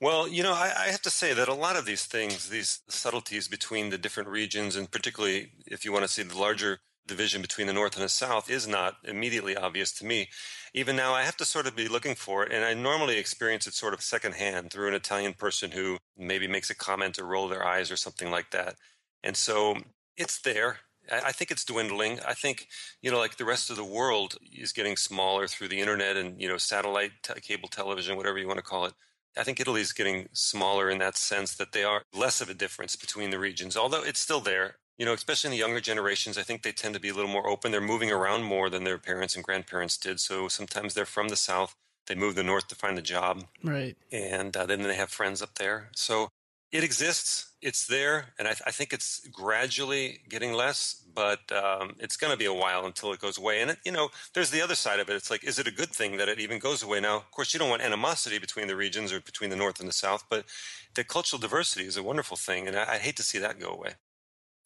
Well, 0.00 0.28
you 0.28 0.42
know, 0.42 0.52
I, 0.52 0.72
I, 0.78 0.86
have 0.86 1.02
to 1.02 1.10
say 1.10 1.34
that 1.34 1.48
a 1.48 1.54
lot 1.54 1.76
of 1.76 1.84
these 1.84 2.06
things, 2.06 2.48
these 2.48 2.80
subtleties 2.88 3.48
between 3.48 3.90
the 3.90 3.98
different 3.98 4.30
regions, 4.30 4.74
and 4.74 4.90
particularly 4.90 5.52
if 5.66 5.84
you 5.84 5.92
want 5.92 6.04
to 6.04 6.08
see 6.08 6.22
the 6.22 6.38
larger 6.38 6.78
division 7.06 7.42
between 7.42 7.66
the 7.66 7.74
North 7.74 7.96
and 7.96 8.04
the 8.04 8.08
South, 8.08 8.48
is 8.48 8.66
not 8.66 8.94
immediately 9.04 9.56
obvious 9.56 9.92
to 9.94 10.06
me. 10.06 10.30
Even 10.72 10.96
now, 10.96 11.12
I 11.12 11.24
have 11.24 11.36
to 11.38 11.44
sort 11.44 11.66
of 11.66 11.76
be 11.76 11.86
looking 11.86 12.14
for 12.14 12.44
it, 12.44 12.52
and 12.52 12.64
I 12.64 12.72
normally 12.72 13.18
experience 13.18 13.66
it 13.66 13.74
sort 13.74 13.92
of 13.92 14.00
secondhand 14.00 14.70
through 14.70 14.88
an 14.88 14.94
Italian 14.94 15.34
person 15.34 15.72
who 15.72 15.98
maybe 16.16 16.48
makes 16.48 16.70
a 16.70 16.74
comment 16.74 17.18
or 17.18 17.26
roll 17.26 17.48
their 17.48 17.66
eyes 17.66 17.90
or 17.90 17.96
something 17.96 18.30
like 18.30 18.52
that. 18.52 18.76
And 19.22 19.36
so 19.36 19.76
it's 20.20 20.38
there. 20.40 20.78
I 21.10 21.32
think 21.32 21.50
it's 21.50 21.64
dwindling. 21.64 22.20
I 22.20 22.34
think, 22.34 22.68
you 23.02 23.10
know, 23.10 23.18
like 23.18 23.36
the 23.36 23.44
rest 23.44 23.70
of 23.70 23.76
the 23.76 23.84
world 23.84 24.36
is 24.52 24.72
getting 24.72 24.96
smaller 24.96 25.48
through 25.48 25.68
the 25.68 25.80
internet 25.80 26.16
and, 26.16 26.40
you 26.40 26.46
know, 26.46 26.58
satellite, 26.58 27.12
t- 27.22 27.40
cable 27.40 27.68
television, 27.68 28.16
whatever 28.16 28.38
you 28.38 28.46
want 28.46 28.58
to 28.58 28.62
call 28.62 28.84
it. 28.84 28.92
I 29.36 29.42
think 29.42 29.58
Italy 29.58 29.80
is 29.80 29.92
getting 29.92 30.28
smaller 30.32 30.90
in 30.90 30.98
that 30.98 31.16
sense 31.16 31.56
that 31.56 31.72
they 31.72 31.84
are 31.84 32.02
less 32.14 32.40
of 32.40 32.50
a 32.50 32.54
difference 32.54 32.94
between 32.96 33.30
the 33.30 33.38
regions, 33.38 33.76
although 33.76 34.04
it's 34.04 34.20
still 34.20 34.40
there. 34.40 34.76
You 34.98 35.06
know, 35.06 35.14
especially 35.14 35.48
in 35.48 35.52
the 35.52 35.58
younger 35.58 35.80
generations, 35.80 36.36
I 36.36 36.42
think 36.42 36.62
they 36.62 36.72
tend 36.72 36.94
to 36.94 37.00
be 37.00 37.08
a 37.08 37.14
little 37.14 37.30
more 37.30 37.48
open. 37.48 37.72
They're 37.72 37.80
moving 37.80 38.12
around 38.12 38.42
more 38.42 38.68
than 38.68 38.84
their 38.84 38.98
parents 38.98 39.34
and 39.34 39.42
grandparents 39.42 39.96
did. 39.96 40.20
So 40.20 40.46
sometimes 40.46 40.92
they're 40.92 41.06
from 41.06 41.28
the 41.28 41.36
South. 41.36 41.74
They 42.06 42.14
move 42.14 42.34
to 42.34 42.42
the 42.42 42.44
North 42.44 42.68
to 42.68 42.74
find 42.74 42.98
a 42.98 43.02
job. 43.02 43.44
Right. 43.64 43.96
And 44.12 44.54
uh, 44.54 44.66
then 44.66 44.82
they 44.82 44.96
have 44.96 45.10
friends 45.10 45.40
up 45.40 45.54
there. 45.54 45.88
So 45.94 46.28
it 46.72 46.84
exists, 46.84 47.52
it's 47.60 47.86
there, 47.86 48.26
and 48.38 48.46
I, 48.46 48.52
th- 48.52 48.62
I 48.64 48.70
think 48.70 48.92
it's 48.92 49.26
gradually 49.32 50.20
getting 50.28 50.52
less, 50.52 51.02
but 51.14 51.40
um, 51.50 51.96
it's 51.98 52.16
going 52.16 52.30
to 52.30 52.38
be 52.38 52.44
a 52.44 52.54
while 52.54 52.86
until 52.86 53.12
it 53.12 53.20
goes 53.20 53.38
away. 53.38 53.60
And, 53.60 53.72
it, 53.72 53.78
you 53.84 53.90
know, 53.90 54.10
there's 54.34 54.50
the 54.50 54.62
other 54.62 54.76
side 54.76 55.00
of 55.00 55.10
it. 55.10 55.14
It's 55.14 55.30
like, 55.30 55.42
is 55.42 55.58
it 55.58 55.66
a 55.66 55.72
good 55.72 55.90
thing 55.90 56.16
that 56.18 56.28
it 56.28 56.38
even 56.38 56.60
goes 56.60 56.82
away? 56.82 57.00
Now, 57.00 57.16
of 57.16 57.30
course, 57.32 57.52
you 57.52 57.58
don't 57.58 57.70
want 57.70 57.82
animosity 57.82 58.38
between 58.38 58.68
the 58.68 58.76
regions 58.76 59.12
or 59.12 59.20
between 59.20 59.50
the 59.50 59.56
North 59.56 59.80
and 59.80 59.88
the 59.88 59.92
South, 59.92 60.24
but 60.30 60.44
the 60.94 61.02
cultural 61.02 61.40
diversity 61.40 61.86
is 61.86 61.96
a 61.96 62.02
wonderful 62.02 62.36
thing, 62.36 62.68
and 62.68 62.76
I, 62.76 62.94
I'd 62.94 63.00
hate 63.00 63.16
to 63.16 63.24
see 63.24 63.38
that 63.38 63.58
go 63.58 63.70
away. 63.70 63.94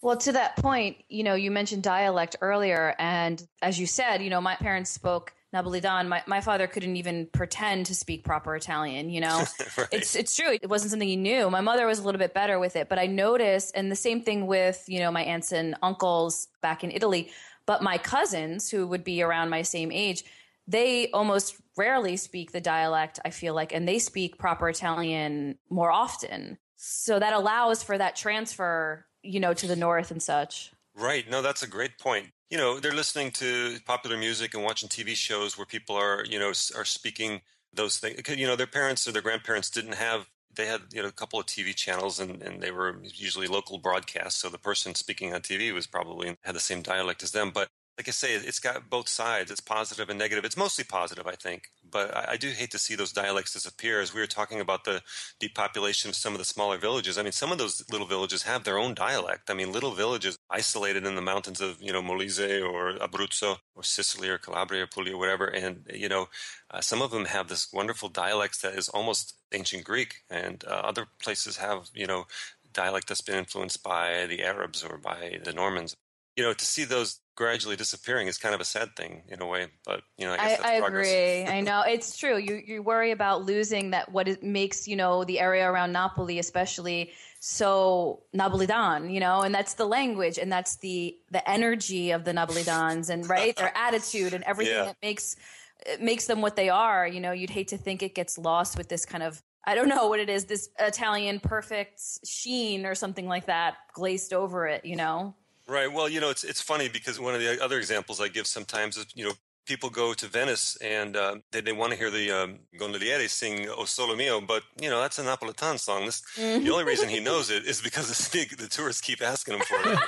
Well, 0.03 0.19
to 0.19 0.33
that 0.33 0.57
point, 0.57 0.99
you 1.09 1.25
know, 1.25 1.35
you 1.35 1.51
mentioned 1.51 1.83
dialect 1.83 2.37
earlier, 2.43 2.95
and 2.99 3.43
as 3.63 3.81
you 3.81 3.87
said, 3.87 4.23
you 4.23 4.29
know, 4.29 4.43
my 4.43 4.57
parents 4.57 4.91
spoke 4.91 5.33
Napolitan, 5.55 6.09
my, 6.09 6.23
my 6.27 6.41
father 6.41 6.67
couldn't 6.67 6.97
even 6.97 7.27
pretend 7.27 7.87
to 7.87 7.95
speak 7.95 8.25
proper 8.25 8.57
Italian, 8.57 9.09
you 9.09 9.21
know? 9.21 9.45
right. 9.79 9.89
It's 9.93 10.17
it's 10.17 10.35
true. 10.35 10.51
It 10.51 10.69
wasn't 10.69 10.91
something 10.91 11.09
he 11.09 11.17
knew. 11.17 11.49
My 11.49 11.61
mother 11.61 11.87
was 11.87 12.01
a 12.01 12.03
little 12.03 12.19
bit 12.19 12.35
better 12.35 12.59
with 12.59 12.75
it, 12.75 12.89
but 12.89 12.99
I 12.99 13.07
noticed 13.07 13.73
and 13.77 13.91
the 13.91 13.97
same 13.97 14.21
thing 14.21 14.47
with, 14.47 14.85
you 14.89 14.99
know, 14.99 15.13
my 15.13 15.23
aunts 15.23 15.53
and 15.53 15.77
uncles 15.83 16.49
back 16.61 16.83
in 16.83 16.91
Italy, 16.91 17.31
but 17.67 17.83
my 17.83 17.99
cousins 17.99 18.69
who 18.69 18.87
would 18.89 19.05
be 19.05 19.23
around 19.23 19.49
my 19.49 19.63
same 19.63 19.93
age, 19.93 20.25
they 20.67 21.11
almost 21.13 21.57
rarely 21.77 22.17
speak 22.17 22.53
the 22.53 22.61
dialect, 22.61 23.21
I 23.25 23.31
feel 23.31 23.55
like, 23.55 23.73
and 23.73 23.87
they 23.87 23.99
speak 23.99 24.39
proper 24.39 24.69
Italian 24.69 25.59
more 25.71 25.93
often. 25.93 26.59
So 26.77 27.19
that 27.19 27.33
allows 27.33 27.83
for 27.83 27.97
that 27.97 28.17
transfer, 28.17 29.07
you 29.23 29.41
know, 29.41 29.55
to 29.55 29.67
the 29.67 29.77
north 29.77 30.11
and 30.11 30.23
such. 30.23 30.74
Right. 30.97 31.29
No, 31.29 31.43
that's 31.43 31.63
a 31.63 31.67
great 31.67 31.99
point 31.99 32.31
you 32.51 32.59
know 32.59 32.79
they're 32.79 32.93
listening 32.93 33.31
to 33.33 33.79
popular 33.87 34.17
music 34.19 34.55
and 34.55 34.63
watching 34.63 34.89
TV 34.89 35.15
shows 35.15 35.57
where 35.59 35.67
people 35.67 35.97
are 35.97 36.25
you 36.29 36.39
know 36.39 36.49
are 36.77 36.85
speaking 36.85 37.41
those 37.73 37.99
things. 37.99 38.21
You 38.29 38.47
know, 38.47 38.55
their 38.55 38.67
parents 38.69 39.09
or 39.09 39.13
their 39.13 39.23
grandparents 39.23 39.71
didn't 39.71 39.95
have. 39.95 40.29
They 40.55 40.67
had 40.67 40.83
you 40.93 41.03
know 41.03 41.09
a 41.09 41.13
couple 41.13 41.41
of 41.41 41.47
TV 41.47 41.73
channels 41.73 42.21
and, 42.21 42.41
and 42.43 42.63
they 42.63 42.71
were 42.71 43.01
usually 43.03 43.49
local 43.49 43.79
broadcasts. 43.79 44.41
So 44.41 44.49
the 44.51 44.59
person 44.59 44.95
speaking 44.95 45.35
on 45.35 45.41
TV 45.43 45.73
was 45.73 45.87
probably 45.89 46.37
had 46.45 46.55
the 46.55 46.61
same 46.61 46.83
dialect 46.83 47.23
as 47.25 47.33
them. 47.33 47.51
But 47.53 47.69
like 47.97 48.09
I 48.09 48.11
say, 48.11 48.35
it's 48.35 48.59
got 48.59 48.91
both 48.91 49.09
sides. 49.09 49.53
It's 49.53 49.61
positive 49.61 50.11
and 50.11 50.19
negative. 50.19 50.45
It's 50.45 50.57
mostly 50.57 50.85
positive, 50.85 51.29
I 51.29 51.37
think. 51.37 51.69
But 51.89 52.15
I, 52.17 52.33
I, 52.33 52.37
do 52.37 52.49
hate 52.49 52.73
to 52.73 52.79
see 52.79 52.97
those 52.97 53.13
dialects 53.13 53.53
disappear. 53.53 54.01
As 54.01 54.13
we 54.13 54.21
were 54.21 54.27
talking 54.27 54.61
about 54.61 54.85
the 54.85 55.01
depopulation 55.39 56.09
of 56.09 56.17
some 56.17 56.33
of 56.33 56.41
the 56.41 56.45
smaller 56.45 56.77
villages, 56.77 57.19
I 57.19 57.23
mean, 57.23 57.31
some 57.31 57.53
of 57.53 57.59
those 57.59 57.85
little 57.93 58.09
villages 58.09 58.43
have 58.43 58.65
their 58.65 58.79
own 58.79 58.95
dialect. 58.95 59.49
I 59.49 59.55
mean, 59.55 59.71
little 59.71 59.93
villages 59.93 60.37
isolated 60.51 61.07
in 61.07 61.15
the 61.15 61.23
mountains 61.23 61.61
of, 61.61 61.81
you 61.81 61.93
know, 61.93 62.03
Molise 62.03 62.41
or 62.69 62.95
Abruzzo 62.99 63.59
or 63.77 63.85
Sicily 63.85 64.29
or 64.29 64.39
Calabria 64.39 64.83
or 64.83 64.87
Puglia 64.89 65.15
or 65.15 65.19
whatever. 65.19 65.47
And, 65.47 65.87
you 65.95 66.09
know, 66.09 66.27
uh, 66.73 66.81
some 66.81 67.01
of 67.01 67.13
them 67.13 67.27
have 67.27 67.47
this 67.47 67.73
wonderful 67.73 68.09
dialect 68.09 68.61
that 68.63 68.75
is 68.75 68.89
almost 68.89 69.37
ancient 69.53 69.85
Greek. 69.85 70.17
And 70.29 70.65
uh, 70.67 70.83
other 70.85 71.07
places 71.23 71.59
have, 71.59 71.91
you 71.95 72.09
know, 72.09 72.27
dialect 72.73 73.07
that's 73.07 73.21
been 73.21 73.39
influenced 73.39 73.85
by 73.85 74.27
the 74.27 74.43
Arabs 74.43 74.83
or 74.83 74.99
by 74.99 75.39
the 75.45 75.53
Normans. 75.53 75.95
You 76.37 76.43
know, 76.43 76.53
to 76.53 76.65
see 76.65 76.83
those 76.83 77.21
gradually 77.37 77.77
disappearing 77.77 78.29
is 78.29 78.39
kind 78.39 78.55
of 78.55 78.61
a 78.61 78.65
sad 78.65 78.95
thing 78.97 79.23
in 79.29 79.43
a 79.43 79.47
way. 79.47 79.69
But 79.85 80.03
you 80.17 80.27
know, 80.27 80.33
I, 80.33 80.59
I, 80.63 80.71
I 80.71 80.73
agree. 80.87 81.45
I 81.45 81.61
know 81.69 81.83
it's 81.87 82.17
true. 82.17 82.37
You 82.37 82.61
you 82.65 82.83
worry 82.83 83.11
about 83.11 83.45
losing 83.45 83.91
that 83.91 84.11
what 84.13 84.29
it 84.29 84.43
makes 84.43 84.87
you 84.87 84.97
know 84.97 85.25
the 85.25 85.41
area 85.41 85.71
around 85.71 85.93
Napoli, 85.93 86.39
especially 86.39 87.13
so 87.41 88.23
Napolitan, 88.35 89.13
you 89.13 89.21
know, 89.21 89.43
and 89.43 89.55
that's 89.55 89.75
the 89.75 89.85
language 89.87 90.39
and 90.39 90.51
that's 90.51 90.77
the 90.77 91.17
the 91.31 91.49
energy 91.49 92.11
of 92.11 92.25
the 92.25 92.33
Napolitans 92.33 93.11
and 93.11 93.29
right 93.29 93.55
their 93.57 93.73
attitude 93.77 94.33
and 94.33 94.45
everything 94.45 94.75
yeah. 94.75 94.85
that 94.85 94.97
makes 95.03 95.37
it 95.85 96.01
makes 96.01 96.27
them 96.27 96.41
what 96.41 96.57
they 96.57 96.69
are. 96.69 97.07
You 97.07 97.21
know, 97.21 97.33
you'd 97.33 97.51
hate 97.51 97.69
to 97.69 97.79
think 97.79 98.03
it 98.03 98.15
gets 98.15 98.39
lost 98.39 98.79
with 98.79 98.89
this 98.89 99.05
kind 99.05 99.23
of 99.23 99.43
I 99.67 99.75
don't 99.75 99.89
know 99.89 100.09
what 100.09 100.21
it 100.21 100.29
is, 100.29 100.45
this 100.45 100.69
Italian 100.79 101.41
perfect 101.41 102.01
sheen 102.27 102.85
or 102.85 102.95
something 102.95 103.27
like 103.27 103.47
that 103.47 103.77
glazed 103.93 104.33
over 104.33 104.67
it. 104.67 104.85
You 104.85 104.97
know. 104.97 105.35
Right. 105.67 105.91
Well, 105.91 106.09
you 106.09 106.21
know, 106.21 106.31
it's 106.31 106.45
it's 106.45 106.61
funny 106.61 106.89
because 106.89 107.19
one 107.19 107.35
of 107.35 107.41
the 107.41 107.63
other 107.63 107.79
examples 107.79 108.21
I 108.21 108.29
give 108.29 108.47
sometimes 108.47 108.97
is 108.97 109.07
you 109.15 109.25
know 109.25 109.33
people 109.67 109.89
go 109.89 110.13
to 110.13 110.27
Venice 110.27 110.77
and 110.77 111.17
uh, 111.17 111.37
they, 111.51 111.61
they 111.61 111.73
want 111.73 111.93
to 111.93 111.99
hear 111.99 112.11
the 112.11 112.31
um, 112.31 112.59
gondolieri 112.79 113.29
sing 113.29 113.69
"O 113.69 113.85
Sole 113.85 114.15
Mio," 114.17 114.41
but 114.41 114.63
you 114.81 114.91
know 114.91 115.01
that's 115.01 115.19
a 115.19 115.23
Napolitan 115.23 115.79
song. 115.79 116.05
This, 116.05 116.23
mm-hmm. 116.37 116.65
The 116.65 116.71
only 116.71 116.85
reason 116.85 117.09
he 117.09 117.21
knows 117.21 117.51
it 117.51 117.65
is 117.65 117.81
because 117.81 118.09
the, 118.09 118.45
the 118.57 118.69
tourists 118.69 119.01
keep 119.01 119.23
asking 119.23 119.55
him 119.55 119.61
for 119.61 119.77
it. 119.77 119.99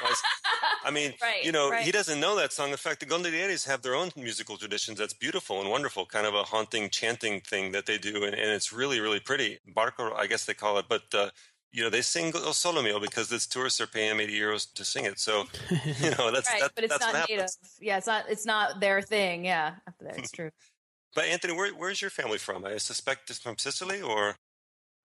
I 0.84 0.90
mean, 0.90 1.14
right, 1.22 1.42
you 1.42 1.52
know, 1.52 1.70
right. 1.70 1.84
he 1.84 1.90
doesn't 1.90 2.20
know 2.20 2.36
that 2.36 2.52
song. 2.52 2.70
In 2.70 2.76
fact, 2.76 3.00
the 3.00 3.06
gondolieris 3.06 3.66
have 3.66 3.82
their 3.82 3.94
own 3.94 4.10
musical 4.16 4.56
traditions 4.56 4.98
that's 4.98 5.14
beautiful 5.14 5.60
and 5.60 5.70
wonderful, 5.70 6.06
kind 6.06 6.26
of 6.26 6.34
a 6.34 6.42
haunting 6.42 6.90
chanting 6.90 7.40
thing 7.40 7.72
that 7.72 7.86
they 7.86 7.98
do, 7.98 8.24
and, 8.24 8.34
and 8.34 8.50
it's 8.50 8.72
really, 8.72 9.00
really 9.00 9.20
pretty. 9.20 9.58
Barco, 9.74 10.14
I 10.14 10.26
guess 10.26 10.44
they 10.44 10.54
call 10.54 10.78
it, 10.78 10.86
but 10.88 11.02
uh, 11.14 11.30
you 11.76 11.82
know, 11.82 11.90
they 11.90 12.00
sing 12.00 12.32
El 12.34 12.54
Sole 12.54 12.82
Mio 12.82 12.98
because 12.98 13.28
the 13.28 13.38
tourists 13.38 13.82
are 13.82 13.86
paying 13.86 14.08
them 14.08 14.20
80 14.20 14.40
euros 14.40 14.72
to 14.74 14.82
sing 14.82 15.04
it. 15.04 15.18
So, 15.18 15.44
you 15.70 16.10
know, 16.12 16.32
that's, 16.32 16.50
right, 16.50 16.62
that, 16.62 16.72
but 16.74 16.84
it's 16.84 16.98
that's 16.98 17.12
not 17.12 17.28
native. 17.28 17.50
Yeah. 17.80 17.98
It's 17.98 18.06
not, 18.06 18.24
it's 18.30 18.46
not 18.46 18.80
their 18.80 19.02
thing. 19.02 19.44
Yeah. 19.44 19.74
It's 20.00 20.30
true. 20.30 20.48
but 21.14 21.26
Anthony, 21.26 21.52
where, 21.52 21.70
where's 21.74 22.00
your 22.00 22.10
family 22.10 22.38
from? 22.38 22.64
I 22.64 22.78
suspect 22.78 23.28
it's 23.28 23.38
from 23.40 23.58
Sicily 23.58 24.00
or? 24.00 24.36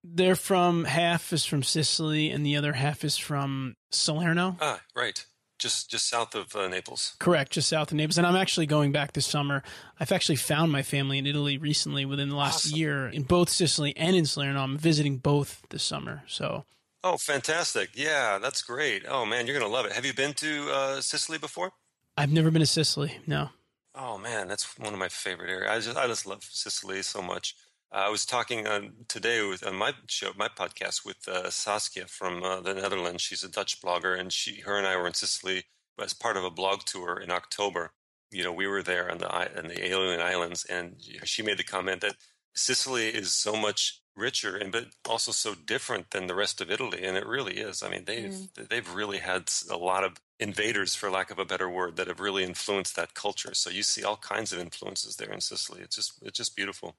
They're 0.05 0.38
from 0.38 0.86
half 0.86 1.34
is 1.34 1.43
from 1.43 1.62
Sicily 1.62 2.29
and 2.29 2.45
the 2.45 2.55
other 2.55 2.71
half 2.71 3.03
is 3.03 3.17
from 3.17 3.75
Salerno. 3.91 4.55
Ah, 4.62 4.79
right 4.95 5.25
just 5.62 5.89
just 5.89 6.10
south 6.10 6.36
of 6.36 6.56
uh, 6.56 6.67
Naples. 6.67 7.15
Correct, 7.19 7.52
just 7.52 7.69
south 7.69 7.91
of 7.91 7.97
Naples. 7.97 8.17
And 8.17 8.28
I'm 8.28 8.36
actually 8.36 8.65
going 8.65 8.91
back 8.91 9.13
this 9.13 9.26
summer. 9.26 9.63
I've 10.00 10.12
actually 10.12 10.36
found 10.36 10.71
my 10.71 10.82
family 10.82 11.17
in 11.17 11.26
Italy 11.26 11.58
recently 11.58 12.04
within 12.04 12.30
the 12.30 12.36
last 12.36 12.65
awesome. 12.65 12.78
year 12.78 13.08
in 13.08 13.24
both 13.24 13.50
Sicily 13.50 13.95
and 13.95 14.15
in 14.15 14.26
Salerno. 14.26 14.62
I'm 14.62 14.78
visiting 14.78 15.17
both 15.17 15.62
this 15.69 15.84
summer. 15.84 16.24
So 16.28 16.65
Oh, 17.04 17.17
fantastic. 17.17 17.89
Yeah, 17.93 18.38
that's 18.39 18.62
great. 18.62 19.04
Oh 19.08 19.26
man, 19.26 19.47
you're 19.47 19.58
going 19.58 19.69
to 19.69 19.74
love 19.76 19.86
it. 19.86 19.93
Have 19.93 20.06
you 20.06 20.13
been 20.13 20.34
to 20.36 20.71
uh, 20.71 21.02
Sicily 21.02 21.38
before? 21.38 21.71
I've 22.17 22.32
never 22.32 22.52
been 22.52 22.60
to 22.60 22.67
Sicily. 22.67 23.17
No. 23.26 23.50
Oh 23.95 24.17
man, 24.17 24.47
that's 24.47 24.78
one 24.78 24.93
of 24.93 25.00
my 25.00 25.10
favorite 25.10 25.50
areas. 25.50 25.69
I 25.69 25.80
just 25.80 25.97
I 25.97 26.08
just 26.08 26.26
love 26.26 26.43
Sicily 26.43 27.02
so 27.02 27.21
much. 27.21 27.56
I 27.93 28.10
was 28.10 28.25
talking 28.25 28.67
uh, 28.67 28.82
today 29.10 29.45
with 29.45 29.65
on 29.67 29.75
my 29.75 29.93
show, 30.08 30.32
my 30.38 30.47
podcast 30.47 31.06
with 31.06 31.27
uh, 31.27 31.49
Saskia 31.49 32.08
from 32.08 32.41
uh, 32.41 32.62
the 32.62 32.73
Netherlands. 32.73 33.21
She's 33.21 33.43
a 33.43 33.49
Dutch 33.49 33.82
blogger, 33.82 34.17
and 34.17 34.32
she, 34.32 34.62
her 34.62 34.77
and 34.77 34.88
I 34.88 34.95
were 34.95 35.08
in 35.08 35.13
Sicily 35.13 35.65
as 36.01 36.13
part 36.13 36.38
of 36.38 36.45
a 36.45 36.49
blog 36.49 36.84
tour 36.86 37.19
in 37.19 37.32
October. 37.32 37.91
You 38.32 38.45
know, 38.45 38.54
we 38.54 38.65
were 38.65 38.82
there 38.82 39.12
on 39.12 39.17
the 39.17 39.60
in 39.60 39.67
the 39.67 39.86
Aeolian 39.86 40.21
Islands, 40.21 40.63
and 40.65 40.95
she 41.25 41.43
made 41.43 41.58
the 41.58 41.65
comment 41.65 41.99
that 41.99 42.15
Sicily 42.54 43.10
is 43.10 43.34
so 43.34 43.58
much 43.58 44.01
richer 44.15 44.56
and 44.56 44.71
but 44.71 44.88
also 45.08 45.32
so 45.32 45.56
different 45.56 46.12
than 46.12 46.27
the 46.27 46.36
rest 46.36 46.60
of 46.60 46.69
Italy 46.69 47.04
and 47.04 47.15
it 47.15 47.25
really 47.25 47.54
is 47.54 47.82
I 47.82 47.89
mean 47.89 48.04
they've 48.04 48.30
mm. 48.30 48.67
they've 48.67 48.93
really 48.93 49.19
had 49.19 49.49
a 49.69 49.77
lot 49.77 50.04
of 50.04 50.17
invaders 50.38 50.93
for 50.93 51.10
lack 51.10 51.32
of 51.32 51.39
a 51.39 51.45
better 51.45 51.69
word 51.69 51.95
that 51.95 52.08
have 52.08 52.19
really 52.19 52.43
influenced 52.43 52.97
that 52.97 53.13
culture 53.13 53.54
so 53.54 53.69
you 53.69 53.84
see 53.84 54.04
all 54.04 54.17
kinds 54.17 54.51
of 54.51 54.60
influences 54.60 55.15
there 55.15 55.32
in 55.32 55.39
Sicily 55.39 55.80
it's 55.80 55.95
just 55.95 56.21
it's 56.23 56.38
just 56.38 56.58
beautiful 56.58 56.97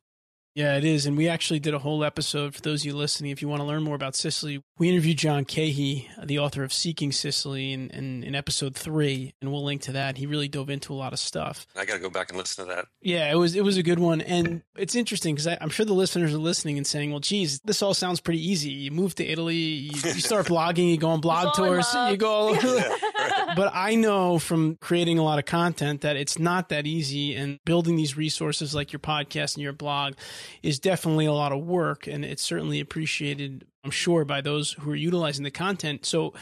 yeah, 0.54 0.76
it 0.76 0.84
is. 0.84 1.06
And 1.06 1.16
we 1.16 1.28
actually 1.28 1.60
did 1.60 1.72
a 1.72 1.78
whole 1.78 2.04
episode 2.04 2.54
for 2.54 2.60
those 2.60 2.82
of 2.82 2.86
you 2.86 2.94
listening. 2.94 3.30
If 3.30 3.40
you 3.40 3.48
want 3.48 3.60
to 3.60 3.66
learn 3.66 3.82
more 3.82 3.94
about 3.94 4.14
Sicily, 4.14 4.62
we 4.78 4.88
interviewed 4.88 5.16
John 5.16 5.44
Keahey, 5.44 6.08
the 6.26 6.38
author 6.38 6.62
of 6.62 6.72
Seeking 6.72 7.10
Sicily, 7.10 7.72
in, 7.72 7.88
in, 7.90 8.22
in 8.22 8.34
episode 8.34 8.74
three, 8.74 9.34
and 9.40 9.50
we'll 9.50 9.64
link 9.64 9.82
to 9.82 9.92
that. 9.92 10.18
He 10.18 10.26
really 10.26 10.48
dove 10.48 10.68
into 10.68 10.92
a 10.92 10.96
lot 10.96 11.12
of 11.12 11.18
stuff. 11.18 11.66
I 11.74 11.86
got 11.86 11.94
to 11.94 12.00
go 12.00 12.10
back 12.10 12.28
and 12.28 12.38
listen 12.38 12.66
to 12.66 12.74
that. 12.74 12.86
Yeah, 13.00 13.30
it 13.30 13.36
was 13.36 13.56
it 13.56 13.64
was 13.64 13.76
a 13.78 13.82
good 13.82 13.98
one. 13.98 14.20
And 14.20 14.62
it's 14.76 14.94
interesting 14.94 15.34
because 15.34 15.56
I'm 15.60 15.70
sure 15.70 15.86
the 15.86 15.94
listeners 15.94 16.34
are 16.34 16.38
listening 16.38 16.76
and 16.76 16.86
saying, 16.86 17.10
well, 17.10 17.20
geez, 17.20 17.60
this 17.60 17.80
all 17.80 17.94
sounds 17.94 18.20
pretty 18.20 18.46
easy. 18.46 18.70
You 18.70 18.90
move 18.90 19.14
to 19.16 19.24
Italy, 19.26 19.54
you, 19.54 19.92
you 19.92 20.20
start 20.20 20.46
blogging, 20.48 20.90
you 20.90 20.98
go 20.98 21.10
on 21.10 21.20
blog 21.20 21.54
tours, 21.54 21.92
you 22.10 22.16
go 22.16 22.30
all 22.30 22.48
over. 22.50 22.62
Yeah, 23.22 23.44
right. 23.46 23.56
But 23.56 23.72
I 23.74 23.94
know 23.94 24.38
from 24.38 24.76
creating 24.76 25.18
a 25.18 25.22
lot 25.22 25.38
of 25.38 25.44
content 25.44 26.00
that 26.00 26.16
it's 26.16 26.38
not 26.38 26.70
that 26.70 26.86
easy 26.86 27.34
and 27.34 27.58
building 27.64 27.96
these 27.96 28.16
resources 28.16 28.74
like 28.74 28.92
your 28.92 29.00
podcast 29.00 29.54
and 29.54 29.62
your 29.62 29.72
blog 29.72 30.14
is 30.62 30.78
definitely 30.78 31.26
a 31.26 31.32
lot 31.32 31.52
of 31.52 31.60
work 31.64 32.06
and 32.06 32.24
it's 32.24 32.42
certainly 32.42 32.80
appreciated, 32.80 33.66
I'm 33.84 33.90
sure, 33.90 34.24
by 34.24 34.40
those 34.40 34.72
who 34.72 34.90
are 34.90 34.96
utilizing 34.96 35.44
the 35.44 35.50
content. 35.50 36.06
So, 36.06 36.34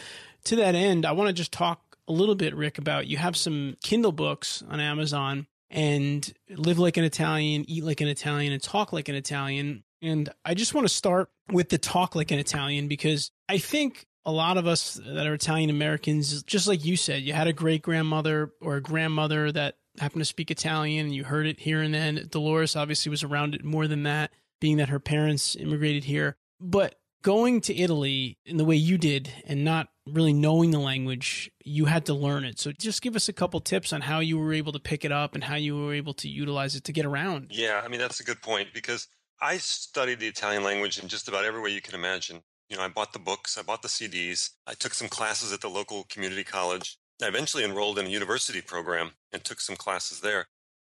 to 0.44 0.56
that 0.56 0.74
end, 0.74 1.04
I 1.04 1.12
want 1.12 1.28
to 1.28 1.34
just 1.34 1.52
talk 1.52 1.96
a 2.08 2.12
little 2.12 2.34
bit, 2.34 2.54
Rick, 2.54 2.78
about 2.78 3.06
you 3.06 3.16
have 3.18 3.36
some 3.36 3.76
Kindle 3.82 4.12
books 4.12 4.62
on 4.68 4.80
Amazon 4.80 5.46
and 5.70 6.32
Live 6.48 6.78
Like 6.78 6.96
an 6.96 7.04
Italian, 7.04 7.64
Eat 7.68 7.84
Like 7.84 8.00
an 8.00 8.08
Italian, 8.08 8.52
and 8.52 8.62
Talk 8.62 8.92
Like 8.92 9.08
an 9.08 9.14
Italian. 9.14 9.84
And 10.02 10.28
I 10.44 10.54
just 10.54 10.74
want 10.74 10.86
to 10.86 10.92
start 10.92 11.30
with 11.50 11.68
the 11.68 11.78
Talk 11.78 12.14
Like 12.14 12.30
an 12.30 12.38
Italian 12.38 12.88
because 12.88 13.30
I 13.48 13.58
think 13.58 14.06
a 14.24 14.32
lot 14.32 14.58
of 14.58 14.66
us 14.66 15.00
that 15.06 15.26
are 15.26 15.34
Italian 15.34 15.70
Americans, 15.70 16.42
just 16.42 16.66
like 16.66 16.84
you 16.84 16.96
said, 16.96 17.22
you 17.22 17.32
had 17.32 17.46
a 17.46 17.52
great 17.52 17.82
grandmother 17.82 18.52
or 18.60 18.76
a 18.76 18.82
grandmother 18.82 19.50
that 19.52 19.76
happened 19.98 20.20
to 20.20 20.26
speak 20.26 20.50
Italian 20.50 21.06
and 21.06 21.14
you 21.14 21.24
heard 21.24 21.46
it 21.46 21.60
here 21.60 21.80
and 21.82 21.92
then. 21.94 22.28
Dolores 22.30 22.76
obviously 22.76 23.10
was 23.10 23.22
around 23.22 23.54
it 23.54 23.64
more 23.64 23.86
than 23.86 24.04
that, 24.04 24.30
being 24.60 24.76
that 24.78 24.88
her 24.88 25.00
parents 25.00 25.56
immigrated 25.56 26.04
here. 26.04 26.36
But 26.60 26.96
going 27.22 27.60
to 27.62 27.76
Italy 27.76 28.38
in 28.44 28.56
the 28.56 28.64
way 28.64 28.76
you 28.76 28.98
did 28.98 29.32
and 29.46 29.64
not 29.64 29.88
really 30.06 30.32
knowing 30.32 30.70
the 30.70 30.78
language, 30.78 31.50
you 31.64 31.86
had 31.86 32.06
to 32.06 32.14
learn 32.14 32.44
it. 32.44 32.58
So 32.58 32.72
just 32.72 33.02
give 33.02 33.16
us 33.16 33.28
a 33.28 33.32
couple 33.32 33.60
tips 33.60 33.92
on 33.92 34.02
how 34.02 34.20
you 34.20 34.38
were 34.38 34.52
able 34.52 34.72
to 34.72 34.80
pick 34.80 35.04
it 35.04 35.12
up 35.12 35.34
and 35.34 35.44
how 35.44 35.56
you 35.56 35.76
were 35.76 35.94
able 35.94 36.14
to 36.14 36.28
utilize 36.28 36.74
it 36.74 36.84
to 36.84 36.92
get 36.92 37.04
around. 37.04 37.48
Yeah, 37.50 37.80
I 37.84 37.88
mean, 37.88 38.00
that's 38.00 38.20
a 38.20 38.24
good 38.24 38.42
point 38.42 38.68
because 38.72 39.08
I 39.40 39.58
studied 39.58 40.20
the 40.20 40.28
Italian 40.28 40.64
language 40.64 40.98
in 40.98 41.08
just 41.08 41.28
about 41.28 41.44
every 41.44 41.60
way 41.60 41.70
you 41.70 41.80
can 41.80 41.94
imagine. 41.94 42.42
You 42.68 42.76
know, 42.76 42.82
I 42.82 42.88
bought 42.88 43.12
the 43.12 43.18
books, 43.18 43.58
I 43.58 43.62
bought 43.62 43.82
the 43.82 43.88
CDs, 43.88 44.50
I 44.66 44.74
took 44.74 44.94
some 44.94 45.08
classes 45.08 45.52
at 45.52 45.60
the 45.60 45.68
local 45.68 46.04
community 46.04 46.44
college. 46.44 46.98
I 47.22 47.28
eventually 47.28 47.64
enrolled 47.64 47.98
in 47.98 48.06
a 48.06 48.10
university 48.10 48.60
program 48.60 49.12
and 49.32 49.44
took 49.44 49.60
some 49.60 49.76
classes 49.76 50.20
there. 50.20 50.46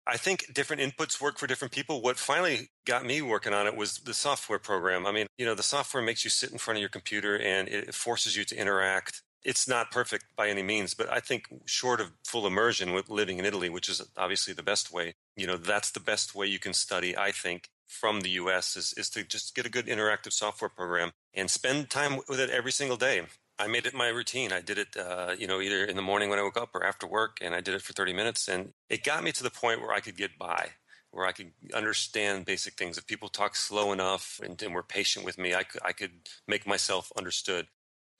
I 0.06 0.16
think 0.16 0.54
different 0.54 0.80
inputs 0.80 1.20
work 1.20 1.38
for 1.38 1.46
different 1.46 1.72
people. 1.72 2.00
What 2.00 2.16
finally 2.16 2.70
got 2.86 3.04
me 3.04 3.20
working 3.20 3.52
on 3.52 3.66
it 3.66 3.76
was 3.76 3.98
the 3.98 4.14
software 4.14 4.58
program. 4.58 5.06
I 5.06 5.12
mean, 5.12 5.26
you 5.36 5.44
know, 5.44 5.54
the 5.54 5.62
software 5.62 6.02
makes 6.02 6.24
you 6.24 6.30
sit 6.30 6.50
in 6.50 6.56
front 6.56 6.78
of 6.78 6.80
your 6.80 6.88
computer 6.88 7.38
and 7.38 7.68
it 7.68 7.94
forces 7.94 8.34
you 8.34 8.44
to 8.46 8.56
interact. 8.56 9.22
It's 9.44 9.68
not 9.68 9.90
perfect 9.90 10.24
by 10.34 10.48
any 10.48 10.62
means, 10.62 10.94
but 10.94 11.10
I 11.10 11.20
think 11.20 11.44
short 11.66 12.00
of 12.00 12.12
full 12.24 12.46
immersion 12.46 12.94
with 12.94 13.10
living 13.10 13.38
in 13.38 13.44
Italy, 13.44 13.68
which 13.68 13.88
is 13.88 14.02
obviously 14.16 14.54
the 14.54 14.62
best 14.62 14.90
way, 14.90 15.14
you 15.36 15.46
know, 15.46 15.58
that's 15.58 15.90
the 15.90 16.00
best 16.00 16.34
way 16.34 16.46
you 16.46 16.58
can 16.58 16.72
study, 16.72 17.16
I 17.16 17.30
think, 17.30 17.68
from 17.86 18.22
the 18.22 18.30
US 18.30 18.76
is, 18.76 18.94
is 18.96 19.10
to 19.10 19.24
just 19.24 19.54
get 19.54 19.66
a 19.66 19.70
good 19.70 19.86
interactive 19.86 20.32
software 20.32 20.70
program 20.70 21.12
and 21.34 21.50
spend 21.50 21.90
time 21.90 22.18
with 22.28 22.40
it 22.40 22.50
every 22.50 22.72
single 22.72 22.96
day. 22.96 23.22
I 23.58 23.66
made 23.66 23.86
it 23.86 23.94
my 23.94 24.08
routine. 24.08 24.52
I 24.52 24.60
did 24.60 24.78
it, 24.78 24.96
uh, 24.96 25.34
you 25.38 25.46
know, 25.46 25.60
either 25.60 25.84
in 25.84 25.96
the 25.96 26.02
morning 26.02 26.30
when 26.30 26.38
I 26.38 26.42
woke 26.42 26.56
up 26.56 26.74
or 26.74 26.84
after 26.84 27.06
work, 27.06 27.38
and 27.40 27.54
I 27.54 27.60
did 27.60 27.74
it 27.74 27.82
for 27.82 27.92
30 27.92 28.12
minutes. 28.12 28.48
And 28.48 28.72
it 28.88 29.04
got 29.04 29.24
me 29.24 29.32
to 29.32 29.42
the 29.42 29.50
point 29.50 29.80
where 29.80 29.92
I 29.92 30.00
could 30.00 30.16
get 30.16 30.38
by, 30.38 30.70
where 31.10 31.26
I 31.26 31.32
could 31.32 31.52
understand 31.74 32.44
basic 32.46 32.74
things. 32.74 32.98
If 32.98 33.06
people 33.06 33.28
talk 33.28 33.56
slow 33.56 33.92
enough 33.92 34.40
and, 34.44 34.60
and 34.62 34.74
were 34.74 34.82
patient 34.84 35.24
with 35.24 35.38
me, 35.38 35.54
I 35.54 35.64
could, 35.64 35.80
I 35.84 35.92
could 35.92 36.12
make 36.46 36.66
myself 36.66 37.10
understood. 37.16 37.66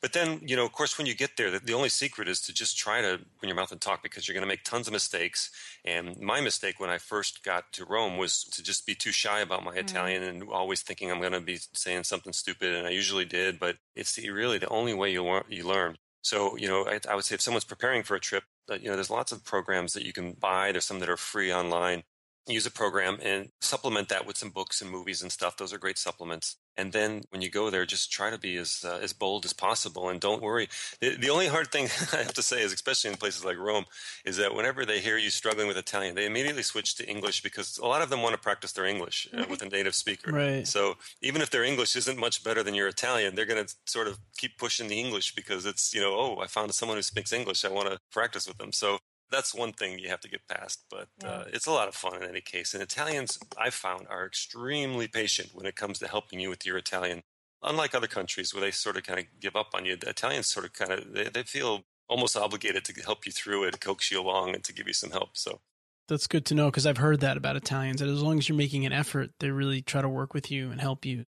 But 0.00 0.12
then, 0.12 0.40
you 0.44 0.54
know, 0.54 0.64
of 0.64 0.72
course, 0.72 0.96
when 0.96 1.08
you 1.08 1.14
get 1.14 1.36
there, 1.36 1.50
the, 1.50 1.58
the 1.58 1.74
only 1.74 1.88
secret 1.88 2.28
is 2.28 2.40
to 2.42 2.52
just 2.54 2.78
try 2.78 3.00
to 3.00 3.14
open 3.14 3.48
your 3.48 3.56
mouth 3.56 3.72
and 3.72 3.80
talk 3.80 4.02
because 4.02 4.28
you're 4.28 4.34
going 4.34 4.42
to 4.42 4.48
make 4.48 4.62
tons 4.62 4.86
of 4.86 4.92
mistakes. 4.92 5.50
And 5.84 6.18
my 6.20 6.40
mistake 6.40 6.78
when 6.78 6.90
I 6.90 6.98
first 6.98 7.42
got 7.42 7.72
to 7.72 7.84
Rome 7.84 8.16
was 8.16 8.44
to 8.44 8.62
just 8.62 8.86
be 8.86 8.94
too 8.94 9.10
shy 9.10 9.40
about 9.40 9.64
my 9.64 9.74
mm. 9.74 9.80
Italian 9.80 10.22
and 10.22 10.44
always 10.50 10.82
thinking 10.82 11.10
I'm 11.10 11.20
going 11.20 11.32
to 11.32 11.40
be 11.40 11.58
saying 11.72 12.04
something 12.04 12.32
stupid. 12.32 12.74
And 12.74 12.86
I 12.86 12.90
usually 12.90 13.24
did, 13.24 13.58
but 13.58 13.76
it's 13.96 14.14
the, 14.14 14.30
really 14.30 14.58
the 14.58 14.68
only 14.68 14.94
way 14.94 15.10
you 15.10 15.24
learn. 15.24 15.44
You 15.48 15.66
learn. 15.66 15.96
So, 16.22 16.56
you 16.56 16.68
know, 16.68 16.86
I, 16.86 17.00
I 17.08 17.14
would 17.16 17.24
say 17.24 17.34
if 17.34 17.40
someone's 17.40 17.64
preparing 17.64 18.04
for 18.04 18.14
a 18.14 18.20
trip, 18.20 18.44
uh, 18.70 18.74
you 18.74 18.88
know, 18.88 18.94
there's 18.94 19.10
lots 19.10 19.32
of 19.32 19.44
programs 19.44 19.94
that 19.94 20.04
you 20.04 20.12
can 20.12 20.32
buy. 20.32 20.70
There's 20.70 20.84
some 20.84 21.00
that 21.00 21.08
are 21.08 21.16
free 21.16 21.52
online 21.52 22.04
use 22.52 22.66
a 22.66 22.70
program 22.70 23.18
and 23.22 23.50
supplement 23.60 24.08
that 24.08 24.26
with 24.26 24.36
some 24.36 24.50
books 24.50 24.80
and 24.80 24.90
movies 24.90 25.22
and 25.22 25.30
stuff. 25.30 25.56
Those 25.56 25.72
are 25.72 25.78
great 25.78 25.98
supplements. 25.98 26.56
And 26.78 26.92
then 26.92 27.22
when 27.30 27.42
you 27.42 27.50
go 27.50 27.70
there, 27.70 27.84
just 27.84 28.12
try 28.12 28.30
to 28.30 28.38
be 28.38 28.56
as 28.56 28.84
uh, 28.86 29.00
as 29.02 29.12
bold 29.12 29.44
as 29.44 29.52
possible, 29.52 30.08
and 30.08 30.20
don't 30.20 30.40
worry. 30.40 30.68
The, 31.00 31.16
the, 31.16 31.28
only 31.28 31.48
hard 31.48 31.72
thing 31.72 31.88
I 32.12 32.18
have 32.18 32.34
to 32.34 32.42
say 32.42 32.62
is, 32.62 32.72
especially 32.72 33.10
in 33.10 33.16
places 33.16 33.44
like 33.44 33.58
Rome, 33.58 33.84
is 34.24 34.36
that 34.36 34.54
whenever 34.54 34.86
they 34.86 35.00
hear 35.00 35.18
you 35.18 35.30
struggling 35.30 35.66
with 35.66 35.76
Italian, 35.76 36.14
they 36.14 36.24
immediately 36.24 36.62
switch 36.62 36.94
to 36.96 37.08
English 37.08 37.42
because 37.42 37.78
a 37.78 37.86
lot 37.86 38.00
of 38.00 38.10
them 38.10 38.22
want 38.22 38.34
to 38.34 38.40
practice 38.40 38.70
their 38.72 38.86
English 38.86 39.28
uh, 39.36 39.44
with 39.50 39.60
a 39.60 39.68
native 39.68 39.96
speaker. 39.96 40.30
Right. 40.30 40.66
So 40.68 40.94
even 41.20 41.42
if 41.42 41.50
their 41.50 41.64
English 41.64 41.96
isn't 41.96 42.16
much 42.16 42.44
better 42.44 42.62
than 42.62 42.74
your 42.74 42.86
Italian, 42.86 43.34
they're 43.34 43.44
going 43.44 43.66
to 43.66 43.74
sort 43.84 44.06
of 44.06 44.20
keep 44.36 44.56
pushing 44.56 44.86
the 44.86 45.00
English 45.00 45.34
because 45.34 45.66
it's 45.66 45.92
you 45.92 46.00
know, 46.00 46.14
oh, 46.14 46.38
I 46.40 46.46
found 46.46 46.72
someone 46.72 46.96
who 46.96 47.02
speaks 47.02 47.32
English. 47.32 47.64
I 47.64 47.70
want 47.70 47.90
to 47.90 47.98
practice 48.12 48.46
with 48.46 48.58
them. 48.58 48.72
So 48.72 48.98
that's 49.30 49.54
one 49.54 49.72
thing 49.72 49.98
you 49.98 50.08
have 50.08 50.20
to 50.20 50.28
get 50.28 50.46
past, 50.48 50.84
but 50.90 51.08
yeah. 51.22 51.28
uh, 51.28 51.44
it's 51.52 51.66
a 51.66 51.70
lot 51.70 51.88
of 51.88 51.94
fun 51.94 52.22
in 52.22 52.28
any 52.28 52.40
case. 52.40 52.74
And 52.74 52.82
Italians, 52.82 53.38
I've 53.56 53.74
found, 53.74 54.06
are 54.08 54.26
extremely 54.26 55.08
patient 55.08 55.50
when 55.52 55.66
it 55.66 55.76
comes 55.76 55.98
to 55.98 56.08
helping 56.08 56.40
you 56.40 56.48
with 56.48 56.64
your 56.66 56.76
Italian. 56.76 57.22
Unlike 57.62 57.94
other 57.94 58.06
countries 58.06 58.54
where 58.54 58.60
they 58.60 58.70
sort 58.70 58.96
of 58.96 59.02
kind 59.02 59.18
of 59.18 59.26
give 59.40 59.56
up 59.56 59.70
on 59.74 59.84
you, 59.84 59.96
the 59.96 60.08
Italians 60.08 60.46
sort 60.46 60.64
of 60.64 60.72
kind 60.72 60.92
of 60.92 61.12
they, 61.12 61.24
they 61.24 61.42
feel 61.42 61.84
almost 62.08 62.36
obligated 62.36 62.84
to 62.84 63.02
help 63.02 63.26
you 63.26 63.32
through 63.32 63.64
it, 63.64 63.80
coax 63.80 64.10
you 64.10 64.20
along, 64.20 64.54
and 64.54 64.64
to 64.64 64.72
give 64.72 64.86
you 64.86 64.94
some 64.94 65.10
help. 65.10 65.30
So 65.36 65.60
that's 66.08 66.26
good 66.26 66.46
to 66.46 66.54
know 66.54 66.66
because 66.66 66.86
I've 66.86 66.96
heard 66.96 67.20
that 67.20 67.36
about 67.36 67.56
Italians. 67.56 68.00
That 68.00 68.08
as 68.08 68.22
long 68.22 68.38
as 68.38 68.48
you're 68.48 68.56
making 68.56 68.86
an 68.86 68.92
effort, 68.92 69.30
they 69.40 69.50
really 69.50 69.82
try 69.82 70.00
to 70.00 70.08
work 70.08 70.34
with 70.34 70.50
you 70.50 70.70
and 70.70 70.80
help 70.80 71.04
you. 71.04 71.24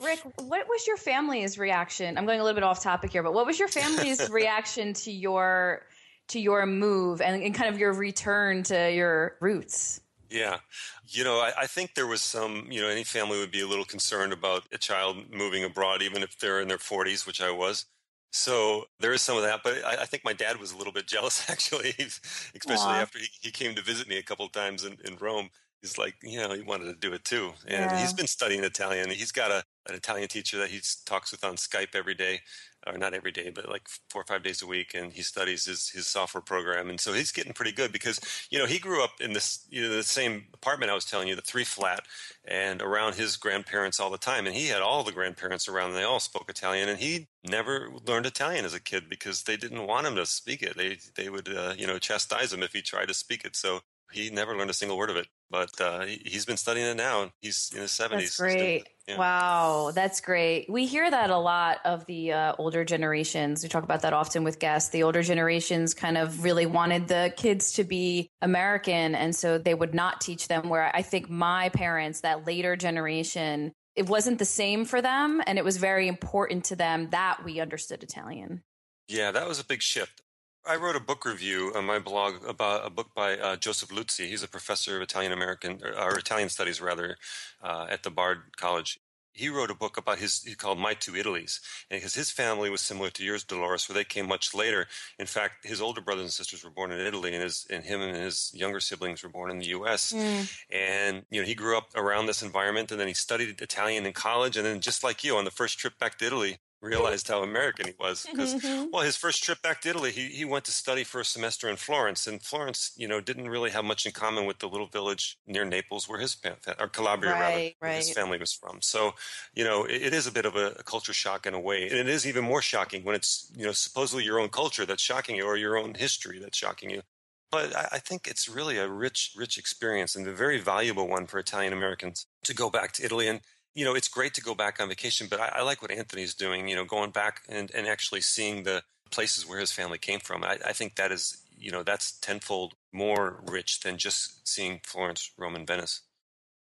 Rick, 0.00 0.20
what 0.36 0.68
was 0.68 0.86
your 0.86 0.98
family's 0.98 1.58
reaction? 1.58 2.18
I'm 2.18 2.26
going 2.26 2.40
a 2.40 2.44
little 2.44 2.54
bit 2.54 2.64
off 2.64 2.82
topic 2.82 3.12
here, 3.12 3.22
but 3.22 3.32
what 3.32 3.46
was 3.46 3.58
your 3.58 3.68
family's 3.68 4.28
reaction 4.30 4.92
to 4.94 5.10
your 5.10 5.82
to 6.28 6.40
your 6.40 6.66
move 6.66 7.20
and, 7.20 7.42
and 7.42 7.54
kind 7.54 7.72
of 7.72 7.78
your 7.78 7.92
return 7.92 8.62
to 8.64 8.92
your 8.92 9.36
roots? 9.40 10.00
Yeah. 10.30 10.58
You 11.06 11.24
know, 11.24 11.38
I, 11.38 11.52
I, 11.60 11.66
think 11.66 11.94
there 11.94 12.06
was 12.06 12.20
some, 12.20 12.66
you 12.68 12.80
know, 12.80 12.88
any 12.88 13.04
family 13.04 13.38
would 13.38 13.52
be 13.52 13.60
a 13.60 13.66
little 13.66 13.84
concerned 13.84 14.32
about 14.32 14.64
a 14.72 14.78
child 14.78 15.18
moving 15.32 15.62
abroad, 15.62 16.02
even 16.02 16.22
if 16.22 16.38
they're 16.38 16.60
in 16.60 16.68
their 16.68 16.78
40s, 16.78 17.26
which 17.26 17.40
I 17.40 17.50
was. 17.50 17.86
So 18.32 18.86
there 19.00 19.12
is 19.12 19.22
some 19.22 19.36
of 19.36 19.44
that. 19.44 19.60
But 19.62 19.84
I, 19.84 20.02
I 20.02 20.04
think 20.04 20.24
my 20.24 20.32
dad 20.32 20.58
was 20.58 20.72
a 20.72 20.76
little 20.76 20.92
bit 20.92 21.06
jealous, 21.14 21.48
actually, 21.48 21.94
especially 21.98 22.92
Aww. 22.92 23.02
after 23.02 23.18
he, 23.18 23.28
he, 23.40 23.50
came 23.50 23.74
to 23.74 23.82
visit 23.82 24.08
me 24.08 24.18
a 24.18 24.22
couple 24.22 24.44
of 24.44 24.52
times 24.52 24.84
in, 24.84 24.96
in 25.04 25.16
Rome. 25.16 25.50
He's 25.80 25.98
like, 25.98 26.16
you 26.22 26.38
know, 26.38 26.52
he 26.52 26.62
wanted 26.62 26.86
to 26.86 26.94
do 26.94 27.14
it 27.14 27.24
too. 27.24 27.52
And 27.66 27.90
yeah. 27.90 28.00
he's 28.00 28.12
been 28.12 28.26
studying 28.26 28.64
Italian. 28.64 29.10
He's 29.10 29.32
got 29.32 29.50
a, 29.50 29.62
an 29.88 29.94
Italian 29.94 30.28
teacher 30.28 30.58
that 30.58 30.70
he 30.70 30.80
talks 31.04 31.32
with 31.32 31.44
on 31.44 31.56
Skype 31.56 31.94
every 31.94 32.14
day 32.14 32.40
or 32.86 32.96
not 32.96 33.14
every 33.14 33.32
day, 33.32 33.50
but 33.50 33.68
like 33.68 33.88
four 34.10 34.22
or 34.22 34.24
five 34.24 34.42
days 34.42 34.62
a 34.62 34.66
week, 34.66 34.94
and 34.94 35.12
he 35.12 35.22
studies 35.22 35.64
his 35.64 35.88
his 35.88 36.06
software 36.06 36.42
program, 36.42 36.88
and 36.88 37.00
so 37.00 37.12
he's 37.12 37.32
getting 37.32 37.52
pretty 37.52 37.72
good 37.72 37.92
because 37.92 38.20
you 38.50 38.58
know 38.58 38.66
he 38.66 38.78
grew 38.78 39.02
up 39.02 39.20
in 39.20 39.32
this 39.32 39.66
you 39.70 39.82
know 39.82 39.88
the 39.88 40.02
same 40.02 40.46
apartment 40.54 40.90
I 40.90 40.94
was 40.94 41.04
telling 41.04 41.28
you, 41.28 41.34
the 41.34 41.42
three 41.42 41.64
flat, 41.64 42.00
and 42.44 42.80
around 42.80 43.16
his 43.16 43.36
grandparents 43.36 43.98
all 43.98 44.10
the 44.10 44.18
time, 44.18 44.46
and 44.46 44.54
he 44.54 44.68
had 44.68 44.82
all 44.82 45.02
the 45.02 45.12
grandparents 45.12 45.68
around, 45.68 45.90
and 45.90 45.98
they 45.98 46.04
all 46.04 46.20
spoke 46.20 46.48
Italian, 46.48 46.88
and 46.88 47.00
he 47.00 47.26
never 47.44 47.90
learned 48.06 48.26
Italian 48.26 48.64
as 48.64 48.74
a 48.74 48.80
kid 48.80 49.08
because 49.08 49.42
they 49.42 49.56
didn't 49.56 49.86
want 49.86 50.06
him 50.06 50.16
to 50.16 50.26
speak 50.26 50.62
it. 50.62 50.76
They 50.76 50.98
they 51.16 51.28
would 51.28 51.48
uh, 51.48 51.74
you 51.76 51.86
know 51.86 51.98
chastise 51.98 52.52
him 52.52 52.62
if 52.62 52.72
he 52.72 52.82
tried 52.82 53.08
to 53.08 53.14
speak 53.14 53.44
it, 53.44 53.56
so 53.56 53.80
he 54.12 54.30
never 54.30 54.56
learned 54.56 54.70
a 54.70 54.74
single 54.74 54.96
word 54.96 55.10
of 55.10 55.16
it 55.16 55.26
but 55.50 55.80
uh, 55.80 56.04
he's 56.04 56.44
been 56.44 56.56
studying 56.56 56.86
it 56.86 56.96
now. 56.96 57.30
He's 57.40 57.70
in 57.74 57.82
his 57.82 57.92
seventies. 57.92 58.36
That's 58.36 58.54
great. 58.54 58.88
Yeah. 59.08 59.18
Wow, 59.18 59.92
that's 59.94 60.20
great. 60.20 60.68
We 60.68 60.86
hear 60.86 61.08
that 61.08 61.30
a 61.30 61.38
lot 61.38 61.78
of 61.84 62.04
the 62.06 62.32
uh, 62.32 62.54
older 62.58 62.84
generations. 62.84 63.62
We 63.62 63.68
talk 63.68 63.84
about 63.84 64.02
that 64.02 64.12
often 64.12 64.42
with 64.42 64.58
guests. 64.58 64.90
The 64.90 65.04
older 65.04 65.22
generations 65.22 65.94
kind 65.94 66.18
of 66.18 66.42
really 66.42 66.66
wanted 66.66 67.06
the 67.06 67.32
kids 67.36 67.72
to 67.74 67.84
be 67.84 68.28
American, 68.42 69.14
and 69.14 69.34
so 69.34 69.58
they 69.58 69.74
would 69.74 69.94
not 69.94 70.20
teach 70.20 70.48
them. 70.48 70.68
Where 70.68 70.90
I 70.94 71.02
think 71.02 71.30
my 71.30 71.68
parents, 71.68 72.22
that 72.22 72.46
later 72.46 72.74
generation, 72.74 73.72
it 73.94 74.08
wasn't 74.08 74.40
the 74.40 74.44
same 74.44 74.84
for 74.84 75.00
them, 75.00 75.40
and 75.46 75.56
it 75.56 75.64
was 75.64 75.76
very 75.76 76.08
important 76.08 76.64
to 76.66 76.76
them 76.76 77.10
that 77.10 77.44
we 77.44 77.60
understood 77.60 78.02
Italian. 78.02 78.64
Yeah, 79.06 79.30
that 79.30 79.46
was 79.46 79.60
a 79.60 79.64
big 79.64 79.82
shift. 79.82 80.20
I 80.68 80.76
wrote 80.76 80.96
a 80.96 81.00
book 81.00 81.24
review 81.24 81.72
on 81.76 81.86
my 81.86 82.00
blog 82.00 82.44
about 82.44 82.84
a 82.84 82.90
book 82.90 83.14
by 83.14 83.38
uh, 83.38 83.54
Joseph 83.56 83.90
Luzzi. 83.90 84.26
He's 84.28 84.42
a 84.42 84.48
professor 84.48 84.96
of 84.96 85.02
Italian 85.02 85.32
American 85.32 85.80
or, 85.84 85.96
or 85.96 86.18
Italian 86.18 86.48
studies, 86.48 86.80
rather, 86.80 87.16
uh, 87.62 87.86
at 87.88 88.02
the 88.02 88.10
Bard 88.10 88.38
College. 88.56 88.98
he 89.32 89.48
wrote 89.48 89.70
a 89.70 89.74
book 89.74 89.96
about 89.96 90.18
his 90.18 90.42
he 90.42 90.54
called 90.56 90.78
My 90.78 90.94
Two 90.94 91.14
Italies, 91.14 91.60
and 91.88 92.00
because 92.00 92.14
his 92.14 92.30
family 92.30 92.68
was 92.68 92.80
similar 92.80 93.10
to 93.10 93.24
yours, 93.24 93.44
Dolores, 93.44 93.88
where 93.88 93.94
they 93.94 94.02
came 94.04 94.26
much 94.26 94.54
later. 94.54 94.88
In 95.20 95.26
fact, 95.26 95.64
his 95.64 95.80
older 95.80 96.00
brothers 96.00 96.24
and 96.24 96.32
sisters 96.32 96.64
were 96.64 96.70
born 96.70 96.90
in 96.90 96.98
Italy, 96.98 97.32
and 97.32 97.42
his 97.44 97.66
and 97.70 97.84
him 97.84 98.00
and 98.00 98.16
his 98.16 98.50
younger 98.52 98.80
siblings 98.80 99.22
were 99.22 99.28
born 99.28 99.50
in 99.50 99.58
the 99.58 99.66
U.S. 99.66 100.12
Mm. 100.12 100.52
And 100.70 101.22
you 101.30 101.40
know, 101.40 101.46
he 101.46 101.54
grew 101.54 101.78
up 101.78 101.90
around 101.94 102.26
this 102.26 102.42
environment, 102.42 102.90
and 102.90 102.98
then 102.98 103.08
he 103.08 103.14
studied 103.14 103.60
Italian 103.60 104.04
in 104.04 104.12
college, 104.14 104.56
and 104.56 104.66
then 104.66 104.80
just 104.80 105.04
like 105.04 105.22
you, 105.22 105.36
on 105.36 105.44
the 105.44 105.50
first 105.52 105.78
trip 105.78 105.98
back 105.98 106.18
to 106.18 106.26
Italy, 106.26 106.58
realized 106.86 107.28
how 107.28 107.42
American 107.42 107.86
he 107.86 107.94
was 107.98 108.26
because 108.30 108.54
mm-hmm. 108.54 108.86
well 108.92 109.02
his 109.02 109.16
first 109.16 109.42
trip 109.42 109.60
back 109.62 109.80
to 109.80 109.88
Italy 109.88 110.10
he, 110.10 110.28
he 110.28 110.44
went 110.44 110.64
to 110.64 110.72
study 110.72 111.04
for 111.04 111.20
a 111.20 111.24
semester 111.24 111.68
in 111.68 111.76
Florence 111.76 112.26
and 112.26 112.42
Florence 112.42 112.92
you 112.96 113.08
know 113.08 113.20
didn't 113.20 113.48
really 113.48 113.70
have 113.70 113.84
much 113.84 114.06
in 114.06 114.12
common 114.12 114.46
with 114.46 114.58
the 114.58 114.68
little 114.68 114.86
village 114.86 115.38
near 115.46 115.64
Naples 115.64 116.08
where 116.08 116.20
his 116.20 116.36
or 116.78 116.88
Calabria 116.88 117.32
right, 117.32 117.40
rather 117.40 117.70
right. 117.82 117.96
his 117.96 118.12
family 118.12 118.38
was 118.38 118.52
from 118.52 118.78
so 118.80 119.12
you 119.54 119.64
know 119.64 119.84
it, 119.84 120.02
it 120.02 120.14
is 120.14 120.26
a 120.26 120.32
bit 120.32 120.46
of 120.46 120.56
a, 120.56 120.68
a, 120.78 120.82
culture 120.82 121.12
shock 121.12 121.46
in 121.46 121.54
a 121.54 121.60
way 121.60 121.88
and 121.88 121.98
it 121.98 122.08
is 122.08 122.26
even 122.26 122.44
more 122.44 122.62
shocking 122.62 123.04
when 123.04 123.14
it's 123.14 123.50
you 123.56 123.64
know 123.64 123.72
supposedly 123.72 124.24
your 124.24 124.38
own 124.38 124.48
culture 124.48 124.86
that's 124.86 125.02
shocking 125.02 125.36
you 125.36 125.44
or 125.44 125.56
your 125.56 125.76
own 125.76 125.94
history 125.94 126.38
that's 126.38 126.56
shocking 126.56 126.90
you 126.90 127.02
but 127.50 127.74
I, 127.74 127.88
I 127.92 127.98
think 127.98 128.26
it's 128.26 128.48
really 128.48 128.78
a 128.78 128.88
rich 128.88 129.32
rich 129.36 129.58
experience 129.58 130.14
and 130.16 130.26
a 130.26 130.32
very 130.32 130.58
valuable 130.60 131.08
one 131.08 131.26
for 131.26 131.38
Italian 131.38 131.72
Americans 131.72 132.26
to 132.44 132.54
go 132.54 132.70
back 132.70 132.92
to 132.92 133.04
Italy 133.04 133.28
and 133.28 133.40
you 133.76 133.84
know, 133.84 133.94
it's 133.94 134.08
great 134.08 134.32
to 134.34 134.40
go 134.40 134.54
back 134.54 134.80
on 134.80 134.88
vacation, 134.88 135.26
but 135.28 135.38
I, 135.38 135.56
I 135.56 135.62
like 135.62 135.82
what 135.82 135.90
Anthony's 135.90 136.32
doing, 136.32 136.66
you 136.66 136.74
know, 136.74 136.86
going 136.86 137.10
back 137.10 137.42
and, 137.46 137.70
and 137.74 137.86
actually 137.86 138.22
seeing 138.22 138.62
the 138.62 138.82
places 139.10 139.46
where 139.46 139.60
his 139.60 139.70
family 139.70 139.98
came 139.98 140.18
from. 140.18 140.42
I, 140.42 140.56
I 140.66 140.72
think 140.72 140.96
that 140.96 141.12
is, 141.12 141.42
you 141.58 141.70
know, 141.70 141.82
that's 141.82 142.12
tenfold 142.20 142.72
more 142.90 143.42
rich 143.46 143.80
than 143.80 143.98
just 143.98 144.48
seeing 144.48 144.80
Florence, 144.82 145.30
Rome, 145.36 145.54
and 145.54 145.66
Venice. 145.66 146.00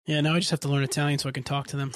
Yeah, 0.05 0.19
now 0.19 0.35
I 0.35 0.39
just 0.39 0.51
have 0.51 0.59
to 0.61 0.67
learn 0.67 0.83
Italian 0.83 1.17
so 1.17 1.29
I 1.29 1.31
can 1.31 1.43
talk 1.43 1.67
to 1.67 1.77
them. 1.77 1.93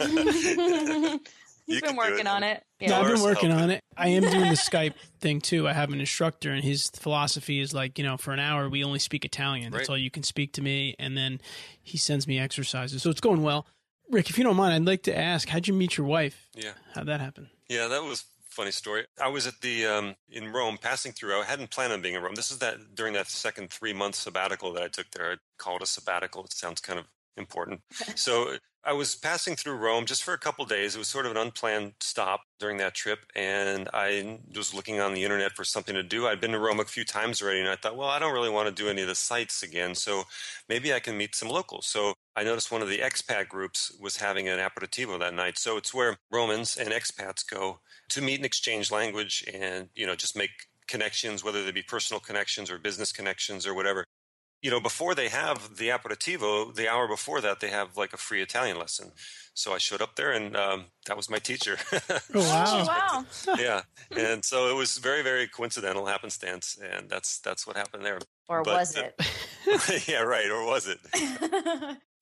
You've 1.66 1.82
been 1.82 1.96
working 1.96 2.26
on 2.26 2.42
it. 2.42 2.62
Yeah. 2.78 2.90
No, 2.90 3.00
I've 3.00 3.14
been 3.14 3.22
working 3.22 3.50
on 3.50 3.70
it. 3.70 3.80
I 3.96 4.08
am 4.08 4.22
doing 4.22 4.50
the 4.50 4.56
Skype 4.70 4.94
thing 5.20 5.40
too. 5.40 5.66
I 5.66 5.72
have 5.72 5.92
an 5.92 6.00
instructor, 6.00 6.52
and 6.52 6.62
his 6.62 6.90
philosophy 6.90 7.60
is 7.60 7.72
like, 7.72 7.98
you 7.98 8.04
know, 8.04 8.16
for 8.16 8.32
an 8.32 8.38
hour 8.38 8.68
we 8.68 8.84
only 8.84 8.98
speak 8.98 9.24
Italian. 9.24 9.72
That's 9.72 9.88
right. 9.88 9.94
all 9.94 9.98
you 9.98 10.10
can 10.10 10.22
speak 10.22 10.52
to 10.54 10.62
me, 10.62 10.94
and 10.98 11.16
then 11.16 11.40
he 11.82 11.96
sends 11.96 12.28
me 12.28 12.38
exercises. 12.38 13.02
So 13.02 13.10
it's 13.10 13.20
going 13.20 13.42
well. 13.42 13.66
Rick, 14.10 14.30
if 14.30 14.38
you 14.38 14.44
don't 14.44 14.56
mind, 14.56 14.74
I'd 14.74 14.84
like 14.84 15.02
to 15.04 15.16
ask, 15.16 15.48
how'd 15.48 15.66
you 15.66 15.74
meet 15.74 15.96
your 15.96 16.06
wife? 16.06 16.48
Yeah. 16.54 16.72
How'd 16.94 17.06
that 17.06 17.20
happen? 17.20 17.50
Yeah, 17.68 17.88
that 17.88 18.02
was 18.02 18.24
funny 18.54 18.70
story. 18.70 19.06
I 19.20 19.28
was 19.28 19.46
at 19.46 19.60
the 19.60 19.86
um, 19.86 20.14
in 20.30 20.52
Rome, 20.52 20.78
passing 20.80 21.12
through. 21.12 21.34
I 21.40 21.44
hadn't 21.44 21.70
planned 21.70 21.92
on 21.92 22.00
being 22.00 22.14
in 22.14 22.22
Rome. 22.22 22.34
This 22.36 22.50
is 22.50 22.58
that 22.58 22.94
during 22.94 23.12
that 23.14 23.28
second 23.28 23.70
three 23.70 23.92
month 23.92 24.14
sabbatical 24.14 24.72
that 24.74 24.82
I 24.82 24.88
took 24.88 25.10
there. 25.10 25.32
I 25.32 25.36
call 25.58 25.76
it 25.76 25.82
a 25.82 25.86
sabbatical. 25.86 26.44
It 26.44 26.52
sounds 26.52 26.80
kind 26.80 26.98
of 26.98 27.06
important. 27.36 27.80
so 28.14 28.56
I 28.84 28.92
was 28.92 29.16
passing 29.16 29.56
through 29.56 29.76
Rome 29.76 30.04
just 30.04 30.22
for 30.22 30.34
a 30.34 30.38
couple 30.38 30.64
days. 30.66 30.94
It 30.94 30.98
was 30.98 31.08
sort 31.08 31.26
of 31.26 31.32
an 31.32 31.38
unplanned 31.38 31.94
stop 32.00 32.42
during 32.60 32.76
that 32.78 32.94
trip, 32.94 33.20
and 33.34 33.88
I 33.92 34.40
was 34.54 34.74
looking 34.74 35.00
on 35.00 35.14
the 35.14 35.24
internet 35.24 35.52
for 35.52 35.64
something 35.64 35.94
to 35.94 36.02
do. 36.02 36.26
I'd 36.26 36.40
been 36.40 36.52
to 36.52 36.58
Rome 36.58 36.80
a 36.80 36.84
few 36.84 37.04
times 37.04 37.42
already, 37.42 37.60
and 37.60 37.68
I 37.68 37.76
thought, 37.76 37.96
well, 37.96 38.08
I 38.08 38.18
don't 38.18 38.34
really 38.34 38.50
want 38.50 38.68
to 38.68 38.82
do 38.82 38.88
any 38.88 39.02
of 39.02 39.08
the 39.08 39.14
sites 39.14 39.62
again, 39.62 39.94
so 39.94 40.24
maybe 40.68 40.92
I 40.92 41.00
can 41.00 41.16
meet 41.16 41.34
some 41.34 41.48
locals. 41.48 41.86
So 41.86 42.14
I 42.36 42.42
noticed 42.42 42.72
one 42.72 42.82
of 42.82 42.88
the 42.88 42.98
expat 42.98 43.48
groups 43.48 43.96
was 44.00 44.16
having 44.16 44.48
an 44.48 44.58
aperitivo 44.58 45.18
that 45.20 45.34
night. 45.34 45.58
So 45.58 45.76
it's 45.76 45.94
where 45.94 46.16
Romans 46.30 46.76
and 46.76 46.90
expats 46.90 47.48
go 47.48 47.80
to 48.10 48.22
meet 48.22 48.36
and 48.36 48.44
exchange 48.44 48.90
language, 48.90 49.44
and 49.52 49.88
you 49.94 50.06
know, 50.06 50.16
just 50.16 50.36
make 50.36 50.50
connections, 50.86 51.44
whether 51.44 51.64
they 51.64 51.70
be 51.70 51.82
personal 51.82 52.20
connections 52.20 52.70
or 52.70 52.78
business 52.78 53.12
connections 53.12 53.66
or 53.66 53.74
whatever 53.74 54.04
you 54.64 54.70
know, 54.70 54.80
before 54.80 55.14
they 55.14 55.28
have 55.28 55.76
the 55.76 55.90
aperitivo, 55.90 56.74
the 56.74 56.88
hour 56.88 57.06
before 57.06 57.42
that, 57.42 57.60
they 57.60 57.68
have 57.68 57.98
like 57.98 58.14
a 58.14 58.16
free 58.16 58.40
Italian 58.40 58.78
lesson. 58.78 59.12
So 59.52 59.74
I 59.74 59.78
showed 59.78 60.00
up 60.00 60.16
there, 60.16 60.32
and 60.32 60.56
um, 60.56 60.86
that 61.04 61.18
was 61.18 61.28
my 61.28 61.38
teacher. 61.38 61.76
oh, 61.92 62.20
wow! 62.34 62.84
wow! 62.86 63.54
yeah, 63.58 63.82
and 64.16 64.42
so 64.42 64.70
it 64.70 64.74
was 64.74 64.96
very, 64.96 65.22
very 65.22 65.46
coincidental 65.46 66.06
happenstance, 66.06 66.78
and 66.82 67.10
that's 67.10 67.40
that's 67.40 67.66
what 67.66 67.76
happened 67.76 68.06
there. 68.06 68.20
Or 68.48 68.62
but, 68.62 68.78
was 68.78 68.96
it? 68.96 70.08
yeah, 70.08 70.22
right. 70.22 70.50
Or 70.50 70.64
was 70.64 70.88
it? 70.88 70.98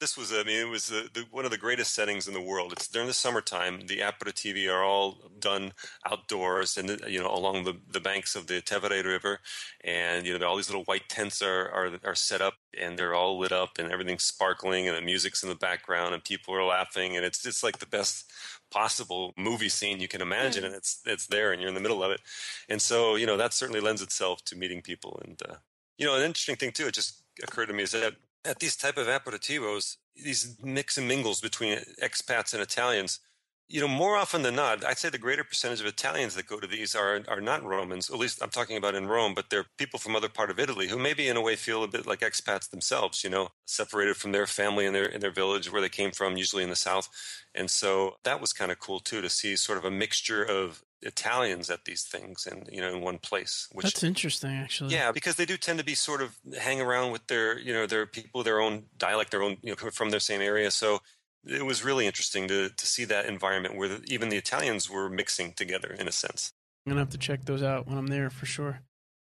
This 0.02 0.16
was, 0.16 0.32
I 0.32 0.42
mean, 0.42 0.58
it 0.58 0.68
was 0.68 0.88
the, 0.88 1.08
the, 1.14 1.24
one 1.30 1.44
of 1.44 1.52
the 1.52 1.56
greatest 1.56 1.94
settings 1.94 2.26
in 2.26 2.34
the 2.34 2.40
world. 2.40 2.72
It's 2.72 2.88
during 2.88 3.06
the 3.06 3.14
summertime. 3.14 3.86
The 3.86 4.00
aperitivi 4.00 4.68
are 4.68 4.82
all 4.82 5.30
done 5.38 5.74
outdoors 6.04 6.76
and, 6.76 7.00
you 7.06 7.20
know, 7.20 7.32
along 7.32 7.62
the, 7.62 7.74
the 7.88 8.00
banks 8.00 8.34
of 8.34 8.48
the 8.48 8.60
Tevere 8.60 9.04
River. 9.04 9.38
And, 9.84 10.26
you 10.26 10.36
know, 10.36 10.48
all 10.48 10.56
these 10.56 10.68
little 10.68 10.82
white 10.84 11.08
tents 11.08 11.40
are, 11.40 11.70
are, 11.70 11.90
are 12.02 12.16
set 12.16 12.40
up 12.40 12.54
and 12.76 12.98
they're 12.98 13.14
all 13.14 13.38
lit 13.38 13.52
up 13.52 13.78
and 13.78 13.92
everything's 13.92 14.24
sparkling 14.24 14.88
and 14.88 14.96
the 14.96 15.02
music's 15.02 15.44
in 15.44 15.48
the 15.48 15.54
background 15.54 16.14
and 16.14 16.24
people 16.24 16.52
are 16.52 16.64
laughing. 16.64 17.16
And 17.16 17.24
it's 17.24 17.40
just 17.40 17.62
like 17.62 17.78
the 17.78 17.86
best 17.86 18.28
possible 18.72 19.32
movie 19.38 19.68
scene 19.68 20.00
you 20.00 20.08
can 20.08 20.20
imagine. 20.20 20.64
Mm. 20.64 20.66
And 20.66 20.74
it's, 20.74 21.00
it's 21.06 21.28
there 21.28 21.52
and 21.52 21.62
you're 21.62 21.68
in 21.68 21.76
the 21.76 21.80
middle 21.80 22.02
of 22.02 22.10
it. 22.10 22.20
And 22.68 22.82
so, 22.82 23.14
you 23.14 23.26
know, 23.26 23.36
that 23.36 23.54
certainly 23.54 23.80
lends 23.80 24.02
itself 24.02 24.44
to 24.46 24.58
meeting 24.58 24.82
people. 24.82 25.22
And, 25.24 25.40
uh, 25.48 25.54
you 25.96 26.06
know, 26.06 26.16
an 26.16 26.24
interesting 26.24 26.56
thing 26.56 26.72
too, 26.72 26.88
it 26.88 26.94
just 26.94 27.22
occurred 27.40 27.66
to 27.66 27.72
me 27.72 27.84
is 27.84 27.92
that 27.92 28.14
at 28.44 28.58
these 28.58 28.76
type 28.76 28.96
of 28.96 29.06
aperitivos, 29.06 29.96
these 30.16 30.56
mix 30.62 30.98
and 30.98 31.08
mingles 31.08 31.40
between 31.40 31.78
expats 32.02 32.52
and 32.52 32.62
Italians, 32.62 33.20
you 33.68 33.80
know, 33.80 33.88
more 33.88 34.16
often 34.16 34.42
than 34.42 34.54
not, 34.54 34.84
I'd 34.84 34.98
say 34.98 35.08
the 35.08 35.16
greater 35.16 35.44
percentage 35.44 35.80
of 35.80 35.86
Italians 35.86 36.34
that 36.34 36.46
go 36.46 36.60
to 36.60 36.66
these 36.66 36.94
are 36.94 37.22
are 37.26 37.40
not 37.40 37.64
Romans. 37.64 38.10
At 38.10 38.18
least 38.18 38.42
I'm 38.42 38.50
talking 38.50 38.76
about 38.76 38.94
in 38.94 39.06
Rome, 39.06 39.32
but 39.34 39.48
they're 39.48 39.64
people 39.78 39.98
from 39.98 40.14
other 40.14 40.28
part 40.28 40.50
of 40.50 40.58
Italy 40.58 40.88
who 40.88 40.98
maybe 40.98 41.26
in 41.26 41.38
a 41.38 41.40
way 41.40 41.56
feel 41.56 41.82
a 41.82 41.88
bit 41.88 42.06
like 42.06 42.20
expats 42.20 42.68
themselves. 42.68 43.24
You 43.24 43.30
know, 43.30 43.48
separated 43.64 44.16
from 44.16 44.32
their 44.32 44.46
family 44.46 44.84
and 44.84 44.94
their 44.94 45.06
in 45.06 45.20
their 45.22 45.30
village 45.30 45.72
where 45.72 45.80
they 45.80 45.88
came 45.88 46.10
from, 46.10 46.36
usually 46.36 46.62
in 46.62 46.68
the 46.68 46.76
south. 46.76 47.08
And 47.54 47.70
so 47.70 48.16
that 48.24 48.42
was 48.42 48.52
kind 48.52 48.70
of 48.70 48.78
cool 48.78 49.00
too 49.00 49.22
to 49.22 49.30
see 49.30 49.56
sort 49.56 49.78
of 49.78 49.86
a 49.86 49.90
mixture 49.90 50.44
of 50.44 50.82
Italians 51.02 51.70
at 51.70 51.84
these 51.84 52.04
things 52.04 52.46
and 52.46 52.68
you 52.70 52.80
know 52.80 52.94
in 52.94 53.00
one 53.00 53.18
place. 53.18 53.68
Which, 53.72 53.84
That's 53.84 54.02
interesting, 54.02 54.50
actually. 54.50 54.94
Yeah, 54.94 55.12
because 55.12 55.36
they 55.36 55.44
do 55.44 55.56
tend 55.56 55.78
to 55.78 55.84
be 55.84 55.94
sort 55.94 56.22
of 56.22 56.38
hang 56.58 56.80
around 56.80 57.12
with 57.12 57.26
their 57.26 57.58
you 57.58 57.72
know 57.72 57.86
their 57.86 58.06
people, 58.06 58.42
their 58.42 58.60
own 58.60 58.84
dialect, 58.96 59.30
their 59.30 59.42
own 59.42 59.56
you 59.62 59.70
know 59.70 59.90
from 59.90 60.10
their 60.10 60.20
same 60.20 60.40
area. 60.40 60.70
So 60.70 61.00
it 61.44 61.66
was 61.66 61.84
really 61.84 62.06
interesting 62.06 62.48
to 62.48 62.70
to 62.70 62.86
see 62.86 63.04
that 63.06 63.26
environment 63.26 63.76
where 63.76 63.88
the, 63.88 64.02
even 64.06 64.28
the 64.28 64.36
Italians 64.36 64.88
were 64.88 65.08
mixing 65.08 65.52
together 65.52 65.94
in 65.98 66.08
a 66.08 66.12
sense. 66.12 66.52
I'm 66.86 66.92
gonna 66.92 67.00
have 67.02 67.10
to 67.10 67.18
check 67.18 67.44
those 67.44 67.62
out 67.62 67.86
when 67.86 67.98
I'm 67.98 68.08
there 68.08 68.30
for 68.30 68.46
sure. 68.46 68.80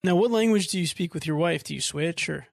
Now, 0.04 0.18
what 0.18 0.32
language 0.32 0.68
do 0.68 0.80
you 0.80 0.88
speak 0.88 1.14
with 1.14 1.26
your 1.26 1.38
wife? 1.38 1.64
Do 1.64 1.74
you 1.74 1.82
switch 1.82 2.28
or? 2.28 2.48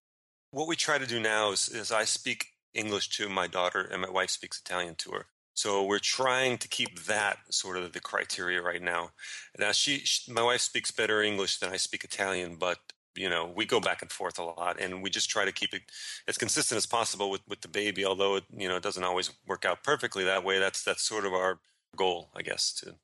What 0.52 0.68
we 0.68 0.76
try 0.76 0.98
to 0.98 1.06
do 1.06 1.20
now 1.20 1.52
is, 1.52 1.68
is 1.68 1.92
I 1.92 2.04
speak 2.04 2.46
English 2.74 3.08
to 3.16 3.28
my 3.28 3.46
daughter, 3.46 3.80
and 3.80 4.02
my 4.02 4.10
wife 4.10 4.30
speaks 4.30 4.60
Italian 4.60 4.94
to 4.96 5.10
her. 5.12 5.26
So 5.54 5.84
we're 5.84 5.98
trying 5.98 6.58
to 6.58 6.68
keep 6.68 7.04
that 7.04 7.38
sort 7.50 7.76
of 7.76 7.92
the 7.92 8.00
criteria 8.00 8.62
right 8.62 8.82
now. 8.82 9.10
Now 9.58 9.72
she, 9.72 9.98
she, 9.98 10.32
my 10.32 10.42
wife 10.42 10.60
speaks 10.60 10.90
better 10.90 11.22
English 11.22 11.58
than 11.58 11.70
I 11.70 11.76
speak 11.76 12.04
Italian, 12.04 12.56
but 12.56 12.78
you 13.16 13.28
know 13.28 13.52
we 13.54 13.66
go 13.66 13.80
back 13.80 14.02
and 14.02 14.10
forth 14.10 14.38
a 14.38 14.44
lot, 14.44 14.80
and 14.80 15.02
we 15.02 15.10
just 15.10 15.28
try 15.28 15.44
to 15.44 15.52
keep 15.52 15.74
it 15.74 15.82
as 16.28 16.38
consistent 16.38 16.76
as 16.76 16.86
possible 16.86 17.30
with 17.30 17.42
with 17.48 17.60
the 17.60 17.68
baby. 17.68 18.04
Although 18.04 18.36
it 18.36 18.44
you 18.56 18.68
know 18.68 18.76
it 18.76 18.82
doesn't 18.82 19.04
always 19.04 19.30
work 19.46 19.64
out 19.64 19.82
perfectly 19.82 20.24
that 20.24 20.44
way. 20.44 20.58
That's 20.58 20.82
that's 20.82 21.02
sort 21.02 21.24
of 21.24 21.32
our 21.32 21.58
goal, 21.96 22.30
I 22.34 22.42
guess. 22.42 22.72
To 22.80 22.94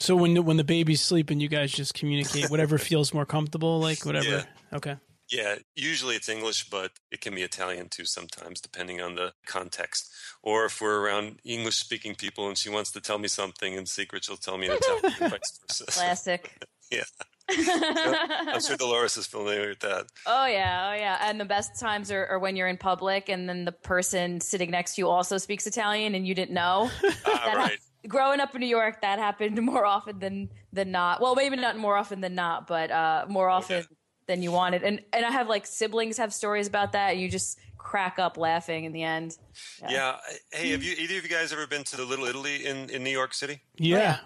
so 0.00 0.16
when 0.16 0.34
the, 0.34 0.42
when 0.42 0.56
the 0.56 0.64
baby's 0.64 1.00
sleeping, 1.00 1.40
you 1.40 1.48
guys 1.48 1.72
just 1.72 1.94
communicate 1.94 2.50
whatever 2.50 2.78
feels 2.78 3.14
more 3.14 3.24
comfortable, 3.24 3.80
like 3.80 4.04
whatever. 4.04 4.28
Yeah. 4.28 4.44
Okay. 4.72 4.96
Yeah, 5.30 5.56
usually 5.74 6.16
it's 6.16 6.28
English, 6.28 6.68
but 6.68 6.92
it 7.10 7.20
can 7.20 7.34
be 7.34 7.42
Italian 7.42 7.88
too 7.88 8.04
sometimes, 8.04 8.60
depending 8.60 9.00
on 9.00 9.14
the 9.14 9.32
context. 9.46 10.12
Or 10.42 10.66
if 10.66 10.80
we're 10.80 11.00
around 11.00 11.40
English 11.44 11.76
speaking 11.76 12.14
people 12.14 12.46
and 12.48 12.58
she 12.58 12.68
wants 12.68 12.92
to 12.92 13.00
tell 13.00 13.18
me 13.18 13.28
something 13.28 13.74
in 13.74 13.86
secret, 13.86 14.24
she'll 14.24 14.36
tell 14.36 14.58
me 14.58 14.66
in 14.66 14.72
Italian, 14.72 15.30
vice 15.30 15.60
versa. 15.68 15.86
Classic. 15.86 16.50
yeah. 16.90 17.04
I'm 17.48 18.60
sure 18.60 18.76
Dolores 18.78 19.16
is 19.16 19.26
familiar 19.26 19.68
with 19.68 19.80
that. 19.80 20.06
Oh 20.26 20.46
yeah, 20.46 20.90
oh 20.90 20.94
yeah. 20.94 21.18
And 21.28 21.40
the 21.40 21.44
best 21.44 21.78
times 21.78 22.10
are, 22.10 22.26
are, 22.26 22.38
when 22.38 22.56
you're 22.56 22.68
in 22.68 22.78
public 22.78 23.28
and 23.28 23.48
then 23.48 23.64
the 23.64 23.72
person 23.72 24.40
sitting 24.40 24.70
next 24.70 24.94
to 24.94 25.02
you 25.02 25.08
also 25.08 25.36
speaks 25.38 25.66
Italian 25.66 26.14
and 26.14 26.26
you 26.26 26.34
didn't 26.34 26.54
know. 26.54 26.90
Ah, 27.26 27.52
right. 27.54 27.78
growing 28.08 28.40
up 28.40 28.54
in 28.54 28.60
New 28.60 28.66
York, 28.66 29.02
that 29.02 29.18
happened 29.18 29.60
more 29.60 29.84
often 29.84 30.18
than 30.20 30.48
than 30.72 30.90
not. 30.90 31.20
Well, 31.20 31.34
maybe 31.34 31.56
not 31.56 31.76
more 31.76 31.96
often 31.96 32.22
than 32.22 32.34
not, 32.34 32.66
but 32.66 32.90
uh, 32.90 33.26
more 33.28 33.50
often 33.50 33.78
okay 33.80 33.88
than 34.26 34.42
you 34.42 34.52
wanted. 34.52 34.82
And 34.82 35.00
and 35.12 35.24
I 35.24 35.30
have 35.30 35.48
like 35.48 35.66
siblings 35.66 36.18
have 36.18 36.32
stories 36.32 36.66
about 36.66 36.92
that. 36.92 37.12
And 37.12 37.20
you 37.20 37.28
just 37.28 37.58
crack 37.78 38.18
up 38.18 38.36
laughing 38.36 38.84
in 38.84 38.92
the 38.92 39.02
end. 39.02 39.36
Yeah. 39.82 39.90
yeah. 39.90 40.16
Hey, 40.52 40.70
have 40.70 40.82
you 40.82 40.94
either 40.98 41.18
of 41.18 41.22
you 41.22 41.28
guys 41.28 41.52
ever 41.52 41.66
been 41.66 41.84
to 41.84 41.96
the 41.96 42.04
Little 42.04 42.24
Italy 42.24 42.66
in 42.66 42.90
in 42.90 43.04
New 43.04 43.10
York 43.10 43.34
City? 43.34 43.60
Yeah. 43.76 43.96
Oh, 43.96 44.00
yeah. 44.00 44.18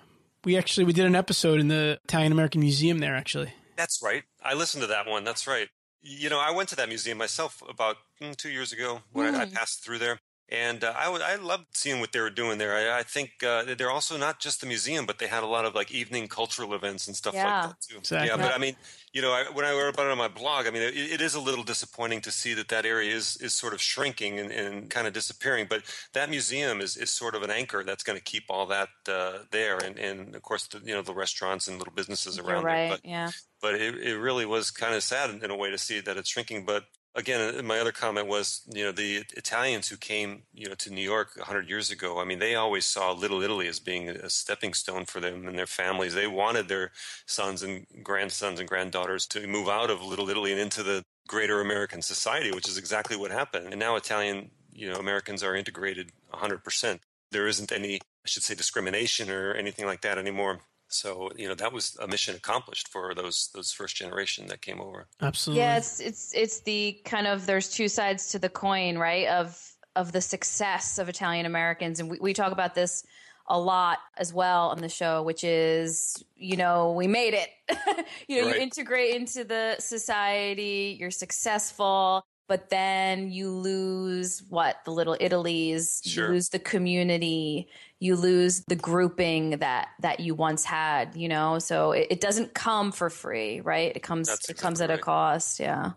We 0.45 0.57
actually 0.57 0.85
we 0.85 0.93
did 0.93 1.07
an 1.07 1.17
episode 1.17 1.61
in 1.61 1.69
the 1.69 1.99
Italian 2.05 2.33
American 2.33 2.61
Museum 2.61 2.99
there 2.99 3.17
actually. 3.17 3.53
That's 3.77 4.01
right. 4.03 4.25
I 4.43 4.55
listened 4.55 4.83
to 4.83 4.89
that 4.89 5.07
one. 5.07 5.25
That's 5.25 5.47
right. 5.47 5.69
You 6.01 6.31
know, 6.31 6.41
I 6.41 6.53
went 6.53 6.69
to 6.71 6.77
that 6.77 6.89
museum 6.89 7.19
myself 7.19 7.63
about 7.69 7.97
mm, 8.21 8.37
two 8.37 8.51
years 8.51 8.73
ago 8.73 9.03
when 9.13 9.35
mm. 9.35 9.39
I, 9.39 9.43
I, 9.43 9.47
passed 9.47 9.85
through 9.85 9.99
there. 9.99 10.21
And 10.51 10.83
uh, 10.83 10.95
I, 10.97 11.11
I 11.11 11.37
loved 11.37 11.67
seeing 11.75 12.01
what 12.01 12.13
they 12.13 12.21
were 12.21 12.31
doing 12.31 12.57
there. 12.57 12.75
I, 12.75 13.01
I 13.01 13.03
think 13.03 13.43
uh, 13.47 13.75
they're 13.77 13.91
also 13.91 14.17
not 14.17 14.41
just 14.41 14.63
a 14.63 14.67
museum, 14.67 15.05
but 15.05 15.19
they 15.19 15.27
had 15.27 15.43
a 15.43 15.47
lot 15.47 15.67
of 15.67 15.75
like 15.75 15.91
evening 15.93 16.27
cultural 16.27 16.73
events 16.73 17.07
and 17.07 17.15
stuff 17.15 17.35
Yeah. 17.35 17.45
like 17.61 17.71
that 17.71 17.81
too. 17.83 17.99
Exactly. 17.99 18.29
Yeah, 18.29 18.37
but 18.39 18.55
I 18.55 18.59
mean, 18.59 18.75
you 19.13 19.21
know, 19.21 19.31
I, 19.33 19.45
when 19.53 19.67
I 19.67 19.73
wrote 19.73 19.93
about 19.93 20.07
it 20.07 20.13
on 20.13 20.17
my 20.17 20.29
blog, 20.29 20.67
I 20.67 20.71
mean, 20.71 20.81
it, 20.81 20.95
it 20.97 21.21
is 21.21 21.35
a 21.35 21.41
little 21.41 21.65
disappointing 21.65 22.23
to 22.23 22.31
see 22.31 22.55
that 22.55 22.69
that 22.69 22.87
area 22.87 23.15
is 23.15 23.37
is 23.43 23.55
sort 23.55 23.75
of 23.75 23.81
shrinking 23.83 24.39
and, 24.39 24.51
and 24.51 24.89
kind 24.89 25.07
of 25.07 25.13
disappearing. 25.13 25.67
But 25.69 25.83
that 26.15 26.31
museum 26.31 26.81
is, 26.81 26.97
is 26.97 27.11
sort 27.11 27.35
of 27.35 27.43
an 27.43 27.51
anchor 27.51 27.85
that's 27.85 28.03
going 28.03 28.19
to 28.19 28.25
keep 28.25 28.45
all 28.49 28.65
that 28.67 28.89
uh, 29.07 29.41
there, 29.51 29.77
and, 29.79 29.99
and 29.99 30.35
of 30.35 30.41
course, 30.43 30.67
the, 30.69 30.81
you 30.83 30.95
know, 30.95 31.03
the 31.03 31.15
restaurants 31.15 31.69
and 31.69 31.79
little 31.79 31.93
businesses 31.95 32.39
around 32.39 32.63
You're 32.63 32.73
right. 32.73 32.89
there. 32.89 32.89
But 32.91 33.01
yeah. 33.05 33.31
but 33.61 33.75
it, 33.75 33.99
it 33.99 34.17
really 34.19 34.47
was 34.47 34.71
kind 34.71 34.95
of 34.95 35.03
sad 35.03 35.29
in, 35.29 35.45
in 35.45 35.51
a 35.51 35.57
way 35.57 35.71
to 35.71 35.79
see 35.79 36.01
that 36.01 36.17
it's 36.17 36.31
shrinking. 36.31 36.65
But 36.65 36.85
again, 37.19 37.59
uh, 37.59 37.63
my 37.63 37.79
other 37.79 37.93
comment 37.93 38.27
was, 38.27 38.63
you 38.73 38.85
know, 38.85 38.93
the 38.93 39.25
Italians 39.37 39.89
who 39.89 39.97
came, 39.97 40.45
you 40.55 40.69
know, 40.69 40.75
to 40.77 40.91
New 40.91 41.03
York 41.03 41.33
100 41.37 41.69
years 41.69 41.91
ago. 41.91 42.21
I 42.21 42.25
mean, 42.25 42.39
they 42.39 42.55
always 42.55 42.87
saw 42.87 43.13
Little 43.13 43.43
Italy 43.43 43.67
as 43.69 43.81
being 43.81 44.09
a 44.09 44.31
stepping 44.31 44.73
stone 44.73 45.05
for 45.05 45.21
them 45.21 45.47
and 45.47 45.59
their 45.59 45.67
families. 45.67 46.15
They 46.15 46.27
wanted 46.27 46.69
their 46.69 46.93
sons 47.27 47.63
and 47.63 47.87
grandsons 48.03 48.61
and 48.61 48.69
granddaughters 48.69 49.27
to 49.29 49.47
move 49.47 49.69
out 49.69 49.91
of 49.91 50.03
Little 50.03 50.31
Italy 50.31 50.53
and 50.53 50.61
into 50.61 50.83
the 50.83 51.05
greater 51.27 51.61
American 51.61 52.01
society, 52.01 52.53
which 52.53 52.69
is 52.69 52.79
exactly 52.79 53.17
what 53.17 53.31
happened. 53.31 53.67
And 53.69 53.79
now 53.79 53.97
Italian, 53.97 54.51
you 54.73 54.91
know, 54.91 54.99
Americans 54.99 55.43
are 55.43 55.57
integrated 55.57 56.13
100%. 56.33 57.01
There 57.31 57.49
isn't 57.49 57.73
any, 57.73 57.97
I 57.97 58.27
should 58.27 58.45
say, 58.45 58.55
discrimination 58.55 59.29
or 59.29 59.53
anything 59.53 59.85
like 59.85 60.01
that 60.03 60.19
anymore. 60.19 60.61
So 60.89 61.31
you 61.37 61.49
know 61.49 61.55
that 61.55 61.73
was 61.73 61.97
a 62.01 62.07
mission 62.09 62.35
accomplished 62.35 62.89
for 62.89 63.15
those 63.15 63.51
those 63.55 63.73
first 63.73 63.97
generation 63.97 64.47
that 64.49 64.63
came 64.63 64.81
over. 64.81 65.09
Absolutely. 65.21 65.63
Yeah, 65.63 65.77
it's 65.77 66.01
it's 66.01 66.33
it's 66.35 66.61
the 66.61 67.01
kind 67.05 67.27
of 67.27 67.47
there's 67.47 67.69
two 67.71 67.89
sides 67.89 68.29
to 68.33 68.39
the 68.39 68.49
coin, 68.49 68.99
right? 68.99 69.29
Of 69.29 69.61
of 69.97 70.13
the 70.13 70.21
success 70.21 70.99
of 70.99 71.09
Italian 71.09 71.45
Americans, 71.47 72.01
and 72.01 72.11
we, 72.11 72.19
we 72.21 72.33
talk 72.33 72.53
about 72.53 72.75
this 72.75 73.05
a 73.51 73.59
lot 73.59 73.99
as 74.19 74.33
well 74.33 74.69
on 74.69 74.79
the 74.79 74.89
show, 74.89 75.23
which 75.23 75.43
is 75.45 76.23
you 76.37 76.57
know 76.57 76.93
we 76.93 77.07
made 77.07 77.35
it. 77.35 77.49
you 78.29 78.41
know, 78.41 78.47
Right. 78.49 78.57
you 78.57 78.63
integrate 78.63 79.15
into 79.15 79.45
the 79.45 79.77
society, 79.81 80.97
you're 81.01 81.11
successful, 81.11 82.25
but 82.49 82.71
then 82.71 83.31
you 83.31 83.51
lose 83.51 84.43
what 84.49 84.77
the 84.85 84.91
little 84.91 85.15
Italies, 85.15 86.03
Sure. 86.05 86.27
you 86.27 86.33
lose 86.33 86.49
the 86.49 86.59
community, 86.59 87.69
you 88.01 88.17
lose 88.17 88.65
the 88.67 88.77
grouping 88.77 89.59
that 89.59 89.89
that 90.01 90.21
you 90.21 90.35
once 90.35 90.65
had. 90.65 91.15
You 91.15 91.29
know, 91.29 91.59
so 91.59 91.93
it, 91.93 92.09
it 92.11 92.21
doesn't 92.21 92.55
come 92.55 92.91
for 92.91 93.11
free, 93.11 93.61
right? 93.61 93.95
It 93.95 94.03
comes 94.03 94.29
That's 94.29 94.49
it 94.49 94.57
comes 94.57 94.81
at 94.81 94.87
exactly 94.87 95.01
a 95.01 95.05
cost. 95.05 95.61
Yeah. 95.61 95.93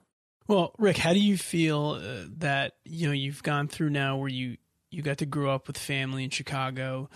Well, 0.48 0.74
Rick, 0.78 0.98
how 0.98 1.14
do 1.14 1.20
you 1.20 1.38
feel 1.38 2.00
uh, 2.02 2.26
that 2.40 2.74
you 2.84 3.08
know 3.08 3.14
you've 3.14 3.42
gone 3.42 3.68
through 3.70 3.92
now 3.92 4.18
where 4.18 4.30
you 4.30 4.58
you 4.92 5.02
got 5.02 5.20
to 5.20 5.26
grow 5.26 5.56
up 5.56 5.68
with 5.68 5.78
family 5.78 6.26
in 6.26 6.30
Chicago, 6.30 7.10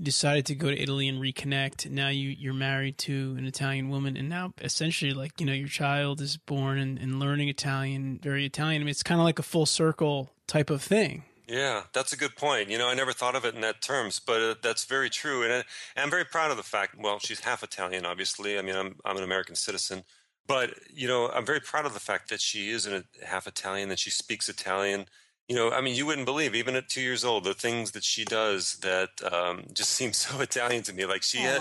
you 0.00 0.04
decided 0.04 0.46
to 0.46 0.54
go 0.54 0.70
to 0.70 0.82
Italy 0.82 1.08
and 1.08 1.20
reconnect. 1.20 1.90
Now 1.90 2.08
you 2.08 2.30
you're 2.30 2.54
married 2.54 2.96
to 2.98 3.34
an 3.36 3.44
Italian 3.44 3.90
woman, 3.90 4.16
and 4.16 4.30
now 4.30 4.54
essentially 4.62 5.12
like 5.12 5.38
you 5.38 5.44
know 5.44 5.52
your 5.52 5.68
child 5.68 6.22
is 6.22 6.38
born 6.38 6.78
and, 6.78 6.98
and 6.98 7.20
learning 7.20 7.48
Italian, 7.48 8.18
very 8.22 8.46
Italian. 8.46 8.80
I 8.80 8.84
mean, 8.86 8.90
it's 8.90 9.02
kind 9.02 9.20
of 9.20 9.26
like 9.26 9.38
a 9.38 9.42
full 9.42 9.66
circle 9.66 10.30
type 10.46 10.70
of 10.70 10.80
thing. 10.80 11.24
Yeah, 11.46 11.82
that's 11.92 12.14
a 12.14 12.16
good 12.16 12.34
point. 12.34 12.70
You 12.70 12.78
know, 12.78 12.88
I 12.88 12.94
never 12.94 13.12
thought 13.12 13.34
of 13.34 13.44
it 13.44 13.54
in 13.54 13.60
that 13.60 13.82
terms, 13.82 14.20
but 14.20 14.40
uh, 14.40 14.54
that's 14.62 14.84
very 14.84 15.10
true, 15.10 15.42
and, 15.42 15.52
I, 15.52 15.56
and 15.56 15.64
I'm 16.04 16.10
very 16.10 16.24
proud 16.24 16.50
of 16.50 16.56
the 16.56 16.62
fact. 16.62 16.94
Well, 16.98 17.18
she's 17.18 17.40
half 17.40 17.62
Italian, 17.62 18.06
obviously. 18.06 18.58
I 18.58 18.62
mean, 18.62 18.76
I'm 18.76 18.96
I'm 19.04 19.18
an 19.18 19.22
American 19.22 19.54
citizen, 19.54 20.04
but 20.46 20.70
you 20.88 21.08
know, 21.08 21.28
I'm 21.28 21.44
very 21.44 21.60
proud 21.60 21.84
of 21.84 21.92
the 21.92 22.00
fact 22.00 22.30
that 22.30 22.40
she 22.40 22.70
is 22.70 22.86
an, 22.86 23.04
half 23.26 23.46
Italian, 23.46 23.90
that 23.90 23.98
she 23.98 24.10
speaks 24.10 24.48
Italian. 24.48 25.06
You 25.50 25.56
know, 25.56 25.72
I 25.72 25.80
mean, 25.80 25.96
you 25.96 26.06
wouldn't 26.06 26.26
believe, 26.26 26.54
even 26.54 26.76
at 26.76 26.88
two 26.88 27.00
years 27.00 27.24
old, 27.24 27.42
the 27.42 27.54
things 27.54 27.90
that 27.90 28.04
she 28.04 28.24
does 28.24 28.76
that 28.82 29.10
um, 29.32 29.64
just 29.72 29.90
seem 29.98 30.12
so 30.12 30.40
Italian 30.40 30.84
to 30.84 30.92
me. 30.92 31.06
Like 31.06 31.24
she, 31.24 31.38
had, 31.38 31.60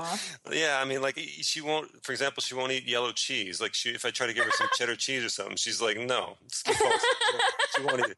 yeah, 0.51 0.79
I 0.79 0.85
mean, 0.85 1.01
like 1.01 1.17
she 1.17 1.59
won't. 1.59 1.89
For 2.03 2.11
example, 2.11 2.43
she 2.43 2.53
won't 2.53 2.71
eat 2.71 2.87
yellow 2.87 3.11
cheese. 3.11 3.59
Like 3.59 3.73
she, 3.73 3.89
if 3.89 4.05
I 4.05 4.11
try 4.11 4.27
to 4.27 4.33
give 4.33 4.45
her 4.45 4.51
some 4.51 4.67
cheddar 4.77 4.95
cheese 4.95 5.23
or 5.25 5.29
something, 5.29 5.55
she's 5.55 5.81
like, 5.81 5.97
no, 5.97 6.37
she 6.53 7.83
won't 7.83 8.01
eat 8.01 8.11
it 8.11 8.17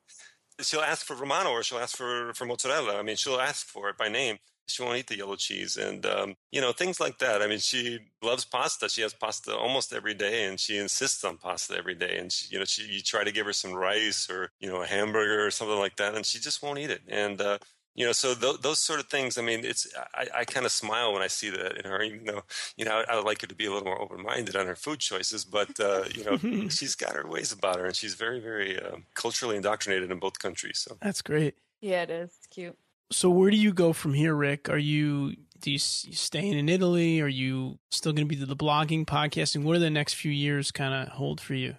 she'll 0.62 0.82
ask 0.82 1.06
for 1.06 1.16
Romano 1.16 1.50
or 1.50 1.64
she'll 1.64 1.80
ask 1.80 1.98
for, 1.98 2.34
for 2.34 2.46
mozzarella. 2.46 2.98
I 2.98 3.02
mean, 3.02 3.16
she'll 3.16 3.40
ask 3.40 3.66
for 3.66 3.90
it 3.90 3.98
by 3.98 4.10
name. 4.10 4.38
She 4.72 4.84
won't 4.84 4.98
eat 4.98 5.08
the 5.08 5.18
yellow 5.18 5.36
cheese 5.36 5.78
and, 5.78 6.06
um, 6.06 6.36
you 6.52 6.62
know, 6.62 6.72
things 6.72 7.00
like 7.00 7.20
that. 7.20 7.42
I 7.42 7.48
mean, 7.48 7.60
she 7.60 8.00
loves 8.22 8.46
pasta. 8.46 8.90
She 8.90 9.02
has 9.02 9.14
pasta 9.14 9.56
almost 9.56 9.94
every 9.94 10.14
day 10.14 10.46
and 10.46 10.60
she 10.60 10.78
insists 10.78 11.24
on 11.24 11.38
pasta 11.38 11.78
every 11.78 11.96
day. 11.96 12.18
And, 12.18 12.32
she, 12.32 12.48
you 12.54 12.60
know, 12.60 12.66
she, 12.66 12.84
you 12.84 13.02
try 13.02 13.24
to 13.24 13.32
give 13.32 13.46
her 13.46 13.54
some 13.54 13.74
rice 13.74 14.30
or, 14.30 14.52
you 14.60 14.70
know, 14.70 14.82
a 14.82 14.88
hamburger 14.88 15.46
or 15.46 15.52
something 15.52 15.80
like 15.80 15.98
that 15.98 16.16
and 16.16 16.26
she 16.26 16.40
just 16.40 16.64
won't 16.64 16.80
eat 16.80 16.90
it. 16.90 17.02
And, 17.08 17.40
uh, 17.42 17.58
you 17.96 18.06
know, 18.06 18.12
so 18.14 18.34
th- 18.34 18.62
those 18.62 18.80
sort 18.80 19.00
of 19.00 19.08
things. 19.08 19.38
I 19.38 19.42
mean, 19.42 19.66
it's 19.66 19.88
I, 20.14 20.28
I 20.34 20.46
kind 20.46 20.66
of 20.66 20.72
smile 20.72 21.14
when 21.14 21.22
I 21.22 21.28
see 21.28 21.50
that 21.50 21.78
in 21.78 21.90
her. 21.90 22.02
Even 22.02 22.26
though, 22.26 22.44
you 22.78 22.86
know, 22.86 23.04
I, 23.08 23.14
I 23.14 23.16
would 23.18 23.26
like 23.26 23.42
her 23.42 23.48
to 23.48 23.56
be 23.56 23.66
a 23.66 23.72
little 23.72 23.86
more 23.86 24.02
open-minded 24.02 24.56
on 24.56 24.68
her 24.68 24.76
food 24.76 25.00
choices, 25.00 25.44
but 25.44 25.78
uh, 25.80 26.06
you 26.16 26.24
know, 26.24 26.38
she's 26.70 26.96
got 26.96 27.16
her 27.16 27.28
ways 27.28 27.52
about 27.52 27.80
her, 27.80 27.86
and 27.86 27.96
she's 27.96 28.14
very, 28.14 28.40
very 28.40 28.82
um, 28.82 29.06
culturally 29.14 29.58
indoctrinated 29.58 30.10
in 30.10 30.20
both 30.20 30.40
countries. 30.40 30.80
So 30.80 30.98
That's 31.02 31.22
great. 31.22 31.56
Yeah, 31.82 32.04
it 32.04 32.12
is. 32.12 32.32
It's 32.38 32.48
cute. 32.48 32.78
So 33.12 33.30
where 33.30 33.52
do 33.52 33.58
you 33.58 33.74
go 33.74 33.94
from 33.94 34.14
here, 34.14 34.34
Rick? 34.34 34.70
Are 34.70 34.78
you 34.78 35.36
do 35.60 35.72
you 35.72 35.78
staying 35.78 36.54
in 36.54 36.70
Italy? 36.70 37.22
Are 37.22 37.28
you 37.28 37.78
still 37.92 38.14
going 38.14 38.28
to 38.28 38.36
be 38.36 38.44
the 38.44 38.56
blogging, 38.56 39.06
podcasting? 39.06 39.64
What 39.64 39.76
are 39.76 39.80
the 39.80 39.92
next 39.92 40.16
few 40.16 40.32
years 40.32 40.72
kind 40.72 40.94
of 40.94 41.14
hold 41.14 41.40
for 41.40 41.54
you? 41.54 41.76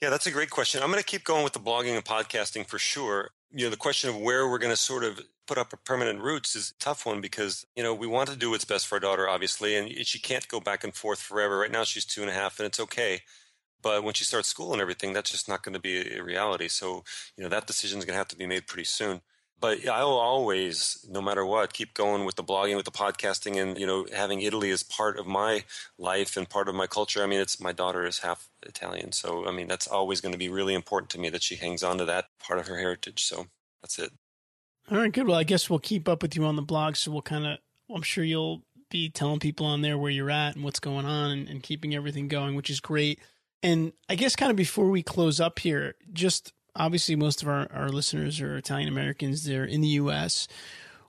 Yeah, 0.00 0.08
that's 0.08 0.26
a 0.26 0.30
great 0.30 0.50
question. 0.50 0.82
I'm 0.82 0.90
going 0.90 1.02
to 1.02 1.06
keep 1.06 1.22
going 1.22 1.44
with 1.44 1.52
the 1.52 1.60
blogging 1.60 1.94
and 1.94 2.04
podcasting 2.04 2.66
for 2.66 2.78
sure. 2.78 3.30
You 3.50 3.66
know, 3.66 3.70
the 3.70 3.76
question 3.76 4.08
of 4.08 4.16
where 4.16 4.48
we're 4.48 4.58
going 4.58 4.72
to 4.72 4.80
sort 4.80 5.04
of 5.04 5.20
put 5.46 5.58
up 5.58 5.72
a 5.72 5.76
permanent 5.76 6.20
roots 6.20 6.56
is 6.56 6.70
a 6.70 6.82
tough 6.82 7.04
one 7.04 7.20
because, 7.20 7.66
you 7.76 7.82
know, 7.82 7.94
we 7.94 8.06
want 8.06 8.30
to 8.30 8.36
do 8.36 8.50
what's 8.50 8.64
best 8.64 8.86
for 8.86 8.96
our 8.96 9.00
daughter, 9.00 9.28
obviously, 9.28 9.76
and 9.76 10.06
she 10.06 10.18
can't 10.18 10.48
go 10.48 10.58
back 10.58 10.82
and 10.82 10.94
forth 10.94 11.20
forever. 11.20 11.58
Right 11.58 11.70
now, 11.70 11.84
she's 11.84 12.06
two 12.06 12.22
and 12.22 12.30
a 12.30 12.34
half, 12.34 12.58
and 12.58 12.66
it's 12.66 12.80
okay. 12.80 13.20
But 13.82 14.04
when 14.04 14.14
she 14.14 14.24
starts 14.24 14.48
school 14.48 14.72
and 14.72 14.80
everything, 14.80 15.12
that's 15.12 15.30
just 15.30 15.48
not 15.48 15.62
going 15.62 15.74
to 15.74 15.80
be 15.80 16.16
a 16.16 16.22
reality. 16.22 16.68
So, 16.68 17.04
you 17.36 17.42
know, 17.42 17.50
that 17.50 17.66
decision 17.66 17.98
is 17.98 18.04
going 18.04 18.14
to 18.14 18.18
have 18.18 18.28
to 18.28 18.36
be 18.36 18.46
made 18.46 18.66
pretty 18.66 18.84
soon. 18.84 19.20
But 19.62 19.88
I 19.88 20.02
will 20.02 20.18
always, 20.18 21.06
no 21.08 21.22
matter 21.22 21.46
what, 21.46 21.72
keep 21.72 21.94
going 21.94 22.24
with 22.24 22.34
the 22.34 22.42
blogging, 22.42 22.76
with 22.76 22.84
the 22.84 22.90
podcasting, 22.90 23.62
and 23.62 23.78
you 23.78 23.86
know, 23.86 24.06
having 24.12 24.42
Italy 24.42 24.72
as 24.72 24.82
part 24.82 25.18
of 25.18 25.26
my 25.26 25.62
life 25.98 26.36
and 26.36 26.50
part 26.50 26.68
of 26.68 26.74
my 26.74 26.88
culture. 26.88 27.22
I 27.22 27.26
mean, 27.26 27.40
it's 27.40 27.60
my 27.60 27.72
daughter 27.72 28.04
is 28.04 28.18
half 28.18 28.48
Italian, 28.64 29.12
so 29.12 29.46
I 29.46 29.52
mean, 29.52 29.68
that's 29.68 29.86
always 29.86 30.20
going 30.20 30.32
to 30.32 30.38
be 30.38 30.48
really 30.48 30.74
important 30.74 31.10
to 31.10 31.20
me 31.20 31.30
that 31.30 31.44
she 31.44 31.54
hangs 31.54 31.84
on 31.84 31.96
to 31.98 32.04
that 32.06 32.26
part 32.44 32.58
of 32.58 32.66
her 32.66 32.76
heritage. 32.76 33.22
So 33.22 33.46
that's 33.80 33.98
it. 34.00 34.10
All 34.90 34.98
right, 34.98 35.12
good. 35.12 35.28
Well, 35.28 35.38
I 35.38 35.44
guess 35.44 35.70
we'll 35.70 35.78
keep 35.78 36.08
up 36.08 36.22
with 36.22 36.34
you 36.34 36.44
on 36.44 36.56
the 36.56 36.62
blog. 36.62 36.96
So 36.96 37.12
we'll 37.12 37.22
kind 37.22 37.46
of, 37.46 37.58
I'm 37.94 38.02
sure 38.02 38.24
you'll 38.24 38.62
be 38.90 39.10
telling 39.10 39.38
people 39.38 39.64
on 39.64 39.80
there 39.80 39.96
where 39.96 40.10
you're 40.10 40.30
at 40.30 40.56
and 40.56 40.64
what's 40.64 40.80
going 40.80 41.06
on 41.06 41.30
and, 41.30 41.48
and 41.48 41.62
keeping 41.62 41.94
everything 41.94 42.26
going, 42.26 42.56
which 42.56 42.68
is 42.68 42.80
great. 42.80 43.20
And 43.62 43.92
I 44.08 44.16
guess 44.16 44.34
kind 44.34 44.50
of 44.50 44.56
before 44.56 44.90
we 44.90 45.04
close 45.04 45.40
up 45.40 45.60
here, 45.60 45.94
just 46.12 46.52
obviously 46.76 47.16
most 47.16 47.42
of 47.42 47.48
our, 47.48 47.68
our 47.72 47.88
listeners 47.88 48.40
are 48.40 48.56
Italian 48.56 48.88
Americans. 48.88 49.44
They're 49.44 49.64
in 49.64 49.80
the 49.80 49.88
U.S. 49.88 50.48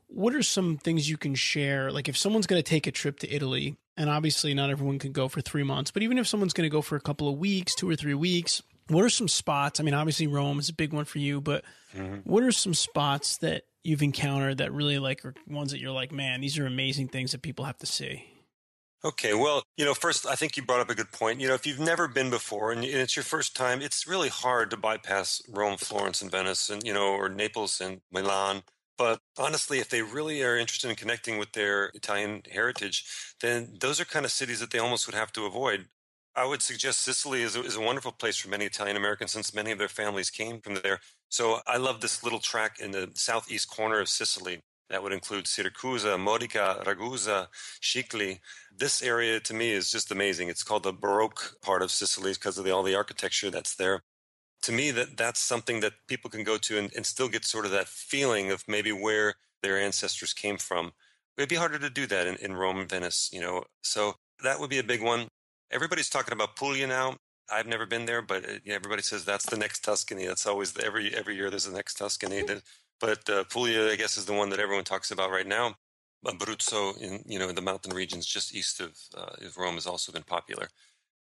What 0.08 0.36
are 0.36 0.44
some 0.44 0.78
things 0.78 1.10
you 1.10 1.18
can 1.18 1.36
share? 1.36 1.92
Like 1.92 2.10
if 2.10 2.18
someone's 2.18 2.48
going 2.48 2.62
to 2.62 2.70
take 2.70 2.88
a 2.88 2.92
trip 2.92 3.20
to 3.20 3.34
Italy, 3.34 3.78
and 3.98 4.10
obviously 4.10 4.54
not 4.54 4.70
everyone 4.70 5.00
can 5.00 5.12
go 5.12 5.28
for 5.28 5.42
three 5.42 5.64
months, 5.64 5.92
but 5.92 6.04
even 6.04 6.18
if 6.18 6.28
someone's 6.28 6.54
going 6.54 6.70
to 6.70 6.72
go 6.74 6.82
for 6.82 6.96
a 6.96 7.02
couple 7.02 7.30
of 7.30 7.38
weeks, 7.38 7.76
two 7.76 7.90
or 7.90 7.96
three 7.96 8.14
weeks, 8.14 8.62
what 8.88 9.04
are 9.04 9.10
some 9.10 9.28
spots? 9.28 9.80
I 9.80 9.84
mean, 9.84 9.94
obviously 9.94 10.28
Rome 10.28 10.60
is 10.60 10.70
a 10.70 10.74
big 10.74 10.94
one 10.94 11.06
for 11.06 11.20
you, 11.20 11.42
but 11.42 11.64
mm-hmm. 11.96 12.18
what 12.24 12.44
are 12.44 12.52
some 12.52 12.74
spots 12.74 13.38
that 13.38 13.64
you've 13.84 14.02
encountered 14.02 14.58
that 14.58 14.74
really 14.74 15.00
like 15.00 15.24
are 15.26 15.34
ones 15.48 15.72
that 15.72 15.80
you're 15.80 15.92
like, 15.92 16.12
man, 16.12 16.42
these 16.42 16.58
are 16.58 16.66
amazing 16.66 17.08
things 17.08 17.32
that 17.32 17.42
people 17.42 17.66
have 17.66 17.78
to 17.78 17.86
see? 17.86 18.26
Okay, 19.06 19.34
well, 19.34 19.64
you 19.76 19.84
know, 19.84 19.94
first, 19.94 20.26
I 20.26 20.36
think 20.36 20.56
you 20.56 20.64
brought 20.64 20.80
up 20.80 20.90
a 20.90 20.96
good 20.96 21.12
point. 21.12 21.42
You 21.42 21.50
know, 21.50 21.56
if 21.56 21.68
you've 21.68 21.80
never 21.80 22.08
been 22.08 22.30
before 22.30 22.72
and 22.72 22.86
it's 22.86 23.18
your 23.18 23.24
first 23.24 23.54
time, 23.54 23.82
it's 23.82 24.08
really 24.08 24.30
hard 24.30 24.72
to 24.72 24.78
bypass 24.78 25.42
Rome, 25.50 25.78
Florence, 25.78 26.22
and 26.22 26.32
Venice, 26.32 26.70
and 26.70 26.82
you 26.86 26.94
know, 26.94 27.08
or 27.08 27.28
Naples 27.28 27.82
and 27.82 28.00
Milan. 28.12 28.64
But 28.98 29.20
honestly, 29.38 29.80
if 29.80 29.90
they 29.90 30.02
really 30.02 30.42
are 30.44 30.56
interested 30.58 30.90
in 30.90 30.96
connecting 30.96 31.38
with 31.38 31.52
their 31.52 31.86
Italian 31.94 32.44
heritage, 32.50 33.06
then 33.42 33.76
those 33.82 34.00
are 34.00 34.06
kind 34.06 34.24
of 34.26 34.32
cities 34.32 34.62
that 34.62 34.72
they 34.72 34.80
almost 34.80 35.06
would 35.08 35.16
have 35.16 35.34
to 35.34 35.46
avoid. 35.46 35.88
I 36.36 36.46
would 36.46 36.62
suggest 36.62 37.02
Sicily 37.02 37.42
is 37.42 37.56
a, 37.58 37.64
is 37.64 37.76
a 37.76 37.82
wonderful 37.82 38.12
place 38.14 38.38
for 38.38 38.48
many 38.50 38.66
Italian 38.66 38.96
Americans 38.96 39.32
since 39.34 39.54
many 39.54 39.72
of 39.72 39.80
their 39.80 39.90
families 39.90 40.30
came 40.30 40.62
from 40.62 40.76
there. 40.76 41.00
So 41.30 41.60
I 41.68 41.76
love 41.78 42.00
this 42.00 42.24
little 42.24 42.40
track 42.40 42.80
in 42.80 42.92
the 42.92 43.12
southeast 43.16 43.70
corner 43.70 44.00
of 44.00 44.08
Sicily. 44.08 44.62
That 44.90 45.04
would 45.04 45.14
include 45.14 45.46
Siracusa, 45.46 46.20
Modica, 46.20 46.84
Ragusa, 46.86 47.48
Scicli. 47.82 48.40
This 48.76 49.02
area 49.02 49.40
to 49.42 49.54
me 49.54 49.72
is 49.72 49.92
just 49.92 50.12
amazing. 50.12 50.50
It's 50.50 50.64
called 50.64 50.84
the 50.84 50.94
Baroque 50.94 51.56
part 51.62 51.82
of 51.82 51.92
Sicily 51.92 52.34
because 52.34 52.58
of 52.58 52.66
the, 52.66 52.72
all 52.72 52.84
the 52.84 52.96
architecture 52.96 53.50
that's 53.50 53.76
there. 53.76 54.04
To 54.64 54.72
me, 54.72 54.92
that 54.92 55.18
that's 55.18 55.40
something 55.42 55.82
that 55.82 55.94
people 56.08 56.30
can 56.30 56.44
go 56.44 56.58
to 56.58 56.78
and, 56.78 56.92
and 56.96 57.06
still 57.06 57.30
get 57.30 57.46
sort 57.46 57.66
of 57.66 57.72
that 57.72 57.88
feeling 57.88 58.52
of 58.52 58.64
maybe 58.68 58.92
where 58.92 59.36
their 59.64 59.78
ancestors 59.80 60.34
came 60.34 60.58
from. 60.58 60.92
It'd 61.38 61.50
be 61.50 61.56
harder 61.56 61.80
to 61.80 61.90
do 61.90 62.08
that 62.08 62.28
in, 62.28 62.36
in 62.38 62.54
Rome 62.56 62.80
and 62.80 62.90
Venice, 62.90 63.30
you 63.34 63.42
know. 63.42 63.64
So 63.82 64.16
that 64.44 64.60
would 64.60 64.70
be 64.70 64.80
a 64.80 64.84
big 64.84 65.02
one. 65.02 65.28
Everybody's 65.72 66.10
talking 66.10 66.34
about 66.34 66.56
Puglia 66.56 66.88
now. 66.88 67.18
I've 67.52 67.68
never 67.68 67.86
been 67.86 68.06
there, 68.06 68.22
but 68.22 68.46
uh, 68.46 68.54
everybody 68.68 69.02
says 69.02 69.26
that's 69.26 69.46
the 69.48 69.58
next 69.58 69.82
Tuscany. 69.84 70.26
That's 70.28 70.46
always 70.48 70.74
the, 70.74 70.86
every 70.86 71.14
every 71.16 71.36
year. 71.36 71.50
There's 71.50 71.66
the 71.66 71.76
next 71.76 71.96
Tuscany. 71.96 72.44
The- 72.44 72.62
But 73.04 73.30
uh, 73.30 73.44
Puglia, 73.44 73.92
I 73.92 73.98
guess, 73.98 74.18
is 74.18 74.24
the 74.24 74.32
one 74.32 74.50
that 74.52 74.62
everyone 74.62 74.86
talks 74.86 75.12
about 75.12 75.30
right 75.30 75.46
now. 75.46 75.76
Abruzzo, 76.26 76.98
in 77.02 77.22
you 77.26 77.38
know 77.38 77.50
in 77.50 77.56
the 77.56 77.62
mountain 77.62 77.94
regions 77.94 78.26
just 78.26 78.56
east 78.56 78.80
of, 78.80 78.98
uh, 79.14 79.46
of 79.46 79.58
Rome, 79.58 79.74
has 79.74 79.86
also 79.86 80.14
been 80.14 80.24
popular. 80.24 80.70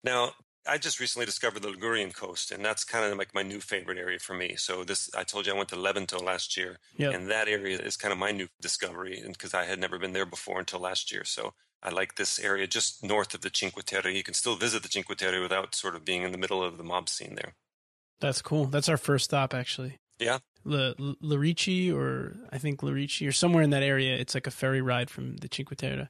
Now, 0.01 0.31
I 0.65 0.77
just 0.77 1.01
recently 1.01 1.25
discovered 1.25 1.61
the 1.61 1.67
Ligurian 1.67 2.11
coast, 2.11 2.51
and 2.51 2.63
that's 2.63 2.85
kind 2.85 3.11
of 3.11 3.17
like 3.17 3.35
my 3.35 3.43
new 3.43 3.59
favorite 3.59 3.97
area 3.97 4.17
for 4.17 4.33
me. 4.33 4.55
So 4.55 4.85
this, 4.85 5.09
I 5.13 5.25
told 5.25 5.45
you 5.45 5.51
I 5.51 5.57
went 5.57 5.67
to 5.69 5.75
Levanto 5.75 6.23
last 6.23 6.55
year, 6.55 6.79
yep. 6.95 7.13
and 7.13 7.29
that 7.29 7.49
area 7.49 7.77
is 7.77 7.97
kind 7.97 8.13
of 8.13 8.17
my 8.17 8.31
new 8.31 8.47
discovery, 8.61 9.19
and 9.19 9.33
because 9.33 9.53
I 9.53 9.65
had 9.65 9.77
never 9.77 9.99
been 9.99 10.13
there 10.13 10.25
before 10.25 10.59
until 10.59 10.79
last 10.79 11.11
year. 11.11 11.25
So 11.25 11.53
I 11.81 11.89
like 11.89 12.15
this 12.15 12.39
area 12.39 12.65
just 12.65 13.03
north 13.03 13.33
of 13.33 13.41
the 13.41 13.51
Cinque 13.53 13.83
Terre. 13.83 14.09
You 14.09 14.23
can 14.23 14.35
still 14.35 14.55
visit 14.55 14.83
the 14.83 14.89
Cinque 14.89 15.17
Terre 15.17 15.41
without 15.41 15.75
sort 15.75 15.97
of 15.97 16.05
being 16.05 16.23
in 16.23 16.31
the 16.31 16.37
middle 16.37 16.63
of 16.63 16.77
the 16.77 16.83
mob 16.85 17.09
scene 17.09 17.35
there. 17.35 17.55
That's 18.21 18.41
cool. 18.41 18.67
That's 18.67 18.87
our 18.87 18.95
first 18.95 19.25
stop, 19.25 19.53
actually. 19.53 19.97
Yeah. 20.17 20.37
La 20.65 20.93
Lerici, 20.93 21.93
or 21.93 22.35
I 22.51 22.57
think 22.57 22.81
Lerici, 22.81 23.27
or 23.27 23.31
somewhere 23.31 23.63
in 23.63 23.69
that 23.71 23.83
area. 23.83 24.15
It's 24.15 24.33
like 24.33 24.47
a 24.47 24.51
ferry 24.51 24.81
ride 24.81 25.09
from 25.09 25.37
the 25.37 25.49
Cinque 25.51 25.75
Terre 25.75 26.09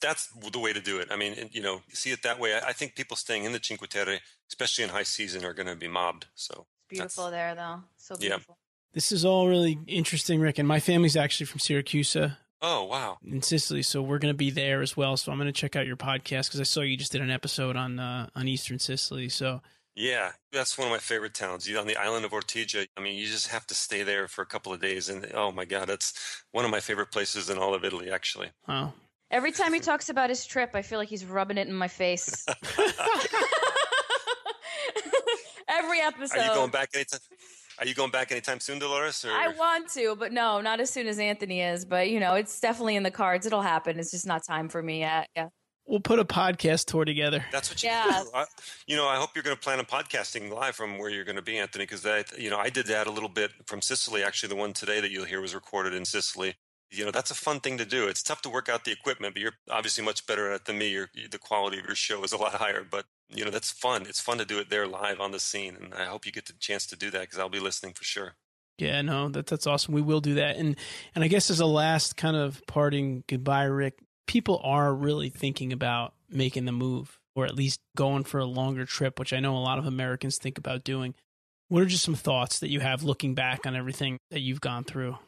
that's 0.00 0.28
the 0.52 0.58
way 0.58 0.72
to 0.72 0.80
do 0.80 0.98
it. 0.98 1.08
I 1.10 1.16
mean, 1.16 1.50
you 1.52 1.60
know, 1.60 1.82
see 1.92 2.10
it 2.10 2.22
that 2.22 2.38
way. 2.38 2.56
I 2.56 2.72
think 2.72 2.94
people 2.94 3.16
staying 3.16 3.44
in 3.44 3.52
the 3.52 3.60
Cinque 3.62 3.88
Terre, 3.88 4.20
especially 4.48 4.84
in 4.84 4.90
high 4.90 5.02
season, 5.02 5.44
are 5.44 5.54
going 5.54 5.66
to 5.66 5.76
be 5.76 5.88
mobbed. 5.88 6.26
So 6.34 6.66
it's 6.90 6.98
beautiful 6.98 7.30
there, 7.30 7.54
though. 7.54 7.82
So 7.96 8.16
beautiful. 8.16 8.58
Yeah. 8.58 8.94
This 8.94 9.12
is 9.12 9.24
all 9.24 9.48
really 9.48 9.78
interesting, 9.86 10.40
Rick. 10.40 10.58
And 10.58 10.66
my 10.66 10.80
family's 10.80 11.16
actually 11.16 11.46
from 11.46 11.60
Syracuse. 11.60 12.16
Oh 12.60 12.84
wow! 12.84 13.18
In 13.24 13.40
Sicily, 13.40 13.82
so 13.82 14.02
we're 14.02 14.18
going 14.18 14.34
to 14.34 14.36
be 14.36 14.50
there 14.50 14.82
as 14.82 14.96
well. 14.96 15.16
So 15.16 15.30
I'm 15.30 15.38
going 15.38 15.46
to 15.46 15.52
check 15.52 15.76
out 15.76 15.86
your 15.86 15.96
podcast 15.96 16.48
because 16.48 16.58
I 16.58 16.64
saw 16.64 16.80
you 16.80 16.96
just 16.96 17.12
did 17.12 17.20
an 17.20 17.30
episode 17.30 17.76
on 17.76 18.00
uh, 18.00 18.28
on 18.34 18.48
Eastern 18.48 18.80
Sicily. 18.80 19.28
So 19.28 19.60
yeah, 19.98 20.30
that's 20.52 20.78
one 20.78 20.86
of 20.86 20.92
my 20.92 20.98
favorite 20.98 21.34
towns. 21.34 21.68
You 21.68 21.76
on 21.78 21.88
the 21.88 21.96
island 21.96 22.24
of 22.24 22.30
Ortigia. 22.30 22.86
I 22.96 23.00
mean, 23.00 23.16
you 23.16 23.26
just 23.26 23.48
have 23.48 23.66
to 23.66 23.74
stay 23.74 24.04
there 24.04 24.28
for 24.28 24.42
a 24.42 24.46
couple 24.46 24.72
of 24.72 24.80
days, 24.80 25.08
and 25.08 25.26
oh 25.34 25.50
my 25.50 25.64
god, 25.64 25.88
that's 25.88 26.44
one 26.52 26.64
of 26.64 26.70
my 26.70 26.78
favorite 26.78 27.10
places 27.10 27.50
in 27.50 27.58
all 27.58 27.74
of 27.74 27.84
Italy. 27.84 28.08
Actually. 28.08 28.50
Wow. 28.68 28.92
Every 29.32 29.50
time 29.50 29.74
he 29.74 29.80
talks 29.90 30.08
about 30.08 30.30
his 30.30 30.46
trip, 30.46 30.70
I 30.74 30.82
feel 30.82 31.00
like 31.00 31.08
he's 31.08 31.24
rubbing 31.24 31.58
it 31.58 31.66
in 31.66 31.74
my 31.74 31.88
face. 31.88 32.46
Every 35.68 36.00
episode. 36.00 36.38
Are 36.38 36.46
you 36.46 36.54
going 36.54 36.70
back 36.70 36.90
anytime? 36.94 37.20
Are 37.80 37.86
you 37.86 37.94
going 37.94 38.10
back 38.10 38.30
anytime 38.30 38.60
soon, 38.60 38.78
Dolores? 38.78 39.24
Or? 39.24 39.32
I 39.32 39.48
want 39.48 39.88
to, 39.90 40.16
but 40.16 40.32
no, 40.32 40.60
not 40.60 40.80
as 40.80 40.90
soon 40.90 41.08
as 41.08 41.18
Anthony 41.18 41.60
is. 41.60 41.84
But 41.84 42.08
you 42.08 42.20
know, 42.20 42.34
it's 42.34 42.60
definitely 42.60 42.94
in 42.94 43.02
the 43.02 43.10
cards. 43.10 43.46
It'll 43.46 43.62
happen. 43.62 43.98
It's 43.98 44.12
just 44.12 44.26
not 44.26 44.44
time 44.44 44.68
for 44.68 44.80
me 44.80 45.00
yet. 45.00 45.28
Yeah. 45.34 45.48
We'll 45.88 46.00
put 46.00 46.18
a 46.18 46.24
podcast 46.24 46.84
tour 46.84 47.04
together. 47.04 47.44
That's 47.50 47.70
what 47.70 47.82
you 47.82 47.88
yeah. 47.88 48.22
do. 48.22 48.30
I, 48.34 48.44
you 48.86 48.96
know, 48.96 49.08
I 49.08 49.16
hope 49.16 49.30
you're 49.34 49.42
going 49.42 49.56
to 49.56 49.62
plan 49.62 49.80
a 49.80 49.84
podcasting 49.84 50.52
live 50.52 50.76
from 50.76 50.98
where 50.98 51.08
you're 51.08 51.24
going 51.24 51.36
to 51.36 51.42
be, 51.42 51.56
Anthony, 51.56 51.84
because 51.84 52.02
that, 52.02 52.38
you 52.38 52.50
know, 52.50 52.58
I 52.58 52.68
did 52.68 52.86
that 52.88 53.06
a 53.06 53.10
little 53.10 53.28
bit 53.28 53.52
from 53.66 53.80
Sicily. 53.80 54.22
Actually, 54.22 54.50
the 54.50 54.56
one 54.56 54.74
today 54.74 55.00
that 55.00 55.10
you'll 55.10 55.24
hear 55.24 55.40
was 55.40 55.54
recorded 55.54 55.94
in 55.94 56.04
Sicily 56.04 56.56
you 56.90 57.04
know 57.04 57.10
that's 57.10 57.30
a 57.30 57.34
fun 57.34 57.60
thing 57.60 57.78
to 57.78 57.84
do 57.84 58.08
it's 58.08 58.22
tough 58.22 58.42
to 58.42 58.48
work 58.48 58.68
out 58.68 58.84
the 58.84 58.92
equipment 58.92 59.34
but 59.34 59.42
you're 59.42 59.52
obviously 59.70 60.04
much 60.04 60.26
better 60.26 60.50
at 60.50 60.56
it 60.56 60.64
than 60.64 60.78
me 60.78 60.88
you're, 60.88 61.10
the 61.30 61.38
quality 61.38 61.78
of 61.78 61.86
your 61.86 61.94
show 61.94 62.22
is 62.22 62.32
a 62.32 62.36
lot 62.36 62.54
higher 62.54 62.84
but 62.88 63.04
you 63.28 63.44
know 63.44 63.50
that's 63.50 63.70
fun 63.70 64.02
it's 64.02 64.20
fun 64.20 64.38
to 64.38 64.44
do 64.44 64.58
it 64.58 64.70
there 64.70 64.86
live 64.86 65.20
on 65.20 65.30
the 65.30 65.40
scene 65.40 65.76
and 65.76 65.94
i 65.94 66.04
hope 66.04 66.24
you 66.24 66.32
get 66.32 66.46
the 66.46 66.52
chance 66.54 66.86
to 66.86 66.96
do 66.96 67.10
that 67.10 67.22
because 67.22 67.38
i'll 67.38 67.48
be 67.48 67.60
listening 67.60 67.92
for 67.92 68.04
sure 68.04 68.34
yeah 68.78 69.02
no 69.02 69.28
that, 69.28 69.46
that's 69.46 69.66
awesome 69.66 69.94
we 69.94 70.02
will 70.02 70.20
do 70.20 70.34
that 70.34 70.56
and 70.56 70.76
and 71.14 71.24
i 71.24 71.28
guess 71.28 71.50
as 71.50 71.60
a 71.60 71.66
last 71.66 72.16
kind 72.16 72.36
of 72.36 72.62
parting 72.66 73.22
goodbye 73.26 73.64
rick 73.64 73.98
people 74.28 74.60
are 74.62 74.94
really 74.94 75.28
thinking 75.28 75.72
about 75.72 76.14
making 76.30 76.64
the 76.64 76.72
move 76.72 77.18
or 77.34 77.44
at 77.44 77.56
least 77.56 77.80
going 77.96 78.22
for 78.22 78.38
a 78.38 78.44
longer 78.44 78.84
trip 78.84 79.18
which 79.18 79.32
i 79.32 79.40
know 79.40 79.56
a 79.56 79.58
lot 79.58 79.78
of 79.78 79.86
americans 79.86 80.38
think 80.38 80.56
about 80.56 80.84
doing 80.84 81.14
what 81.68 81.82
are 81.82 81.86
just 81.86 82.04
some 82.04 82.14
thoughts 82.14 82.60
that 82.60 82.70
you 82.70 82.78
have 82.78 83.02
looking 83.02 83.34
back 83.34 83.66
on 83.66 83.74
everything 83.74 84.18
that 84.30 84.40
you've 84.40 84.60
gone 84.60 84.84
through 84.84 85.18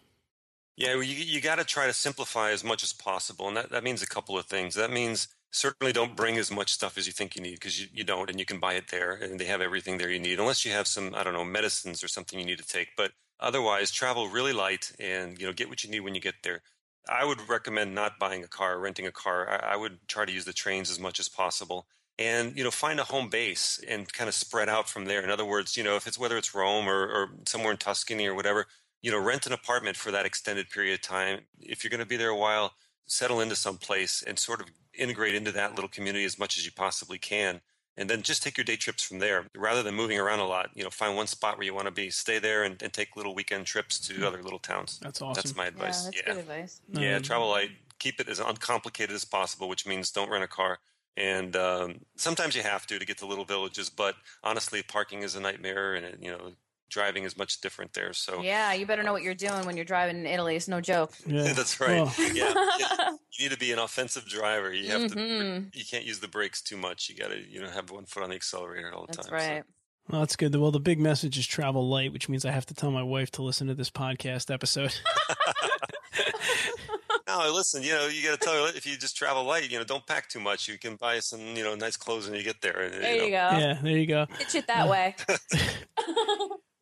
yeah, 0.81 0.95
well, 0.95 1.03
you, 1.03 1.15
you 1.15 1.43
got 1.43 1.57
to 1.57 1.65
try 1.65 1.87
to 1.87 1.93
simplify 1.93 2.53
as 2.53 2.65
much 2.65 2.83
as 2.83 2.95
possible. 2.95 3.47
And 3.49 3.57
that, 3.59 3.71
that 3.71 3.85
means 3.85 4.03
a 4.03 4.07
couple 4.07 4.39
of 4.39 4.47
things. 4.47 4.77
That 4.77 4.91
means 4.91 5.29
certainly 5.51 5.93
don't 5.93 6.17
bring 6.17 6.39
as 6.39 6.51
much 6.51 6.73
stuff 6.73 6.97
as 6.97 7.07
you 7.07 7.13
think 7.13 7.37
you 7.37 7.43
need 7.43 7.57
because 7.57 7.79
you, 7.79 7.89
you 7.93 8.03
don't, 8.03 8.31
and 8.31 8.39
you 8.39 8.47
can 8.47 8.59
buy 8.59 8.75
it 8.75 8.89
there 8.89 9.13
and 9.13 9.39
they 9.39 9.45
have 9.45 9.61
everything 9.61 9.99
there 9.99 10.11
you 10.11 10.19
need, 10.19 10.41
unless 10.41 10.65
you 10.65 10.73
have 10.73 10.87
some, 10.87 11.15
I 11.15 11.23
don't 11.23 11.35
know, 11.35 11.45
medicines 11.45 12.03
or 12.03 12.09
something 12.09 12.39
you 12.39 12.47
need 12.47 12.57
to 12.59 12.67
take. 12.67 12.97
But 12.97 13.13
otherwise, 13.39 13.91
travel 13.91 14.29
really 14.29 14.55
light 14.55 14.93
and, 14.99 15.39
you 15.39 15.47
know, 15.47 15.53
get 15.53 15.69
what 15.69 15.85
you 15.85 15.91
need 15.91 16.01
when 16.01 16.15
you 16.15 16.21
get 16.23 16.37
there. 16.45 16.63
I 17.11 17.25
would 17.25 17.49
recommend 17.49 17.95
not 17.95 18.19
buying 18.19 18.45
a 18.45 18.49
car, 18.49 18.79
renting 18.79 19.07
a 19.07 19.13
car. 19.13 19.51
I, 19.51 19.75
I 19.75 19.77
would 19.77 19.99
try 20.09 20.25
to 20.25 20.33
use 20.33 20.45
the 20.45 20.53
trains 20.53 20.91
as 20.91 21.01
much 21.01 21.21
as 21.21 21.29
possible 21.29 21.87
and 22.19 22.57
you 22.57 22.65
know 22.65 22.71
find 22.71 23.01
a 23.01 23.05
home 23.05 23.31
base 23.31 23.81
and 23.89 24.13
kind 24.13 24.29
of 24.29 24.35
spread 24.35 24.69
out 24.69 24.89
from 24.89 25.07
there 25.07 25.23
in 25.23 25.31
other 25.31 25.45
words 25.45 25.77
you 25.77 25.83
know 25.83 25.97
if 25.97 26.07
it's 26.07 26.19
whether 26.19 26.37
it's 26.37 26.55
rome 26.55 26.87
or, 26.89 27.09
or 27.09 27.31
somewhere 27.47 27.73
in 27.73 27.79
tuscany 27.79 28.27
or 28.27 28.35
whatever 28.35 28.67
you 29.03 29.11
know, 29.11 29.19
rent 29.19 29.47
an 29.47 29.53
apartment 29.53 29.97
for 29.97 30.11
that 30.11 30.27
extended 30.27 30.69
period 30.71 30.95
of 30.95 31.01
time. 31.01 31.41
If 31.61 31.83
you're 31.83 31.91
going 31.91 32.01
to 32.01 32.07
be 32.07 32.17
there 32.17 32.31
a 32.31 32.37
while, 32.37 32.73
settle 33.07 33.41
into 33.41 33.57
some 33.57 33.79
place 33.79 34.23
and 34.27 34.39
sort 34.39 34.61
of 34.61 34.69
integrate 34.95 35.35
into 35.35 35.53
that 35.53 35.75
little 35.75 35.89
community 35.89 36.25
as 36.25 36.39
much 36.39 36.59
as 36.59 36.67
you 36.67 36.73
possibly 36.73 37.19
can. 37.19 37.61
And 38.01 38.09
then 38.09 38.23
just 38.23 38.43
take 38.43 38.57
your 38.57 38.65
day 38.65 38.77
trips 38.77 39.03
from 39.03 39.19
there 39.19 39.45
rather 39.55 39.83
than 39.83 39.95
moving 39.95 40.19
around 40.19 40.39
a 40.39 40.47
lot. 40.47 40.71
You 40.75 40.83
know, 40.83 40.91
find 40.91 41.15
one 41.15 41.27
spot 41.27 41.59
where 41.59 41.67
you 41.67 41.75
want 41.75 41.85
to 41.85 41.93
be, 41.93 42.09
stay 42.09 42.39
there, 42.39 42.65
and, 42.65 42.83
and 42.83 42.91
take 42.91 43.15
little 43.15 43.35
weekend 43.35 43.67
trips 43.67 43.99
to 44.09 44.15
mm. 44.15 44.23
other 44.23 44.43
little 44.43 44.59
towns. 44.59 44.99
That's 45.03 45.21
awesome. 45.21 45.35
That's 45.35 45.55
my 45.55 45.67
advice. 45.67 46.07
Yeah, 46.07 46.11
that's 46.11 46.17
yeah. 46.17 46.33
good 46.33 46.41
advice. 46.41 46.81
Yeah, 46.93 47.17
um, 47.17 47.23
travel 47.23 47.51
light. 47.51 47.71
Keep 47.99 48.21
it 48.21 48.29
as 48.31 48.41
uncomplicated 48.41 49.15
as 49.15 49.27
possible, 49.27 49.69
which 49.69 49.87
means 49.87 50.11
don't 50.11 50.31
rent 50.31 50.43
a 50.43 50.49
car. 50.49 50.79
And 51.19 51.55
um, 51.57 52.01
sometimes 52.17 52.57
you 52.57 52.63
have 52.63 52.87
to 52.87 52.99
to 52.99 53.05
get 53.05 53.19
to 53.19 53.27
little 53.27 53.45
villages, 53.45 53.91
but 53.91 54.15
honestly, 54.43 54.83
parking 54.83 55.23
is 55.23 55.37
a 55.37 55.41
nightmare, 55.41 55.95
and 55.95 56.25
you 56.25 56.31
know 56.31 56.53
driving 56.91 57.25
is 57.25 57.37
much 57.37 57.61
different 57.61 57.95
there. 57.95 58.13
So 58.13 58.43
yeah, 58.43 58.73
you 58.75 58.87
better 58.87 59.03
know 59.03 59.13
what 59.13 59.23
you're 59.23 59.35
doing 59.35 59.65
when 59.65 59.77
you're 59.77 59.85
driving 59.85 60.19
in 60.19 60.27
Italy. 60.27 60.57
It's 60.57 60.69
no 60.69 60.81
joke. 60.81 61.13
Yeah. 61.27 61.43
That's 61.55 61.81
right. 61.81 62.01
Oh. 62.01 62.13
Yeah, 62.33 63.13
you 63.33 63.39
need 63.49 63.53
to 63.53 63.59
be 63.59 63.73
an 63.73 63.79
offensive 63.79 64.27
driver. 64.27 64.73
You 64.73 64.91
have 64.91 65.11
mm-hmm. 65.11 65.71
to. 65.71 65.79
You 65.79 65.85
can't 65.91 66.05
use 66.05 66.21
the 66.21 66.29
brakes 66.29 66.61
too 66.61 66.77
much. 66.77 67.09
You 67.09 67.17
got 67.17 67.31
to 67.31 67.41
you 67.49 67.63
know 67.63 67.71
have 67.71 67.91
one 67.91 68.05
foot 68.05 68.23
on 68.23 68.31
the 68.31 68.37
accelerator 68.37 68.93
all 68.93 69.07
the 69.07 69.13
that's 69.13 69.29
time. 69.29 69.39
That's 69.39 69.49
right. 69.49 69.63
So. 69.63 69.75
Well, 70.11 70.23
that's 70.23 70.37
good. 70.37 70.57
Well, 70.57 70.73
the 70.73 70.81
big 70.81 70.99
message 70.99 71.39
is 71.39 71.47
travel 71.47 71.89
light, 71.89 72.13
which 72.13 72.29
means 72.29 72.45
I 72.45 72.51
have 72.51 72.67
to 72.67 72.75
tell 72.75 72.91
my 72.91 73.03
wife 73.03 73.31
to 73.33 73.43
listen 73.43 73.69
to 73.69 73.75
this 73.75 73.91
podcast 73.91 74.53
episode. 74.53 74.93
no, 77.29 77.53
listen. 77.53 77.85
You 77.85 77.93
know, 77.93 78.09
you 78.09 78.25
got 78.25 78.41
to 78.41 78.45
tell 78.45 78.55
her 78.55 78.73
if 78.75 78.87
you 78.87 78.97
just 78.97 79.17
travel 79.17 79.45
light, 79.45 79.71
you 79.71 79.79
know, 79.79 79.85
don't 79.85 80.05
pack 80.05 80.29
too 80.29 80.41
much. 80.41 80.67
You 80.67 80.79
can 80.79 80.97
buy 80.97 81.21
some, 81.21 81.41
you 81.41 81.63
know, 81.63 81.77
nice 81.77 81.97
clothes 81.97 82.29
when 82.29 82.37
you 82.37 82.43
get 82.43 82.61
there. 82.61 82.91
There 82.91 83.15
you, 83.15 83.25
you 83.25 83.31
go. 83.31 83.37
Yeah, 83.37 83.79
there 83.81 83.97
you 83.97 84.07
go. 84.07 84.27
Pitch 84.37 84.57
it 84.57 84.67
that 84.67 84.89
way. 84.89 85.15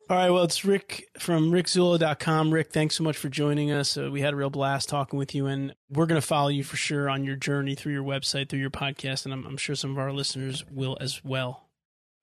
All 0.09 0.17
right. 0.17 0.31
Well, 0.31 0.43
it's 0.43 0.65
Rick 0.65 1.07
from 1.19 1.51
rickzullo.com. 1.51 2.51
Rick, 2.51 2.71
thanks 2.71 2.95
so 2.95 3.03
much 3.03 3.15
for 3.15 3.29
joining 3.29 3.69
us. 3.69 3.95
Uh, 3.95 4.09
we 4.09 4.21
had 4.21 4.33
a 4.33 4.35
real 4.35 4.49
blast 4.49 4.89
talking 4.89 5.19
with 5.19 5.35
you, 5.35 5.45
and 5.45 5.75
we're 5.87 6.07
going 6.07 6.19
to 6.19 6.25
follow 6.25 6.47
you 6.47 6.63
for 6.63 6.77
sure 6.77 7.07
on 7.11 7.23
your 7.23 7.35
journey 7.35 7.75
through 7.75 7.93
your 7.93 8.03
website, 8.03 8.49
through 8.49 8.57
your 8.57 8.71
podcast, 8.71 9.25
and 9.25 9.33
I'm, 9.35 9.45
I'm 9.45 9.57
sure 9.57 9.75
some 9.75 9.91
of 9.91 9.99
our 9.99 10.11
listeners 10.11 10.65
will 10.71 10.97
as 10.99 11.23
well. 11.23 11.69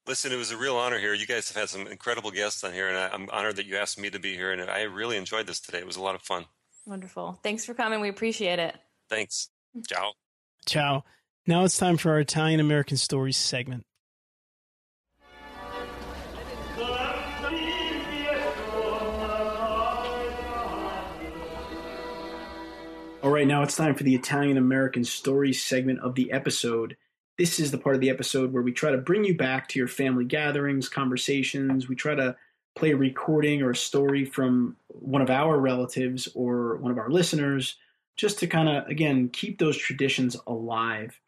Listen, 0.04 0.32
it 0.32 0.36
was 0.36 0.50
a 0.50 0.56
real 0.56 0.74
honor 0.74 0.98
here. 0.98 1.14
You 1.14 1.26
guys 1.28 1.48
have 1.52 1.60
had 1.60 1.68
some 1.68 1.86
incredible 1.86 2.32
guests 2.32 2.64
on 2.64 2.72
here, 2.72 2.88
and 2.88 2.98
I, 2.98 3.06
I'm 3.06 3.30
honored 3.30 3.54
that 3.54 3.66
you 3.66 3.76
asked 3.76 4.00
me 4.00 4.10
to 4.10 4.18
be 4.18 4.34
here, 4.34 4.50
and 4.50 4.68
I 4.68 4.82
really 4.82 5.16
enjoyed 5.16 5.46
this 5.46 5.60
today. 5.60 5.78
It 5.78 5.86
was 5.86 5.96
a 5.96 6.02
lot 6.02 6.16
of 6.16 6.22
fun. 6.22 6.46
Wonderful. 6.86 7.38
Thanks 7.44 7.64
for 7.64 7.74
coming. 7.74 8.00
We 8.00 8.08
appreciate 8.08 8.58
it. 8.58 8.76
Thanks. 9.08 9.48
Ciao. 9.88 10.14
Ciao. 10.66 11.04
Now 11.46 11.62
it's 11.62 11.78
time 11.78 11.98
for 11.98 12.10
our 12.10 12.18
Italian 12.18 12.58
American 12.58 12.96
Stories 12.96 13.36
segment. 13.36 13.86
All 23.26 23.32
right, 23.32 23.44
now 23.44 23.64
it's 23.64 23.74
time 23.74 23.96
for 23.96 24.04
the 24.04 24.14
Italian 24.14 24.56
American 24.56 25.02
Stories 25.02 25.60
segment 25.60 25.98
of 25.98 26.14
the 26.14 26.30
episode. 26.30 26.96
This 27.36 27.58
is 27.58 27.72
the 27.72 27.76
part 27.76 27.96
of 27.96 28.00
the 28.00 28.08
episode 28.08 28.52
where 28.52 28.62
we 28.62 28.70
try 28.70 28.92
to 28.92 28.98
bring 28.98 29.24
you 29.24 29.36
back 29.36 29.66
to 29.66 29.80
your 29.80 29.88
family 29.88 30.24
gatherings, 30.24 30.88
conversations. 30.88 31.88
We 31.88 31.96
try 31.96 32.14
to 32.14 32.36
play 32.76 32.92
a 32.92 32.96
recording 32.96 33.62
or 33.62 33.70
a 33.70 33.76
story 33.76 34.24
from 34.24 34.76
one 34.86 35.22
of 35.22 35.28
our 35.28 35.58
relatives 35.58 36.28
or 36.36 36.76
one 36.76 36.92
of 36.92 36.98
our 36.98 37.10
listeners, 37.10 37.74
just 38.14 38.38
to 38.38 38.46
kind 38.46 38.68
of, 38.68 38.86
again, 38.86 39.28
keep 39.30 39.58
those 39.58 39.76
traditions 39.76 40.36
alive. 40.46 41.18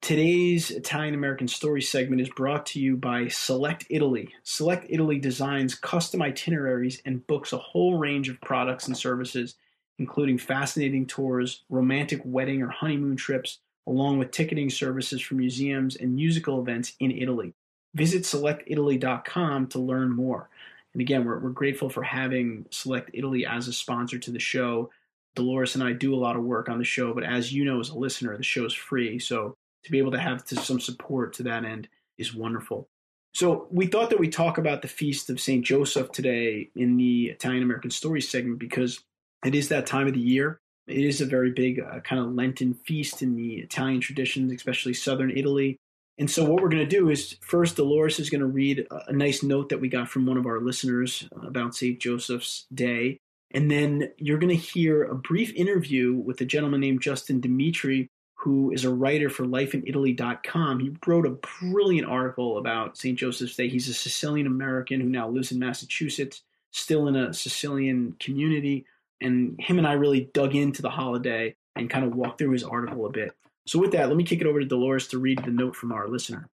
Today's 0.00 0.70
Italian 0.70 1.12
American 1.12 1.48
Story 1.48 1.82
segment 1.82 2.22
is 2.22 2.30
brought 2.30 2.64
to 2.68 2.80
you 2.80 2.96
by 2.96 3.28
Select 3.28 3.84
Italy. 3.90 4.30
Select 4.42 4.86
Italy 4.88 5.18
designs 5.18 5.74
custom 5.74 6.22
itineraries 6.22 7.02
and 7.04 7.26
books 7.26 7.52
a 7.52 7.58
whole 7.58 7.98
range 7.98 8.30
of 8.30 8.40
products 8.40 8.86
and 8.86 8.96
services 8.96 9.56
including 9.98 10.38
fascinating 10.38 11.06
tours, 11.06 11.62
romantic 11.68 12.20
wedding 12.24 12.62
or 12.62 12.68
honeymoon 12.68 13.16
trips, 13.16 13.58
along 13.86 14.18
with 14.18 14.30
ticketing 14.30 14.70
services 14.70 15.20
for 15.20 15.34
museums 15.34 15.96
and 15.96 16.14
musical 16.14 16.60
events 16.60 16.94
in 17.00 17.10
Italy. 17.10 17.54
Visit 17.94 18.24
selectitaly.com 18.24 19.66
to 19.68 19.78
learn 19.78 20.10
more. 20.10 20.48
And 20.94 21.00
again, 21.00 21.24
we're, 21.24 21.38
we're 21.38 21.50
grateful 21.50 21.88
for 21.88 22.02
having 22.02 22.66
Select 22.70 23.10
Italy 23.12 23.46
as 23.46 23.68
a 23.68 23.72
sponsor 23.72 24.18
to 24.18 24.30
the 24.30 24.38
show. 24.38 24.90
Dolores 25.34 25.74
and 25.74 25.84
I 25.84 25.92
do 25.92 26.14
a 26.14 26.16
lot 26.16 26.36
of 26.36 26.42
work 26.42 26.68
on 26.68 26.78
the 26.78 26.84
show, 26.84 27.14
but 27.14 27.24
as 27.24 27.52
you 27.52 27.64
know, 27.64 27.80
as 27.80 27.88
a 27.88 27.98
listener, 27.98 28.36
the 28.36 28.42
show 28.42 28.64
is 28.64 28.74
free. 28.74 29.18
So 29.18 29.56
to 29.84 29.90
be 29.90 29.98
able 29.98 30.12
to 30.12 30.20
have 30.20 30.44
to 30.46 30.56
some 30.56 30.80
support 30.80 31.32
to 31.34 31.42
that 31.44 31.64
end 31.64 31.88
is 32.18 32.34
wonderful. 32.34 32.88
So 33.34 33.66
we 33.70 33.86
thought 33.86 34.10
that 34.10 34.18
we'd 34.18 34.32
talk 34.32 34.58
about 34.58 34.82
the 34.82 34.88
feast 34.88 35.30
of 35.30 35.40
St. 35.40 35.64
Joseph 35.64 36.12
today 36.12 36.68
in 36.76 36.98
the 36.98 37.26
Italian 37.30 37.62
American 37.62 37.90
Stories 37.90 38.28
segment 38.28 38.58
because 38.58 39.00
it 39.44 39.54
is 39.54 39.68
that 39.68 39.86
time 39.86 40.06
of 40.06 40.14
the 40.14 40.20
year. 40.20 40.60
It 40.86 41.04
is 41.04 41.20
a 41.20 41.26
very 41.26 41.50
big 41.50 41.80
uh, 41.80 42.00
kind 42.00 42.20
of 42.20 42.34
Lenten 42.34 42.74
feast 42.74 43.22
in 43.22 43.36
the 43.36 43.54
Italian 43.56 44.00
traditions, 44.00 44.52
especially 44.52 44.94
southern 44.94 45.30
Italy. 45.30 45.78
And 46.18 46.30
so, 46.30 46.44
what 46.44 46.62
we're 46.62 46.68
going 46.68 46.88
to 46.88 46.96
do 46.96 47.08
is 47.08 47.36
first, 47.40 47.76
Dolores 47.76 48.20
is 48.20 48.30
going 48.30 48.40
to 48.40 48.46
read 48.46 48.86
a 48.90 49.12
nice 49.12 49.42
note 49.42 49.70
that 49.70 49.80
we 49.80 49.88
got 49.88 50.08
from 50.08 50.26
one 50.26 50.36
of 50.36 50.46
our 50.46 50.60
listeners 50.60 51.28
about 51.42 51.74
St. 51.74 51.98
Joseph's 51.98 52.66
Day. 52.72 53.18
And 53.52 53.70
then 53.70 54.10
you're 54.16 54.38
going 54.38 54.56
to 54.56 54.62
hear 54.62 55.04
a 55.04 55.14
brief 55.14 55.52
interview 55.54 56.14
with 56.14 56.40
a 56.40 56.44
gentleman 56.44 56.80
named 56.80 57.02
Justin 57.02 57.40
Demetri, 57.40 58.08
who 58.34 58.72
is 58.72 58.84
a 58.84 58.94
writer 58.94 59.30
for 59.30 59.44
lifeinitaly.com. 59.44 60.80
He 60.80 60.96
wrote 61.06 61.26
a 61.26 61.38
brilliant 61.60 62.08
article 62.08 62.58
about 62.58 62.96
St. 62.96 63.18
Joseph's 63.18 63.56
Day. 63.56 63.68
He's 63.68 63.88
a 63.88 63.94
Sicilian 63.94 64.46
American 64.46 65.00
who 65.00 65.08
now 65.08 65.28
lives 65.28 65.52
in 65.52 65.58
Massachusetts, 65.58 66.42
still 66.72 67.08
in 67.08 67.16
a 67.16 67.32
Sicilian 67.32 68.16
community. 68.18 68.86
And 69.22 69.56
him 69.60 69.78
and 69.78 69.86
I 69.86 69.92
really 69.92 70.30
dug 70.34 70.54
into 70.54 70.82
the 70.82 70.90
holiday 70.90 71.54
and 71.76 71.88
kind 71.88 72.04
of 72.04 72.14
walked 72.14 72.38
through 72.38 72.52
his 72.52 72.64
article 72.64 73.06
a 73.06 73.10
bit. 73.10 73.32
So, 73.66 73.78
with 73.78 73.92
that, 73.92 74.08
let 74.08 74.16
me 74.16 74.24
kick 74.24 74.40
it 74.40 74.46
over 74.46 74.58
to 74.58 74.66
Dolores 74.66 75.08
to 75.08 75.18
read 75.18 75.42
the 75.44 75.50
note 75.50 75.76
from 75.76 75.92
our 75.92 76.08
listener. 76.08 76.48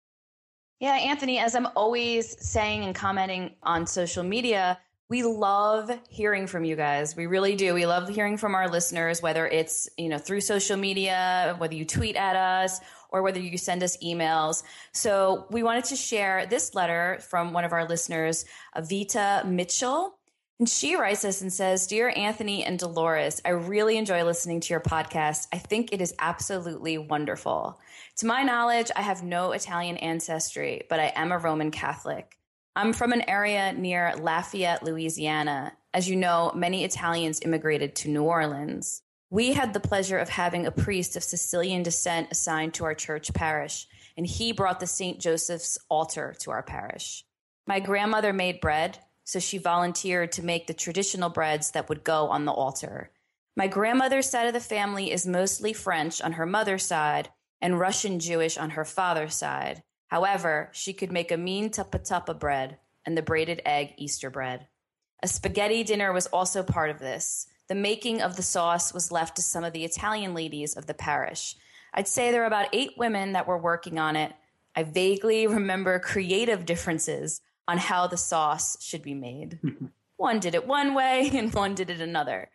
Yeah, 0.81 0.93
Anthony, 0.93 1.39
as 1.39 1.55
I'm 1.55 1.69
always 1.75 2.37
saying 2.45 2.85
and 2.85 2.95
commenting 2.95 3.55
on 3.63 3.87
social 3.87 4.23
media, 4.23 4.79
we 5.09 5.23
love 5.23 5.91
hearing 6.09 6.47
from 6.47 6.65
you 6.65 6.75
guys. 6.75 7.15
We 7.15 7.27
really 7.27 7.55
do. 7.55 7.75
We 7.75 7.87
love 7.87 8.09
hearing 8.09 8.37
from 8.37 8.55
our 8.55 8.69
listeners, 8.69 9.23
whether 9.23 9.47
it's, 9.47 9.89
you 9.97 10.09
know, 10.09 10.19
through 10.19 10.41
social 10.41 10.77
media, 10.77 11.55
whether 11.59 11.75
you 11.75 11.85
tweet 11.85 12.17
at 12.17 12.35
us 12.35 12.81
or 13.11 13.23
whether 13.23 13.39
you 13.39 13.57
send 13.57 13.85
us 13.85 13.97
emails. 13.99 14.65
So 14.93 15.47
we 15.51 15.63
wanted 15.63 15.85
to 15.85 15.97
share 15.97 16.45
this 16.47 16.75
letter 16.75 17.19
from 17.21 17.53
one 17.53 17.65
of 17.65 17.73
our 17.73 17.87
listeners, 17.87 18.45
Vita 18.77 19.45
Mitchell. 19.47 20.19
And 20.59 20.69
she 20.69 20.97
writes 20.97 21.25
us 21.25 21.43
and 21.43 21.53
says, 21.53 21.87
Dear 21.87 22.13
Anthony 22.17 22.65
and 22.65 22.79
Dolores, 22.79 23.43
I 23.45 23.51
really 23.51 23.99
enjoy 23.99 24.25
listening 24.25 24.61
to 24.61 24.73
your 24.73 24.81
podcast. 24.81 25.49
I 25.53 25.59
think 25.59 25.93
it 25.93 26.01
is 26.01 26.15
absolutely 26.19 26.97
wonderful. 26.97 27.79
To 28.19 28.27
my 28.27 28.43
knowledge, 28.43 28.91
I 28.97 29.03
have 29.03 29.23
no 29.23 29.53
Italian 29.53 29.99
ancestry, 29.99 30.85
but 30.89 30.99
I 30.99 31.13
am 31.15 31.31
a 31.31 31.39
Roman 31.39 31.71
Catholic. 31.71 32.39
I'm 32.75 32.95
from 32.95 33.13
an 33.13 33.29
area 33.29 33.75
near 33.75 34.15
Lafayette, 34.19 34.83
Louisiana. 34.83 35.75
As 35.93 36.09
you 36.09 36.17
know, 36.17 36.53
many 36.55 36.85
Italians 36.85 37.41
immigrated 37.43 37.95
to 37.97 38.11
New 38.11 38.23
Orleans. 38.23 39.03
We 39.29 39.53
had 39.53 39.75
the 39.75 39.81
pleasure 39.81 40.19
of 40.19 40.31
having 40.31 40.67
a 40.67 40.71
priest 40.71 41.17
of 41.17 41.25
Sicilian 41.25 41.83
descent 41.83 42.29
assigned 42.31 42.73
to 42.75 42.85
our 42.85 42.95
church 42.95 43.35
parish, 43.35 43.87
and 44.17 44.27
he 44.27 44.53
brought 44.53 44.81
the 44.81 44.87
St. 44.87 45.21
Joseph's 45.21 45.77
altar 45.91 46.35
to 46.41 46.51
our 46.51 46.63
parish. 46.63 47.25
My 47.67 47.81
grandmother 47.81 48.33
made 48.33 48.61
bread, 48.61 48.99
so 49.27 49.41
she 49.41 49.59
volunteered 49.59 50.31
to 50.31 50.45
make 50.45 50.69
the 50.69 50.73
traditional 50.73 51.29
breads 51.29 51.73
that 51.73 51.89
would 51.89 52.05
go 52.05 52.29
on 52.29 52.45
the 52.45 52.53
altar. 52.53 53.11
My 53.57 53.67
grandmother's 53.67 54.31
side 54.31 54.47
of 54.47 54.55
the 54.55 54.61
family 54.61 55.11
is 55.11 55.27
mostly 55.27 55.73
French 55.73 56.23
on 56.23 56.33
her 56.33 56.47
mother's 56.47 56.87
side 56.87 57.31
and 57.61 57.81
Russian 57.81 58.21
Jewish 58.21 58.57
on 58.57 58.71
her 58.71 58.85
father's 58.85 59.35
side. 59.35 59.83
However, 60.07 60.71
she 60.73 60.93
could 60.93 61.11
make 61.11 61.33
a 61.33 61.37
mean 61.37 61.71
tuppa 61.71 62.09
tuppa 62.09 62.39
bread 62.39 62.79
and 63.05 63.17
the 63.17 63.23
braided 63.23 63.61
egg 63.65 63.95
Easter 63.97 64.31
bread. 64.31 64.69
A 65.25 65.27
spaghetti 65.27 65.83
dinner 65.83 66.13
was 66.13 66.29
also 66.29 66.63
part 66.63 66.91
of 66.91 67.01
this. 67.01 67.49
The 67.69 67.75
making 67.75 68.23
of 68.23 68.37
the 68.37 68.45
sauce 68.45 68.95
was 68.95 69.11
left 69.11 69.35
to 69.37 69.43
some 69.43 69.65
of 69.65 69.73
the 69.73 69.85
Italian 69.85 70.35
ladies 70.35 70.77
of 70.77 70.87
the 70.87 70.95
parish. 70.95 71.57
I'd 71.93 72.07
say 72.07 72.31
there 72.31 72.43
were 72.43 72.47
about 72.47 72.69
eight 72.73 72.93
women 72.97 73.33
that 73.33 73.49
were 73.49 73.59
working 73.59 73.99
on 73.99 74.15
it. 74.15 74.33
I 74.77 74.85
vaguely 74.85 75.47
remember 75.49 75.99
creative 75.99 76.65
differences 76.65 77.41
on 77.69 77.79
how 77.79 78.07
the 78.07 78.17
sauce 78.17 78.83
should 78.83 79.03
be 79.03 79.15
made. 79.15 79.59
one 80.17 80.41
did 80.41 80.55
it 80.55 80.67
one 80.67 80.95
way 80.95 81.31
and 81.35 81.53
one 81.53 81.75
did 81.75 81.91
it 81.91 82.01
another. 82.01 82.51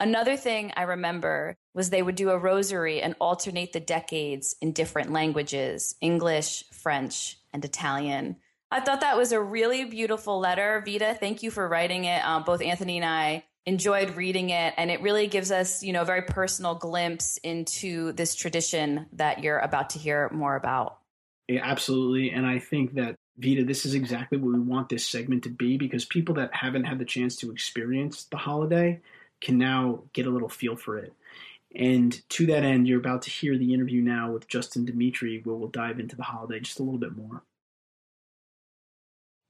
Another 0.00 0.36
thing 0.36 0.72
I 0.76 0.82
remember 0.82 1.56
was 1.74 1.90
they 1.90 2.02
would 2.02 2.14
do 2.14 2.30
a 2.30 2.38
rosary 2.38 3.02
and 3.02 3.16
alternate 3.20 3.72
the 3.72 3.80
decades 3.80 4.54
in 4.60 4.72
different 4.72 5.12
languages 5.12 5.96
English, 6.00 6.64
French, 6.72 7.36
and 7.52 7.64
Italian. 7.64 8.36
I 8.70 8.80
thought 8.80 9.00
that 9.00 9.16
was 9.16 9.32
a 9.32 9.40
really 9.40 9.84
beautiful 9.84 10.38
letter. 10.38 10.82
Vita, 10.84 11.16
thank 11.18 11.42
you 11.42 11.50
for 11.50 11.66
writing 11.66 12.04
it. 12.04 12.24
Um, 12.24 12.44
both 12.44 12.62
Anthony 12.62 12.98
and 12.98 13.04
I 13.04 13.44
enjoyed 13.66 14.16
reading 14.16 14.50
it, 14.50 14.74
and 14.76 14.90
it 14.90 15.00
really 15.02 15.26
gives 15.26 15.50
us, 15.50 15.82
you 15.82 15.92
know, 15.92 16.02
a 16.02 16.04
very 16.04 16.22
personal 16.22 16.74
glimpse 16.74 17.38
into 17.38 18.12
this 18.12 18.34
tradition 18.34 19.06
that 19.12 19.42
you're 19.42 19.58
about 19.58 19.90
to 19.90 19.98
hear 19.98 20.30
more 20.30 20.56
about. 20.56 20.98
Yeah, 21.48 21.60
absolutely. 21.64 22.30
And 22.30 22.46
I 22.46 22.58
think 22.58 22.94
that, 22.94 23.16
Vita, 23.38 23.64
this 23.64 23.86
is 23.86 23.94
exactly 23.94 24.36
what 24.36 24.52
we 24.52 24.60
want 24.60 24.88
this 24.88 25.06
segment 25.06 25.44
to 25.44 25.50
be 25.50 25.76
because 25.76 26.04
people 26.04 26.34
that 26.34 26.52
haven't 26.52 26.84
had 26.84 26.98
the 26.98 27.04
chance 27.04 27.36
to 27.36 27.52
experience 27.52 28.24
the 28.24 28.36
holiday 28.36 29.00
can 29.40 29.56
now 29.56 30.02
get 30.12 30.26
a 30.26 30.30
little 30.30 30.48
feel 30.48 30.74
for 30.74 30.98
it. 30.98 31.12
And 31.74 32.20
to 32.30 32.46
that 32.46 32.64
end, 32.64 32.88
you're 32.88 32.98
about 32.98 33.22
to 33.22 33.30
hear 33.30 33.56
the 33.56 33.72
interview 33.72 34.02
now 34.02 34.32
with 34.32 34.48
Justin 34.48 34.84
Demetri, 34.84 35.40
where 35.44 35.54
we'll 35.54 35.68
dive 35.68 36.00
into 36.00 36.16
the 36.16 36.24
holiday 36.24 36.60
just 36.60 36.80
a 36.80 36.82
little 36.82 36.98
bit 36.98 37.16
more. 37.16 37.42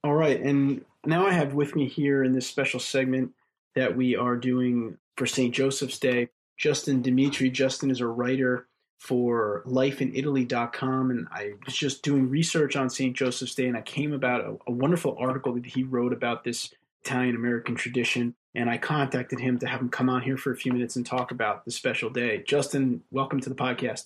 All 0.03 0.13
right, 0.13 0.39
and 0.39 0.85
now 1.05 1.25
I 1.25 1.31
have 1.31 1.53
with 1.53 1.75
me 1.75 1.87
here 1.87 2.23
in 2.23 2.31
this 2.31 2.47
special 2.47 2.79
segment 2.79 3.31
that 3.75 3.95
we 3.95 4.15
are 4.15 4.35
doing 4.35 4.97
for 5.17 5.25
St. 5.25 5.53
Joseph's 5.53 5.99
Day, 5.99 6.29
Justin 6.57 7.01
Demetri. 7.01 7.49
Justin 7.49 7.89
is 7.89 8.01
a 8.01 8.07
writer 8.07 8.67
for 8.99 9.63
lifeinitaly.com, 9.65 11.11
and 11.11 11.27
I 11.31 11.53
was 11.65 11.75
just 11.75 12.03
doing 12.03 12.29
research 12.29 12.75
on 12.75 12.89
St. 12.89 13.15
Joseph's 13.15 13.55
Day, 13.55 13.67
and 13.67 13.77
I 13.77 13.81
came 13.81 14.13
about 14.13 14.41
a, 14.41 14.57
a 14.67 14.71
wonderful 14.71 15.15
article 15.19 15.53
that 15.53 15.65
he 15.65 15.83
wrote 15.83 16.13
about 16.13 16.43
this 16.43 16.73
Italian 17.03 17.35
American 17.35 17.75
tradition 17.75 18.35
and 18.55 18.69
I 18.69 18.77
contacted 18.77 19.39
him 19.39 19.59
to 19.59 19.67
have 19.67 19.81
him 19.81 19.89
come 19.89 20.09
on 20.09 20.21
here 20.21 20.37
for 20.37 20.51
a 20.51 20.55
few 20.55 20.73
minutes 20.73 20.95
and 20.95 21.05
talk 21.05 21.31
about 21.31 21.65
the 21.65 21.71
special 21.71 22.09
day. 22.09 22.43
Justin, 22.47 23.01
welcome 23.11 23.39
to 23.41 23.49
the 23.49 23.55
podcast. 23.55 24.05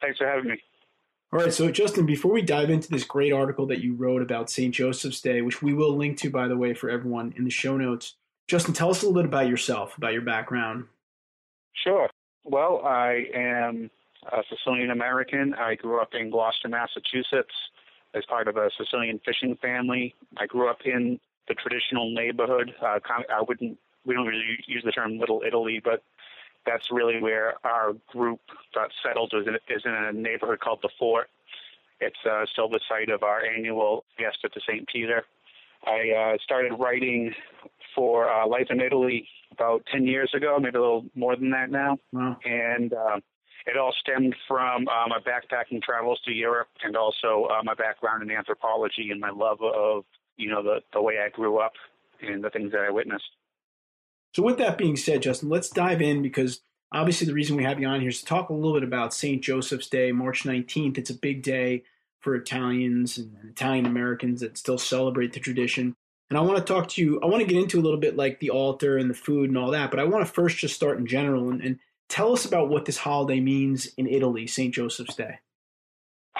Thanks 0.00 0.18
for 0.18 0.26
having 0.26 0.50
me. 0.50 0.62
All 1.32 1.40
right, 1.40 1.52
so 1.52 1.70
Justin, 1.70 2.06
before 2.06 2.32
we 2.32 2.42
dive 2.42 2.70
into 2.70 2.88
this 2.88 3.04
great 3.04 3.32
article 3.32 3.66
that 3.66 3.80
you 3.80 3.94
wrote 3.94 4.22
about 4.22 4.50
St. 4.50 4.74
Joseph's 4.74 5.20
Day, 5.20 5.42
which 5.42 5.62
we 5.62 5.74
will 5.74 5.96
link 5.96 6.18
to, 6.18 6.30
by 6.30 6.48
the 6.48 6.56
way, 6.56 6.72
for 6.72 6.88
everyone 6.88 7.34
in 7.36 7.44
the 7.44 7.50
show 7.50 7.76
notes, 7.76 8.14
Justin, 8.48 8.74
tell 8.74 8.90
us 8.90 9.02
a 9.02 9.06
little 9.06 9.22
bit 9.22 9.28
about 9.28 9.48
yourself, 9.48 9.96
about 9.96 10.12
your 10.12 10.22
background. 10.22 10.84
Sure. 11.72 12.08
Well, 12.44 12.82
I 12.84 13.26
am 13.34 13.90
a 14.24 14.42
Sicilian 14.48 14.90
American. 14.90 15.54
I 15.54 15.74
grew 15.74 16.00
up 16.00 16.10
in 16.14 16.30
Gloucester, 16.30 16.68
Massachusetts, 16.68 17.54
as 18.14 18.24
part 18.26 18.48
of 18.48 18.56
a 18.56 18.70
Sicilian 18.76 19.20
fishing 19.24 19.56
family. 19.60 20.14
I 20.36 20.46
grew 20.46 20.68
up 20.68 20.80
in 20.84 21.20
the 21.48 21.54
traditional 21.54 22.12
neighborhood. 22.12 22.74
Uh, 22.80 22.98
I 23.30 23.42
wouldn't. 23.46 23.78
We 24.04 24.14
don't 24.14 24.26
really 24.26 24.58
use 24.66 24.82
the 24.84 24.92
term 24.92 25.18
Little 25.18 25.42
Italy, 25.46 25.80
but 25.82 26.02
that's 26.64 26.90
really 26.90 27.20
where 27.20 27.54
our 27.64 27.92
group 28.08 28.40
got 28.74 28.90
settled. 29.02 29.32
Is 29.34 29.46
in, 29.46 29.54
is 29.74 29.82
in 29.84 29.92
a 29.92 30.12
neighborhood 30.12 30.60
called 30.60 30.80
the 30.82 30.90
Fort. 30.98 31.28
It's 32.00 32.18
uh, 32.28 32.44
still 32.52 32.68
the 32.68 32.80
site 32.88 33.08
of 33.08 33.22
our 33.22 33.42
annual 33.44 34.04
fiesta 34.16 34.48
to 34.48 34.60
St. 34.60 34.86
Peter. 34.86 35.24
I 35.86 36.34
uh, 36.34 36.36
started 36.42 36.72
writing 36.78 37.32
for 37.94 38.28
uh, 38.28 38.46
Life 38.46 38.66
in 38.70 38.80
Italy 38.80 39.28
about 39.52 39.84
10 39.90 40.06
years 40.06 40.30
ago, 40.34 40.58
maybe 40.60 40.76
a 40.76 40.80
little 40.80 41.06
more 41.14 41.36
than 41.36 41.50
that 41.50 41.70
now. 41.70 41.96
Wow. 42.12 42.36
And 42.44 42.92
uh, 42.92 43.20
it 43.66 43.76
all 43.76 43.92
stemmed 44.00 44.34
from 44.46 44.86
uh, 44.88 45.08
my 45.08 45.18
backpacking 45.18 45.82
travels 45.82 46.20
to 46.24 46.32
Europe 46.32 46.68
and 46.84 46.96
also 46.96 47.48
uh, 47.50 47.62
my 47.64 47.74
background 47.74 48.22
in 48.22 48.30
anthropology 48.30 49.10
and 49.10 49.20
my 49.20 49.30
love 49.30 49.58
of 49.62 50.04
you 50.36 50.48
know 50.48 50.62
the 50.62 50.80
the 50.92 51.02
way 51.02 51.18
I 51.18 51.28
grew 51.28 51.58
up 51.58 51.72
and 52.22 52.42
the 52.42 52.50
things 52.50 52.72
that 52.72 52.80
I 52.80 52.90
witnessed. 52.90 53.30
So, 54.34 54.42
with 54.42 54.58
that 54.58 54.78
being 54.78 54.96
said, 54.96 55.22
Justin, 55.22 55.48
let's 55.48 55.70
dive 55.70 56.02
in 56.02 56.22
because 56.22 56.60
obviously 56.92 57.26
the 57.26 57.32
reason 57.32 57.56
we 57.56 57.64
have 57.64 57.80
you 57.80 57.86
on 57.86 58.00
here 58.00 58.10
is 58.10 58.20
to 58.20 58.26
talk 58.26 58.48
a 58.48 58.54
little 58.54 58.74
bit 58.74 58.82
about 58.82 59.14
St. 59.14 59.42
Joseph's 59.42 59.88
Day, 59.88 60.12
March 60.12 60.44
19th. 60.44 60.98
It's 60.98 61.10
a 61.10 61.14
big 61.14 61.42
day 61.42 61.84
for 62.20 62.34
Italians 62.34 63.18
and 63.18 63.36
Italian 63.48 63.86
Americans 63.86 64.40
that 64.40 64.58
still 64.58 64.78
celebrate 64.78 65.32
the 65.32 65.40
tradition. 65.40 65.94
And 66.28 66.36
I 66.36 66.42
want 66.42 66.58
to 66.58 66.64
talk 66.64 66.88
to 66.88 67.00
you, 67.00 67.20
I 67.22 67.26
want 67.26 67.40
to 67.40 67.46
get 67.46 67.62
into 67.62 67.78
a 67.78 67.82
little 67.82 68.00
bit 68.00 68.16
like 68.16 68.40
the 68.40 68.50
altar 68.50 68.98
and 68.98 69.08
the 69.08 69.14
food 69.14 69.48
and 69.48 69.56
all 69.56 69.70
that, 69.70 69.90
but 69.90 70.00
I 70.00 70.04
want 70.04 70.26
to 70.26 70.32
first 70.32 70.58
just 70.58 70.74
start 70.74 70.98
in 70.98 71.06
general 71.06 71.50
and, 71.50 71.62
and 71.62 71.78
tell 72.08 72.32
us 72.32 72.44
about 72.44 72.68
what 72.68 72.84
this 72.84 72.98
holiday 72.98 73.40
means 73.40 73.86
in 73.96 74.06
Italy, 74.06 74.46
St. 74.46 74.74
Joseph's 74.74 75.14
Day 75.14 75.38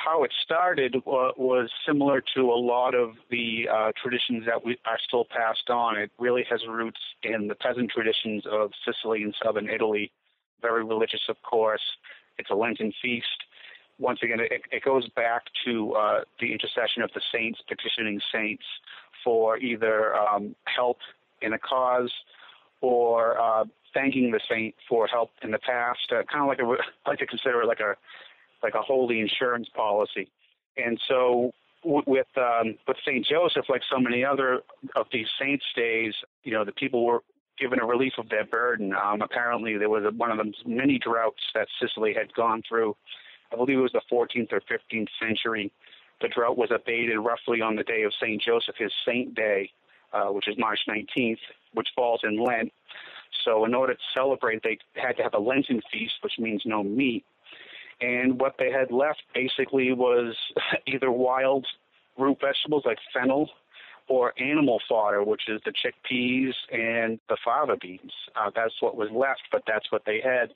how 0.07 0.23
it 0.23 0.33
started 0.45 0.95
was 1.05 1.69
similar 1.87 2.23
to 2.37 2.43
a 2.43 2.55
lot 2.55 2.95
of 2.95 3.11
the 3.31 3.65
uh, 3.73 3.91
traditions 4.01 4.45
that 4.47 4.65
we 4.65 4.79
are 4.85 4.99
still 5.07 5.25
passed 5.25 5.69
on. 5.69 5.99
It 5.99 6.11
really 6.19 6.45
has 6.49 6.61
roots 6.69 7.01
in 7.23 7.49
the 7.49 7.55
peasant 7.55 7.91
traditions 7.91 8.45
of 8.51 8.71
Sicily 8.85 9.23
and 9.23 9.35
southern 9.43 9.69
Italy. 9.69 10.13
Very 10.63 10.85
religious, 10.85 11.23
of 11.29 11.37
course. 11.43 11.83
It's 12.39 12.51
a 12.51 12.55
Lenten 12.55 12.93
feast. 13.03 13.27
Once 13.99 14.21
again, 14.23 14.39
it, 14.39 14.63
it 14.71 14.85
goes 14.85 15.09
back 15.17 15.43
to 15.65 15.93
uh, 15.95 16.21
the 16.41 16.53
intercession 16.53 17.03
of 17.03 17.11
the 17.15 17.23
saints, 17.33 17.59
petitioning 17.67 18.21
saints 18.33 18.65
for 19.25 19.59
either 19.59 20.15
um, 20.15 20.55
help 20.67 20.99
in 21.43 21.55
a 21.55 21.59
cause 21.59 22.13
or 22.81 23.41
uh, 23.41 23.65
thanking 23.97 24.31
the 24.31 24.41
saint 24.49 24.75
for 24.89 25.07
help 25.07 25.31
in 25.43 25.51
the 25.51 25.59
past. 25.59 26.13
Uh, 26.13 26.23
kind 26.31 26.43
of 26.43 26.49
like 26.49 26.59
a, 26.59 27.09
like 27.09 27.19
to 27.19 27.27
consider 27.27 27.63
it 27.63 27.67
like 27.67 27.81
a 27.81 27.95
like 28.63 28.75
a 28.75 28.83
holy 28.83 29.21
insurance 29.21 29.69
policy. 29.75 30.29
And 30.77 31.01
so 31.09 31.53
with 31.85 32.27
um, 32.37 32.77
with 32.87 32.97
Saint 33.05 33.27
Joseph, 33.27 33.67
like 33.69 33.83
so 33.91 33.99
many 33.99 34.25
other 34.25 34.61
of 34.95 35.07
these 35.13 35.29
saints' 35.41 35.65
days, 35.75 36.15
you 36.45 36.53
know, 36.53 36.65
the 36.65 36.73
people 36.73 37.05
were 37.05 37.23
given 37.59 37.81
a 37.81 37.87
relief 37.87 38.15
of 38.19 38.29
their 38.29 38.45
burden. 38.45 38.93
Um, 38.93 39.23
apparently, 39.23 39.79
there 39.79 39.89
was 39.89 40.05
a, 40.05 40.11
one 40.15 40.31
of 40.31 40.39
the 40.39 40.53
many 40.67 40.99
droughts 40.99 41.43
that 41.55 41.69
Sicily 41.81 42.13
had 42.13 42.33
gone 42.35 42.63
through. 42.69 42.97
I 43.53 43.57
believe 43.57 43.79
it 43.79 43.83
was 43.83 43.93
the 43.93 44.03
14th 44.11 44.53
or 44.53 44.61
15th 44.61 45.09
century. 45.21 45.73
The 46.21 46.29
drought 46.29 46.59
was 46.59 46.71
abated 46.75 47.19
roughly 47.19 47.61
on 47.61 47.77
the 47.77 47.85
day 47.85 48.03
of 48.03 48.13
Saint 48.21 48.43
Joseph, 48.43 48.75
his 48.77 48.93
saint 49.07 49.35
day, 49.35 49.71
uh, 50.13 50.27
which 50.27 50.49
is 50.49 50.57
March 50.59 50.81
19th, 50.89 51.39
which 51.75 51.89
falls 51.95 52.21
in 52.25 52.43
Lent. 52.43 52.73
So, 53.45 53.65
in 53.65 53.75
order 53.75 53.95
to 53.95 54.01
celebrate, 54.15 54.63
they 54.63 54.79
had 54.95 55.17
to 55.19 55.23
have 55.23 55.35
a 55.35 55.39
Lenten 55.39 55.81
feast, 55.93 56.15
which 56.23 56.35
means 56.39 56.63
no 56.65 56.83
meat. 56.83 57.25
And 58.01 58.39
what 58.41 58.57
they 58.59 58.71
had 58.71 58.91
left 58.91 59.23
basically 59.35 59.93
was 59.93 60.37
either 60.87 61.11
wild 61.11 61.67
root 62.19 62.39
vegetables 62.41 62.85
like 62.85 62.99
fennel 63.13 63.51
or 64.09 64.33
animal 64.41 64.81
fodder, 64.89 65.23
which 65.25 65.43
is 65.49 65.61
the 65.65 65.73
chickpeas 65.73 66.53
and 66.71 67.19
the 67.29 67.37
fava 67.45 67.77
beans. 67.81 68.13
Uh, 68.37 68.51
that's 68.55 68.75
what 68.81 68.97
was 68.97 69.09
left, 69.11 69.43
but 69.51 69.63
that's 69.67 69.91
what 69.91 70.03
they 70.07 70.21
had. 70.23 70.53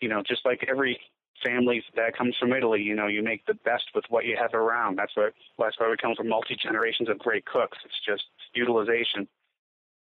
You 0.00 0.08
know, 0.08 0.22
just 0.26 0.44
like 0.44 0.64
every 0.68 1.00
family 1.44 1.82
that 1.96 2.16
comes 2.16 2.36
from 2.38 2.52
Italy, 2.52 2.82
you 2.82 2.94
know, 2.94 3.06
you 3.06 3.22
make 3.22 3.46
the 3.46 3.54
best 3.54 3.84
with 3.94 4.04
what 4.08 4.24
you 4.24 4.36
have 4.40 4.54
around. 4.54 4.96
That's 4.96 5.16
what 5.16 5.32
that's 5.58 5.78
why 5.78 5.88
we 5.88 5.96
come 5.96 6.14
from 6.14 6.28
multi 6.28 6.56
generations 6.62 7.08
of 7.08 7.18
great 7.18 7.44
cooks. 7.46 7.78
It's 7.84 7.94
just 8.06 8.24
utilization. 8.54 9.28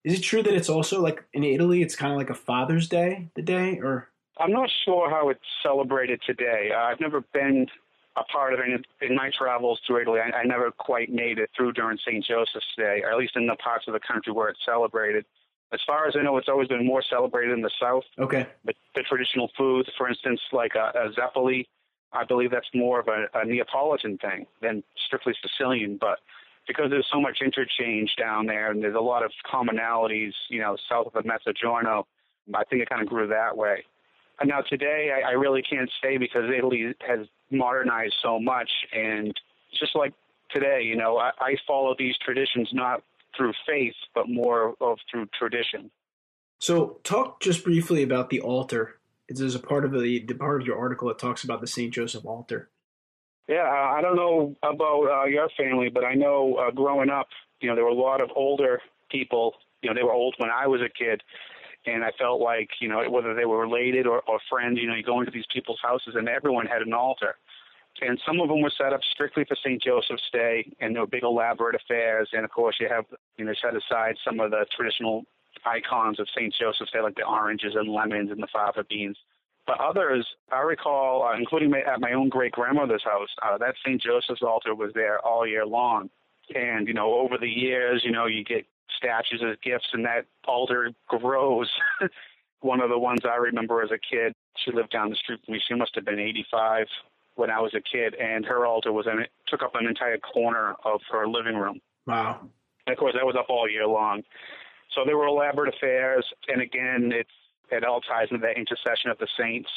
Is 0.05 0.19
it 0.19 0.21
true 0.21 0.43
that 0.43 0.53
it's 0.53 0.69
also 0.69 1.01
like 1.01 1.23
in 1.33 1.43
Italy, 1.43 1.81
it's 1.81 1.95
kind 1.95 2.11
of 2.11 2.17
like 2.17 2.29
a 2.29 2.35
Father's 2.35 2.87
Day, 2.87 3.27
the 3.33 3.41
day, 3.41 3.79
or? 3.79 4.07
I'm 4.37 4.51
not 4.51 4.69
sure 4.85 5.09
how 5.09 5.29
it's 5.29 5.39
celebrated 5.63 6.21
today. 6.23 6.69
Uh, 6.71 6.79
I've 6.79 6.99
never 6.99 7.21
been 7.33 7.65
a 8.15 8.23
part 8.25 8.53
of 8.53 8.59
it 8.59 8.85
in 9.01 9.15
my 9.15 9.31
travels 9.35 9.81
to 9.87 9.97
Italy. 9.97 10.19
I, 10.19 10.37
I 10.37 10.43
never 10.43 10.69
quite 10.69 11.09
made 11.11 11.39
it 11.39 11.49
through 11.57 11.73
during 11.73 11.97
St. 11.97 12.23
Joseph's 12.23 12.65
Day, 12.77 13.01
or 13.03 13.11
at 13.11 13.17
least 13.17 13.35
in 13.35 13.47
the 13.47 13.55
parts 13.55 13.85
of 13.87 13.93
the 13.93 13.99
country 13.99 14.31
where 14.31 14.47
it's 14.49 14.59
celebrated. 14.63 15.25
As 15.73 15.79
far 15.87 16.07
as 16.07 16.15
I 16.15 16.21
know, 16.21 16.37
it's 16.37 16.47
always 16.47 16.67
been 16.67 16.85
more 16.85 17.01
celebrated 17.09 17.53
in 17.53 17.61
the 17.61 17.71
South. 17.81 18.03
Okay. 18.19 18.45
But 18.63 18.75
the 18.93 19.01
traditional 19.01 19.49
foods, 19.57 19.89
for 19.97 20.07
instance, 20.07 20.39
like 20.53 20.75
a, 20.75 20.91
a 20.95 21.13
zeppoli, 21.13 21.67
I 22.13 22.25
believe 22.25 22.51
that's 22.51 22.69
more 22.75 22.99
of 22.99 23.07
a, 23.07 23.25
a 23.33 23.43
Neapolitan 23.43 24.19
thing 24.19 24.45
than 24.61 24.83
strictly 25.07 25.33
Sicilian. 25.41 25.97
But 25.99 26.19
because 26.68 26.89
there's 26.89 27.07
so 27.11 27.22
much 27.22 27.39
interchange 27.43 28.16
down 28.18 28.45
there 28.45 28.72
and 28.72 28.82
there's 28.82 28.95
a 28.95 28.99
lot 28.99 29.24
of 29.24 29.32
commonalities, 29.51 30.34
you 30.49 30.59
know, 30.59 30.76
south 30.89 31.07
of 31.07 31.13
the 31.13 31.30
Mezzogiorno, 31.30 32.05
I 32.53 32.63
think 32.66 32.82
it 32.82 32.89
kind 32.89 33.01
of 33.01 33.07
grew 33.07 33.28
that 33.28 33.55
way. 33.55 33.84
And 34.39 34.49
now 34.49 34.61
today, 34.61 35.11
I, 35.16 35.30
I 35.30 35.32
really 35.32 35.61
can't 35.61 35.89
say 36.03 36.18
because 36.18 36.43
Italy 36.55 36.93
has 37.07 37.28
modernized 37.51 38.16
so 38.22 38.39
much, 38.39 38.70
and 38.93 39.34
just 39.80 39.95
like 39.95 40.13
today, 40.53 40.82
you 40.84 40.95
know, 40.95 41.18
I, 41.18 41.32
I 41.39 41.55
follow 41.66 41.95
these 41.97 42.16
traditions 42.24 42.70
not 42.74 43.01
through 43.38 43.53
faith, 43.68 43.93
but 44.13 44.28
more 44.28 44.76
of 44.82 44.97
through 45.09 45.28
tradition. 45.38 45.89
So, 46.59 46.99
talk 47.03 47.41
just 47.41 47.63
briefly 47.63 48.03
about 48.03 48.30
the 48.30 48.41
altar. 48.41 48.95
There's 49.30 49.55
a 49.55 49.59
part 49.59 49.86
of 49.86 49.91
the, 49.91 50.24
the 50.26 50.36
part 50.36 50.61
of 50.61 50.68
your 50.68 50.78
article 50.78 51.07
that 51.07 51.20
talks 51.20 51.43
about 51.43 51.61
the 51.61 51.68
Saint 51.68 51.93
Joseph 51.93 52.26
altar. 52.26 52.70
Yeah, 53.47 53.69
I 53.69 54.01
don't 54.01 54.15
know 54.15 54.55
about 54.63 55.03
uh, 55.05 55.25
your 55.25 55.49
family, 55.55 55.89
but 55.89 56.03
I 56.03 56.15
know 56.15 56.55
uh, 56.55 56.71
growing 56.71 57.09
up, 57.09 57.27
you 57.59 57.69
know, 57.69 57.75
there 57.75 57.83
were 57.83 57.91
a 57.91 57.93
lot 57.93 58.21
of 58.21 58.29
older 58.35 58.81
people. 59.11 59.53
You 59.81 59.89
know, 59.89 59.95
they 59.95 60.03
were 60.03 60.13
old 60.13 60.35
when 60.39 60.49
I 60.49 60.65
was 60.65 60.81
a 60.81 60.89
kid, 60.89 61.21
and 61.85 62.03
I 62.03 62.11
felt 62.17 62.41
like, 62.41 62.69
you 62.81 62.89
know, 62.89 63.07
whether 63.09 63.35
they 63.35 63.45
were 63.45 63.59
related 63.59 64.07
or, 64.07 64.21
or 64.27 64.39
friends, 64.49 64.79
you 64.81 64.87
know, 64.87 64.95
you 64.95 65.03
go 65.03 65.19
into 65.19 65.31
these 65.31 65.45
people's 65.53 65.79
houses 65.81 66.15
and 66.15 66.27
everyone 66.27 66.65
had 66.65 66.81
an 66.81 66.93
altar. 66.93 67.35
And 68.01 68.19
some 68.25 68.41
of 68.41 68.49
them 68.49 68.61
were 68.61 68.73
set 68.77 68.91
up 68.91 68.99
strictly 69.13 69.45
for 69.45 69.55
St. 69.55 69.81
Joseph's 69.81 70.29
Day, 70.33 70.69
and 70.81 70.95
they 70.95 70.99
were 70.99 71.07
big 71.07 71.23
elaborate 71.23 71.75
affairs. 71.75 72.29
And 72.33 72.43
of 72.43 72.51
course, 72.51 72.75
you 72.79 72.89
have, 72.89 73.05
you 73.37 73.45
know, 73.45 73.53
set 73.61 73.73
aside 73.75 74.15
some 74.25 74.39
of 74.39 74.51
the 74.51 74.65
traditional 74.75 75.23
icons 75.65 76.19
of 76.19 76.27
St. 76.35 76.53
Joseph's 76.59 76.91
Day, 76.91 76.99
like 76.99 77.15
the 77.15 77.25
oranges 77.25 77.73
and 77.75 77.89
lemons 77.89 78.31
and 78.31 78.41
the 78.41 78.47
fava 78.51 78.83
beans. 78.89 79.17
But 79.68 79.82
others, 79.82 80.28
I 80.51 80.61
recall, 80.61 81.24
uh, 81.24 81.38
including 81.38 81.72
my, 81.72 81.80
at 81.80 81.99
my 81.99 82.13
own 82.13 82.30
great 82.30 82.51
grandmother's 82.51 83.03
house, 83.03 83.30
uh, 83.41 83.57
that 83.57 83.76
St. 83.84 84.01
Joseph's 84.01 84.43
altar 84.43 84.76
was 84.76 84.91
there 84.93 85.20
all 85.26 85.47
year 85.47 85.66
long. 85.66 86.09
And, 86.53 86.88
you 86.88 86.93
know, 86.93 87.16
over 87.16 87.38
the 87.39 87.49
years, 87.49 88.03
you 88.05 88.11
know, 88.11 88.28
you 88.28 88.43
get 88.43 88.68
statues 88.95 89.41
as 89.43 89.57
gifts, 89.63 89.88
and 89.93 90.05
that 90.05 90.26
altar 90.47 90.91
grows. 91.07 91.70
One 92.61 92.80
of 92.82 92.89
the 92.89 92.99
ones 92.99 93.22
I 93.26 93.36
remember 93.36 93.82
as 93.82 93.91
a 93.91 93.97
kid, 93.97 94.34
she 94.63 94.72
lived 94.72 94.91
down 94.91 95.09
the 95.09 95.16
street 95.16 95.39
from 95.43 95.53
me. 95.53 95.61
She 95.68 95.74
must 95.74 95.95
have 95.95 96.05
been 96.05 96.20
85 96.20 96.88
when 97.36 97.49
I 97.49 97.59
was 97.59 97.74
a 97.74 97.82
kid, 97.82 98.16
and 98.16 98.45
her 98.45 98.66
altar 98.66 98.93
was 98.93 99.07
in 99.11 99.20
it, 99.20 99.30
took 99.47 99.61
up 99.61 99.76
an 99.76 99.88
entire 99.88 100.18
corner 100.18 100.76
of 100.86 101.01
her 101.11 101.28
living 101.28 101.55
room. 101.55 101.82
Wow. 102.07 102.41
And 102.86 102.93
of 102.93 102.99
course, 102.99 103.13
that 103.16 103.26
was 103.26 103.36
up 103.38 103.47
all 103.49 103.70
year 103.70 103.88
long. 103.88 104.24
So 104.93 105.01
they 105.05 105.13
were 105.13 105.26
elaborate 105.26 105.74
affairs, 105.76 106.26
and 106.47 106.61
again, 106.61 107.11
it's 107.13 107.30
it 107.72 107.84
all 107.84 108.01
ties 108.01 108.28
into 108.32 108.45
that 108.45 108.57
intercession 108.57 109.09
of 109.09 109.18
the 109.18 109.28
saints. 109.39 109.70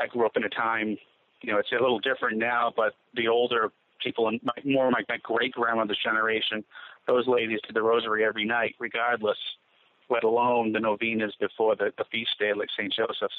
I 0.00 0.06
grew 0.06 0.26
up 0.26 0.36
in 0.36 0.44
a 0.44 0.48
time, 0.48 0.96
you 1.42 1.52
know, 1.52 1.58
it's 1.58 1.70
a 1.72 1.80
little 1.80 2.00
different 2.00 2.38
now, 2.38 2.72
but 2.76 2.94
the 3.14 3.28
older 3.28 3.72
people, 4.02 4.28
and 4.28 4.40
more 4.64 4.90
like 4.90 5.06
my 5.08 5.18
great 5.22 5.52
grandmother's 5.52 5.98
generation, 6.02 6.64
those 7.06 7.26
ladies 7.26 7.60
did 7.66 7.74
the 7.74 7.82
rosary 7.82 8.24
every 8.24 8.44
night, 8.44 8.74
regardless, 8.78 9.38
let 10.10 10.24
alone 10.24 10.72
the 10.72 10.80
novenas 10.80 11.34
before 11.40 11.76
the, 11.76 11.92
the 11.98 12.04
feast 12.10 12.30
day, 12.38 12.52
like 12.54 12.68
St. 12.76 12.92
Joseph's. 12.92 13.34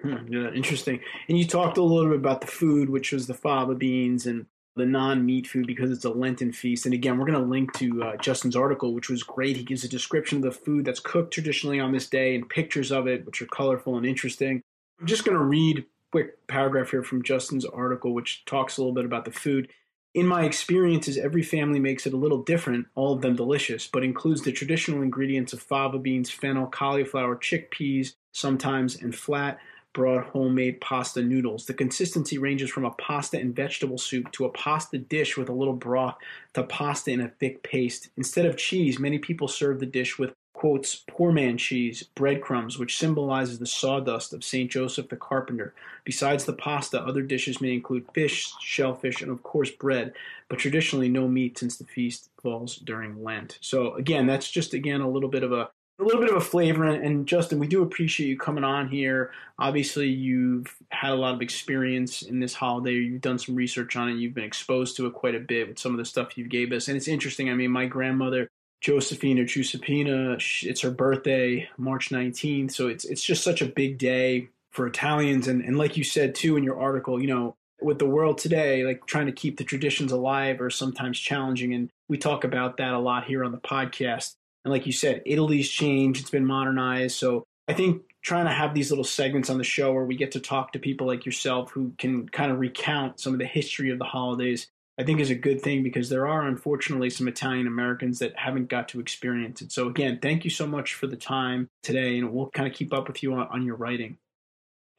Hmm, 0.00 0.32
yeah, 0.32 0.50
interesting. 0.52 1.00
And 1.28 1.38
you 1.38 1.46
talked 1.46 1.78
a 1.78 1.82
little 1.82 2.10
bit 2.10 2.18
about 2.18 2.40
the 2.40 2.46
food, 2.46 2.90
which 2.90 3.12
was 3.12 3.26
the 3.26 3.34
fava 3.34 3.74
beans 3.74 4.26
and 4.26 4.46
the 4.76 4.86
non-meat 4.86 5.46
food 5.46 5.66
because 5.66 5.90
it's 5.90 6.04
a 6.04 6.10
Lenten 6.10 6.52
feast. 6.52 6.86
And 6.86 6.94
again, 6.94 7.18
we're 7.18 7.26
going 7.26 7.38
to 7.38 7.50
link 7.50 7.72
to 7.74 8.02
uh, 8.02 8.16
Justin's 8.16 8.56
article, 8.56 8.94
which 8.94 9.10
was 9.10 9.22
great. 9.22 9.56
He 9.56 9.64
gives 9.64 9.84
a 9.84 9.88
description 9.88 10.38
of 10.38 10.44
the 10.44 10.50
food 10.50 10.84
that's 10.84 11.00
cooked 11.00 11.34
traditionally 11.34 11.78
on 11.78 11.92
this 11.92 12.08
day 12.08 12.34
and 12.34 12.48
pictures 12.48 12.90
of 12.90 13.06
it, 13.06 13.26
which 13.26 13.42
are 13.42 13.46
colorful 13.46 13.96
and 13.96 14.06
interesting. 14.06 14.62
I'm 14.98 15.06
just 15.06 15.24
going 15.24 15.36
to 15.36 15.44
read 15.44 15.80
a 15.80 15.84
quick 16.10 16.46
paragraph 16.46 16.90
here 16.90 17.02
from 17.02 17.22
Justin's 17.22 17.66
article, 17.66 18.14
which 18.14 18.44
talks 18.46 18.76
a 18.76 18.80
little 18.80 18.94
bit 18.94 19.04
about 19.04 19.24
the 19.24 19.30
food. 19.30 19.68
In 20.14 20.26
my 20.26 20.44
experiences, 20.44 21.16
every 21.16 21.42
family 21.42 21.80
makes 21.80 22.06
it 22.06 22.12
a 22.12 22.18
little 22.18 22.42
different, 22.42 22.86
all 22.94 23.14
of 23.14 23.22
them 23.22 23.34
delicious, 23.34 23.86
but 23.86 24.04
includes 24.04 24.42
the 24.42 24.52
traditional 24.52 25.02
ingredients 25.02 25.54
of 25.54 25.62
fava 25.62 25.98
beans, 25.98 26.30
fennel, 26.30 26.66
cauliflower, 26.66 27.36
chickpeas, 27.36 28.14
sometimes, 28.32 29.00
and 29.00 29.14
flat, 29.14 29.58
broad 29.92 30.24
homemade 30.24 30.80
pasta 30.80 31.22
noodles. 31.22 31.66
The 31.66 31.74
consistency 31.74 32.38
ranges 32.38 32.70
from 32.70 32.84
a 32.84 32.90
pasta 32.92 33.38
and 33.38 33.54
vegetable 33.54 33.98
soup 33.98 34.30
to 34.32 34.44
a 34.44 34.50
pasta 34.50 34.98
dish 34.98 35.36
with 35.36 35.48
a 35.48 35.54
little 35.54 35.74
broth 35.74 36.16
to 36.54 36.62
pasta 36.62 37.10
in 37.10 37.20
a 37.20 37.28
thick 37.28 37.62
paste. 37.62 38.08
Instead 38.16 38.46
of 38.46 38.56
cheese, 38.56 38.98
many 38.98 39.18
people 39.18 39.48
serve 39.48 39.80
the 39.80 39.86
dish 39.86 40.18
with 40.18 40.32
quotes 40.62 41.02
poor 41.08 41.32
man 41.32 41.58
cheese, 41.58 42.04
breadcrumbs, 42.14 42.78
which 42.78 42.96
symbolizes 42.96 43.58
the 43.58 43.66
sawdust 43.66 44.32
of 44.32 44.44
St. 44.44 44.70
Joseph 44.70 45.08
the 45.08 45.16
carpenter. 45.16 45.74
Besides 46.04 46.44
the 46.44 46.52
pasta, 46.52 47.00
other 47.00 47.22
dishes 47.22 47.60
may 47.60 47.72
include 47.72 48.06
fish, 48.14 48.52
shellfish, 48.60 49.22
and 49.22 49.30
of 49.32 49.42
course 49.42 49.72
bread, 49.72 50.12
but 50.48 50.60
traditionally 50.60 51.08
no 51.08 51.26
meat 51.26 51.58
since 51.58 51.76
the 51.76 51.84
feast 51.84 52.30
falls 52.40 52.76
during 52.76 53.24
Lent. 53.24 53.58
So 53.60 53.94
again, 53.94 54.26
that's 54.26 54.48
just 54.48 54.72
again 54.72 55.00
a 55.00 55.10
little 55.10 55.28
bit 55.28 55.42
of 55.42 55.50
a 55.50 55.70
a 56.02 56.04
little 56.04 56.20
bit 56.20 56.30
of 56.30 56.36
a 56.36 56.40
flavor 56.40 56.84
and, 56.84 57.26
Justin, 57.26 57.58
we 57.58 57.66
do 57.66 57.82
appreciate 57.82 58.28
you 58.28 58.38
coming 58.38 58.64
on 58.64 58.88
here. 58.88 59.30
Obviously, 59.58 60.08
you've 60.08 60.74
had 60.90 61.12
a 61.12 61.16
lot 61.16 61.34
of 61.34 61.42
experience 61.42 62.22
in 62.22 62.40
this 62.40 62.54
holiday. 62.54 62.94
You've 62.94 63.20
done 63.20 63.38
some 63.38 63.54
research 63.54 63.96
on 63.96 64.08
it. 64.08 64.16
You've 64.16 64.34
been 64.34 64.44
exposed 64.44 64.96
to 64.96 65.06
it 65.06 65.14
quite 65.14 65.34
a 65.34 65.40
bit 65.40 65.68
with 65.68 65.78
some 65.78 65.92
of 65.92 65.98
the 65.98 66.04
stuff 66.04 66.36
you 66.36 66.46
gave 66.46 66.72
us, 66.72 66.88
and 66.88 66.96
it's 66.96 67.08
interesting. 67.08 67.48
I 67.48 67.54
mean, 67.54 67.70
my 67.70 67.86
grandmother 67.86 68.48
Josephina 68.82 69.42
Giuseppina. 69.42 70.42
It's 70.64 70.80
her 70.80 70.90
birthday, 70.90 71.68
March 71.78 72.10
19th. 72.10 72.72
So 72.72 72.88
it's 72.88 73.04
it's 73.04 73.22
just 73.22 73.44
such 73.44 73.62
a 73.62 73.66
big 73.66 73.96
day 73.96 74.48
for 74.70 74.86
Italians. 74.86 75.46
And, 75.46 75.62
and 75.62 75.78
like 75.78 75.96
you 75.96 76.04
said 76.04 76.34
too 76.34 76.56
in 76.56 76.64
your 76.64 76.80
article, 76.80 77.20
you 77.20 77.28
know, 77.28 77.54
with 77.80 77.98
the 77.98 78.06
world 78.06 78.38
today, 78.38 78.84
like 78.84 79.06
trying 79.06 79.26
to 79.26 79.32
keep 79.32 79.56
the 79.56 79.64
traditions 79.64 80.12
alive 80.12 80.60
are 80.60 80.70
sometimes 80.70 81.18
challenging. 81.18 81.74
And 81.74 81.90
we 82.08 82.18
talk 82.18 82.44
about 82.44 82.76
that 82.78 82.92
a 82.92 82.98
lot 82.98 83.24
here 83.24 83.44
on 83.44 83.52
the 83.52 83.58
podcast. 83.58 84.34
And 84.64 84.72
like 84.72 84.86
you 84.86 84.92
said, 84.92 85.22
Italy's 85.26 85.68
changed, 85.68 86.20
it's 86.20 86.30
been 86.30 86.46
modernized. 86.46 87.16
So 87.16 87.44
I 87.68 87.72
think 87.72 88.02
trying 88.22 88.46
to 88.46 88.52
have 88.52 88.74
these 88.74 88.90
little 88.90 89.04
segments 89.04 89.50
on 89.50 89.58
the 89.58 89.64
show 89.64 89.92
where 89.92 90.04
we 90.04 90.16
get 90.16 90.32
to 90.32 90.40
talk 90.40 90.72
to 90.72 90.78
people 90.78 91.06
like 91.06 91.26
yourself 91.26 91.70
who 91.72 91.92
can 91.98 92.28
kind 92.28 92.52
of 92.52 92.60
recount 92.60 93.18
some 93.18 93.32
of 93.32 93.38
the 93.38 93.46
history 93.46 93.90
of 93.90 93.98
the 93.98 94.04
holidays 94.04 94.68
I 94.98 95.04
think 95.04 95.20
is 95.20 95.30
a 95.30 95.34
good 95.34 95.62
thing 95.62 95.82
because 95.82 96.08
there 96.10 96.26
are 96.28 96.46
unfortunately 96.46 97.10
some 97.10 97.26
Italian 97.26 97.66
Americans 97.66 98.18
that 98.18 98.38
haven't 98.38 98.68
got 98.68 98.88
to 98.90 99.00
experience 99.00 99.62
it. 99.62 99.72
So 99.72 99.88
again, 99.88 100.18
thank 100.20 100.44
you 100.44 100.50
so 100.50 100.66
much 100.66 100.94
for 100.94 101.06
the 101.06 101.16
time 101.16 101.68
today, 101.82 102.18
and 102.18 102.32
we'll 102.32 102.50
kind 102.50 102.68
of 102.68 102.74
keep 102.74 102.92
up 102.92 103.08
with 103.08 103.22
you 103.22 103.32
on, 103.34 103.48
on 103.48 103.64
your 103.64 103.76
writing. 103.76 104.18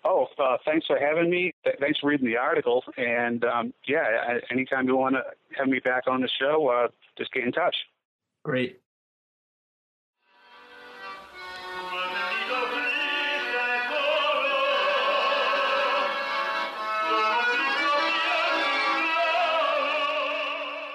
Oh, 0.04 0.28
uh, 0.38 0.58
thanks 0.66 0.88
for 0.88 0.98
having 0.98 1.30
me. 1.30 1.54
Thanks 1.80 2.00
for 2.00 2.10
reading 2.10 2.26
the 2.26 2.38
article. 2.38 2.84
And 2.98 3.46
um, 3.46 3.74
yeah, 3.88 4.40
anytime 4.52 4.88
you 4.88 4.98
want 4.98 5.16
to 5.16 5.24
have 5.58 5.68
me 5.68 5.80
back 5.80 6.04
on 6.08 6.22
the 6.22 6.30
show, 6.40 6.68
uh, 6.68 6.88
just 7.18 7.32
get 7.32 7.44
in 7.44 7.54
touch. 7.54 7.76
Great. 8.44 8.82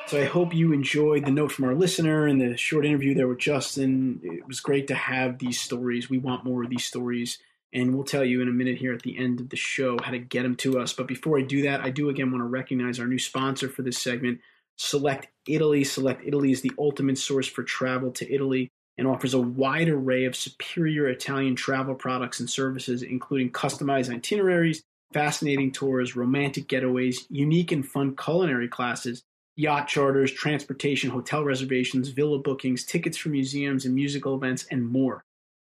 So 0.09 0.18
I 0.18 0.24
hope 0.24 0.54
you 0.54 0.72
enjoyed 0.72 1.26
the 1.26 1.30
note 1.30 1.52
from 1.52 1.66
our 1.66 1.74
listener 1.74 2.26
and 2.26 2.40
the 2.40 2.56
short 2.56 2.86
interview 2.86 3.14
there 3.14 3.28
with 3.28 3.40
Justin. 3.40 4.20
It 4.22 4.48
was 4.48 4.59
great 4.59 4.86
to 4.86 4.94
have 4.94 5.38
these 5.38 5.61
stories. 5.61 6.09
We 6.09 6.16
want 6.16 6.46
more 6.46 6.64
of 6.64 6.70
these 6.70 6.86
stories. 6.86 7.36
And 7.74 7.94
we'll 7.94 8.04
tell 8.04 8.24
you 8.24 8.40
in 8.40 8.48
a 8.48 8.52
minute 8.52 8.78
here 8.78 8.94
at 8.94 9.02
the 9.02 9.18
end 9.18 9.38
of 9.38 9.50
the 9.50 9.56
show 9.56 9.98
how 10.02 10.11
to 10.12 10.18
get 10.18 10.44
them 10.44 10.56
to 10.56 10.80
us. 10.80 10.94
But 10.94 11.09
before 11.09 11.38
I 11.38 11.42
do 11.42 11.61
that, 11.61 11.82
I 11.82 11.90
do 11.90 12.09
again 12.09 12.30
want 12.30 12.40
to 12.40 12.48
recognize 12.48 12.98
our 12.98 13.06
new 13.06 13.18
sponsor 13.18 13.68
for 13.68 13.82
this 13.82 13.98
segment, 13.98 14.40
Select 14.76 15.28
Italy. 15.46 15.84
Select 15.84 16.22
Italy 16.24 16.52
is 16.52 16.62
the 16.62 16.72
ultimate 16.78 17.18
source 17.18 17.46
for 17.46 17.62
travel 17.62 18.11
to 18.12 18.32
Italy 18.32 18.70
and 18.96 19.06
offers 19.06 19.34
a 19.34 19.40
wide 19.40 19.90
array 19.90 20.24
of 20.24 20.34
superior 20.34 21.06
Italian 21.09 21.54
travel 21.54 21.94
products 21.94 22.40
and 22.40 22.48
services, 22.48 23.02
including 23.02 23.50
customized 23.50 24.11
itineraries, 24.11 24.82
fascinating 25.12 25.70
tours, 25.70 26.16
romantic 26.16 26.66
getaways, 26.66 27.26
unique 27.28 27.72
and 27.72 27.86
fun 27.86 28.16
culinary 28.16 28.68
classes, 28.68 29.22
yacht 29.59 29.88
charters, 29.88 30.32
transportation, 30.32 31.11
hotel 31.11 31.42
reservations, 31.42 32.11
villa 32.11 32.38
bookings, 32.38 32.84
tickets 32.84 33.16
for 33.16 33.28
museums 33.28 33.84
and 33.84 33.94
musical 33.94 34.36
events, 34.36 34.64
and 34.70 34.88
more. 34.88 35.24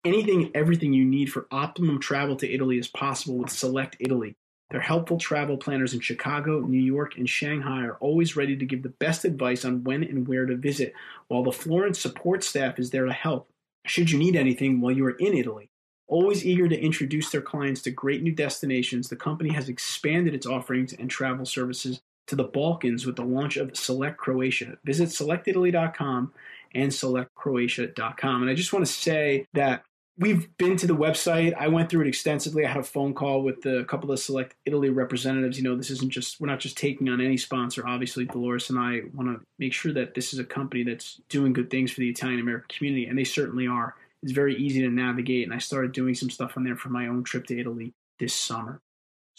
Anything 0.04 0.50
everything 0.54 0.92
you 0.92 1.04
need 1.04 1.32
for 1.32 1.46
optimum 1.52 2.00
travel 2.00 2.34
to 2.36 2.52
Italy 2.52 2.78
is 2.78 2.88
possible 2.88 3.38
with 3.38 3.50
Select 3.50 3.96
Italy. 4.00 4.34
Their 4.70 4.80
helpful 4.80 5.18
travel 5.18 5.56
planners 5.56 5.94
in 5.94 6.00
Chicago, 6.00 6.60
New 6.60 6.82
York, 6.82 7.16
and 7.16 7.28
Shanghai 7.28 7.84
are 7.84 7.96
always 8.00 8.34
ready 8.34 8.56
to 8.56 8.66
give 8.66 8.82
the 8.82 8.88
best 8.88 9.24
advice 9.24 9.64
on 9.64 9.84
when 9.84 10.02
and 10.02 10.26
where 10.26 10.46
to 10.46 10.56
visit, 10.56 10.92
while 11.28 11.44
the 11.44 11.52
Florence 11.52 12.00
support 12.00 12.42
staff 12.42 12.80
is 12.80 12.90
there 12.90 13.06
to 13.06 13.12
help 13.12 13.48
should 13.86 14.10
you 14.10 14.18
need 14.18 14.34
anything 14.34 14.80
while 14.80 14.90
you 14.90 15.06
are 15.06 15.10
in 15.12 15.32
Italy. 15.32 15.70
Always 16.08 16.44
eager 16.44 16.68
to 16.68 16.76
introduce 16.76 17.30
their 17.30 17.40
clients 17.40 17.82
to 17.82 17.92
great 17.92 18.20
new 18.20 18.32
destinations, 18.32 19.08
the 19.08 19.16
company 19.16 19.52
has 19.52 19.68
expanded 19.68 20.34
its 20.34 20.46
offerings 20.46 20.92
and 20.92 21.08
travel 21.08 21.46
services 21.46 22.00
to 22.26 22.36
the 22.36 22.44
Balkans 22.44 23.06
with 23.06 23.16
the 23.16 23.24
launch 23.24 23.56
of 23.56 23.76
Select 23.76 24.16
Croatia. 24.16 24.78
Visit 24.84 25.08
selectitaly.com 25.10 26.32
and 26.74 26.90
selectcroatia.com. 26.90 28.42
And 28.42 28.50
I 28.50 28.54
just 28.54 28.72
want 28.72 28.86
to 28.86 28.92
say 28.92 29.46
that 29.54 29.82
we've 30.18 30.54
been 30.56 30.76
to 30.78 30.86
the 30.86 30.96
website. 30.96 31.54
I 31.54 31.68
went 31.68 31.90
through 31.90 32.02
it 32.02 32.08
extensively. 32.08 32.64
I 32.64 32.68
had 32.68 32.78
a 32.78 32.84
phone 32.84 33.14
call 33.14 33.42
with 33.42 33.64
a 33.66 33.84
couple 33.84 34.10
of 34.10 34.18
select 34.18 34.54
Italy 34.64 34.90
representatives. 34.90 35.58
You 35.58 35.64
know, 35.64 35.76
this 35.76 35.90
isn't 35.90 36.10
just 36.10 36.40
we're 36.40 36.46
not 36.46 36.60
just 36.60 36.76
taking 36.76 37.08
on 37.08 37.20
any 37.20 37.36
sponsor. 37.36 37.86
Obviously, 37.86 38.24
Dolores 38.24 38.70
and 38.70 38.78
I 38.78 39.02
want 39.14 39.28
to 39.28 39.44
make 39.58 39.72
sure 39.72 39.92
that 39.92 40.14
this 40.14 40.32
is 40.32 40.38
a 40.38 40.44
company 40.44 40.82
that's 40.82 41.20
doing 41.28 41.52
good 41.52 41.70
things 41.70 41.92
for 41.92 42.00
the 42.00 42.10
Italian 42.10 42.40
American 42.40 42.68
community, 42.76 43.06
and 43.06 43.18
they 43.18 43.24
certainly 43.24 43.66
are. 43.66 43.94
It's 44.22 44.32
very 44.32 44.56
easy 44.56 44.80
to 44.82 44.88
navigate, 44.88 45.44
and 45.44 45.54
I 45.54 45.58
started 45.58 45.92
doing 45.92 46.14
some 46.14 46.30
stuff 46.30 46.56
on 46.56 46.64
there 46.64 46.76
for 46.76 46.88
my 46.88 47.06
own 47.06 47.22
trip 47.22 47.46
to 47.46 47.58
Italy 47.58 47.92
this 48.18 48.34
summer. 48.34 48.80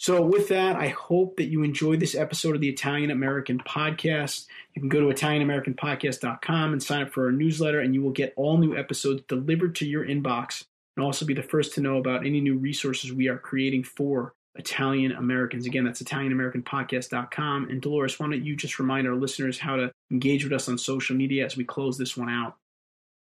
So, 0.00 0.22
with 0.22 0.46
that, 0.48 0.76
I 0.76 0.88
hope 0.88 1.36
that 1.38 1.48
you 1.48 1.64
enjoyed 1.64 1.98
this 1.98 2.14
episode 2.14 2.54
of 2.54 2.60
the 2.60 2.68
Italian 2.68 3.10
American 3.10 3.58
Podcast. 3.58 4.46
You 4.74 4.80
can 4.80 4.88
go 4.88 5.00
to 5.00 5.12
ItalianAmericanPodcast.com 5.12 6.72
and 6.72 6.80
sign 6.80 7.02
up 7.02 7.10
for 7.10 7.24
our 7.24 7.32
newsletter, 7.32 7.80
and 7.80 7.92
you 7.92 8.00
will 8.00 8.12
get 8.12 8.32
all 8.36 8.58
new 8.58 8.76
episodes 8.76 9.22
delivered 9.26 9.74
to 9.74 9.88
your 9.88 10.06
inbox 10.06 10.64
and 10.96 11.04
also 11.04 11.26
be 11.26 11.34
the 11.34 11.42
first 11.42 11.74
to 11.74 11.80
know 11.80 11.96
about 11.96 12.24
any 12.24 12.40
new 12.40 12.56
resources 12.56 13.12
we 13.12 13.26
are 13.26 13.38
creating 13.38 13.82
for 13.82 14.34
Italian 14.54 15.10
Americans. 15.12 15.66
Again, 15.66 15.84
that's 15.84 16.00
ItalianAmericanPodcast.com. 16.00 17.68
And 17.68 17.82
Dolores, 17.82 18.20
why 18.20 18.26
don't 18.28 18.44
you 18.44 18.54
just 18.54 18.78
remind 18.78 19.08
our 19.08 19.16
listeners 19.16 19.58
how 19.58 19.74
to 19.74 19.90
engage 20.12 20.44
with 20.44 20.52
us 20.52 20.68
on 20.68 20.78
social 20.78 21.16
media 21.16 21.44
as 21.44 21.56
we 21.56 21.64
close 21.64 21.98
this 21.98 22.16
one 22.16 22.28
out? 22.28 22.54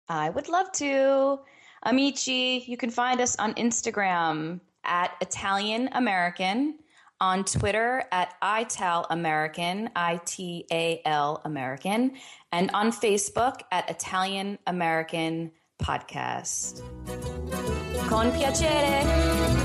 I 0.09 0.31
would 0.31 0.49
love 0.49 0.73
to. 0.73 1.41
Amici, 1.83 2.65
you 2.67 2.79
can 2.79 2.89
find 2.89 3.21
us 3.21 3.37
on 3.37 3.53
Instagram 3.55 4.61
at 4.85 5.13
Italian 5.21 5.89
American, 5.93 6.79
on 7.21 7.45
Twitter 7.45 8.05
at 8.11 8.35
Ital 8.43 9.07
American, 9.09 9.91
I 9.95 10.21
T 10.25 10.67
A 10.73 11.01
L 11.05 11.41
American, 11.45 12.13
and 12.51 12.71
on 12.75 12.91
Facebook 12.91 13.61
at 13.71 13.89
Italian 13.89 14.59
American 14.67 15.53
Podcast. 15.81 16.83
Con 18.09 18.33
piacere. 18.33 19.62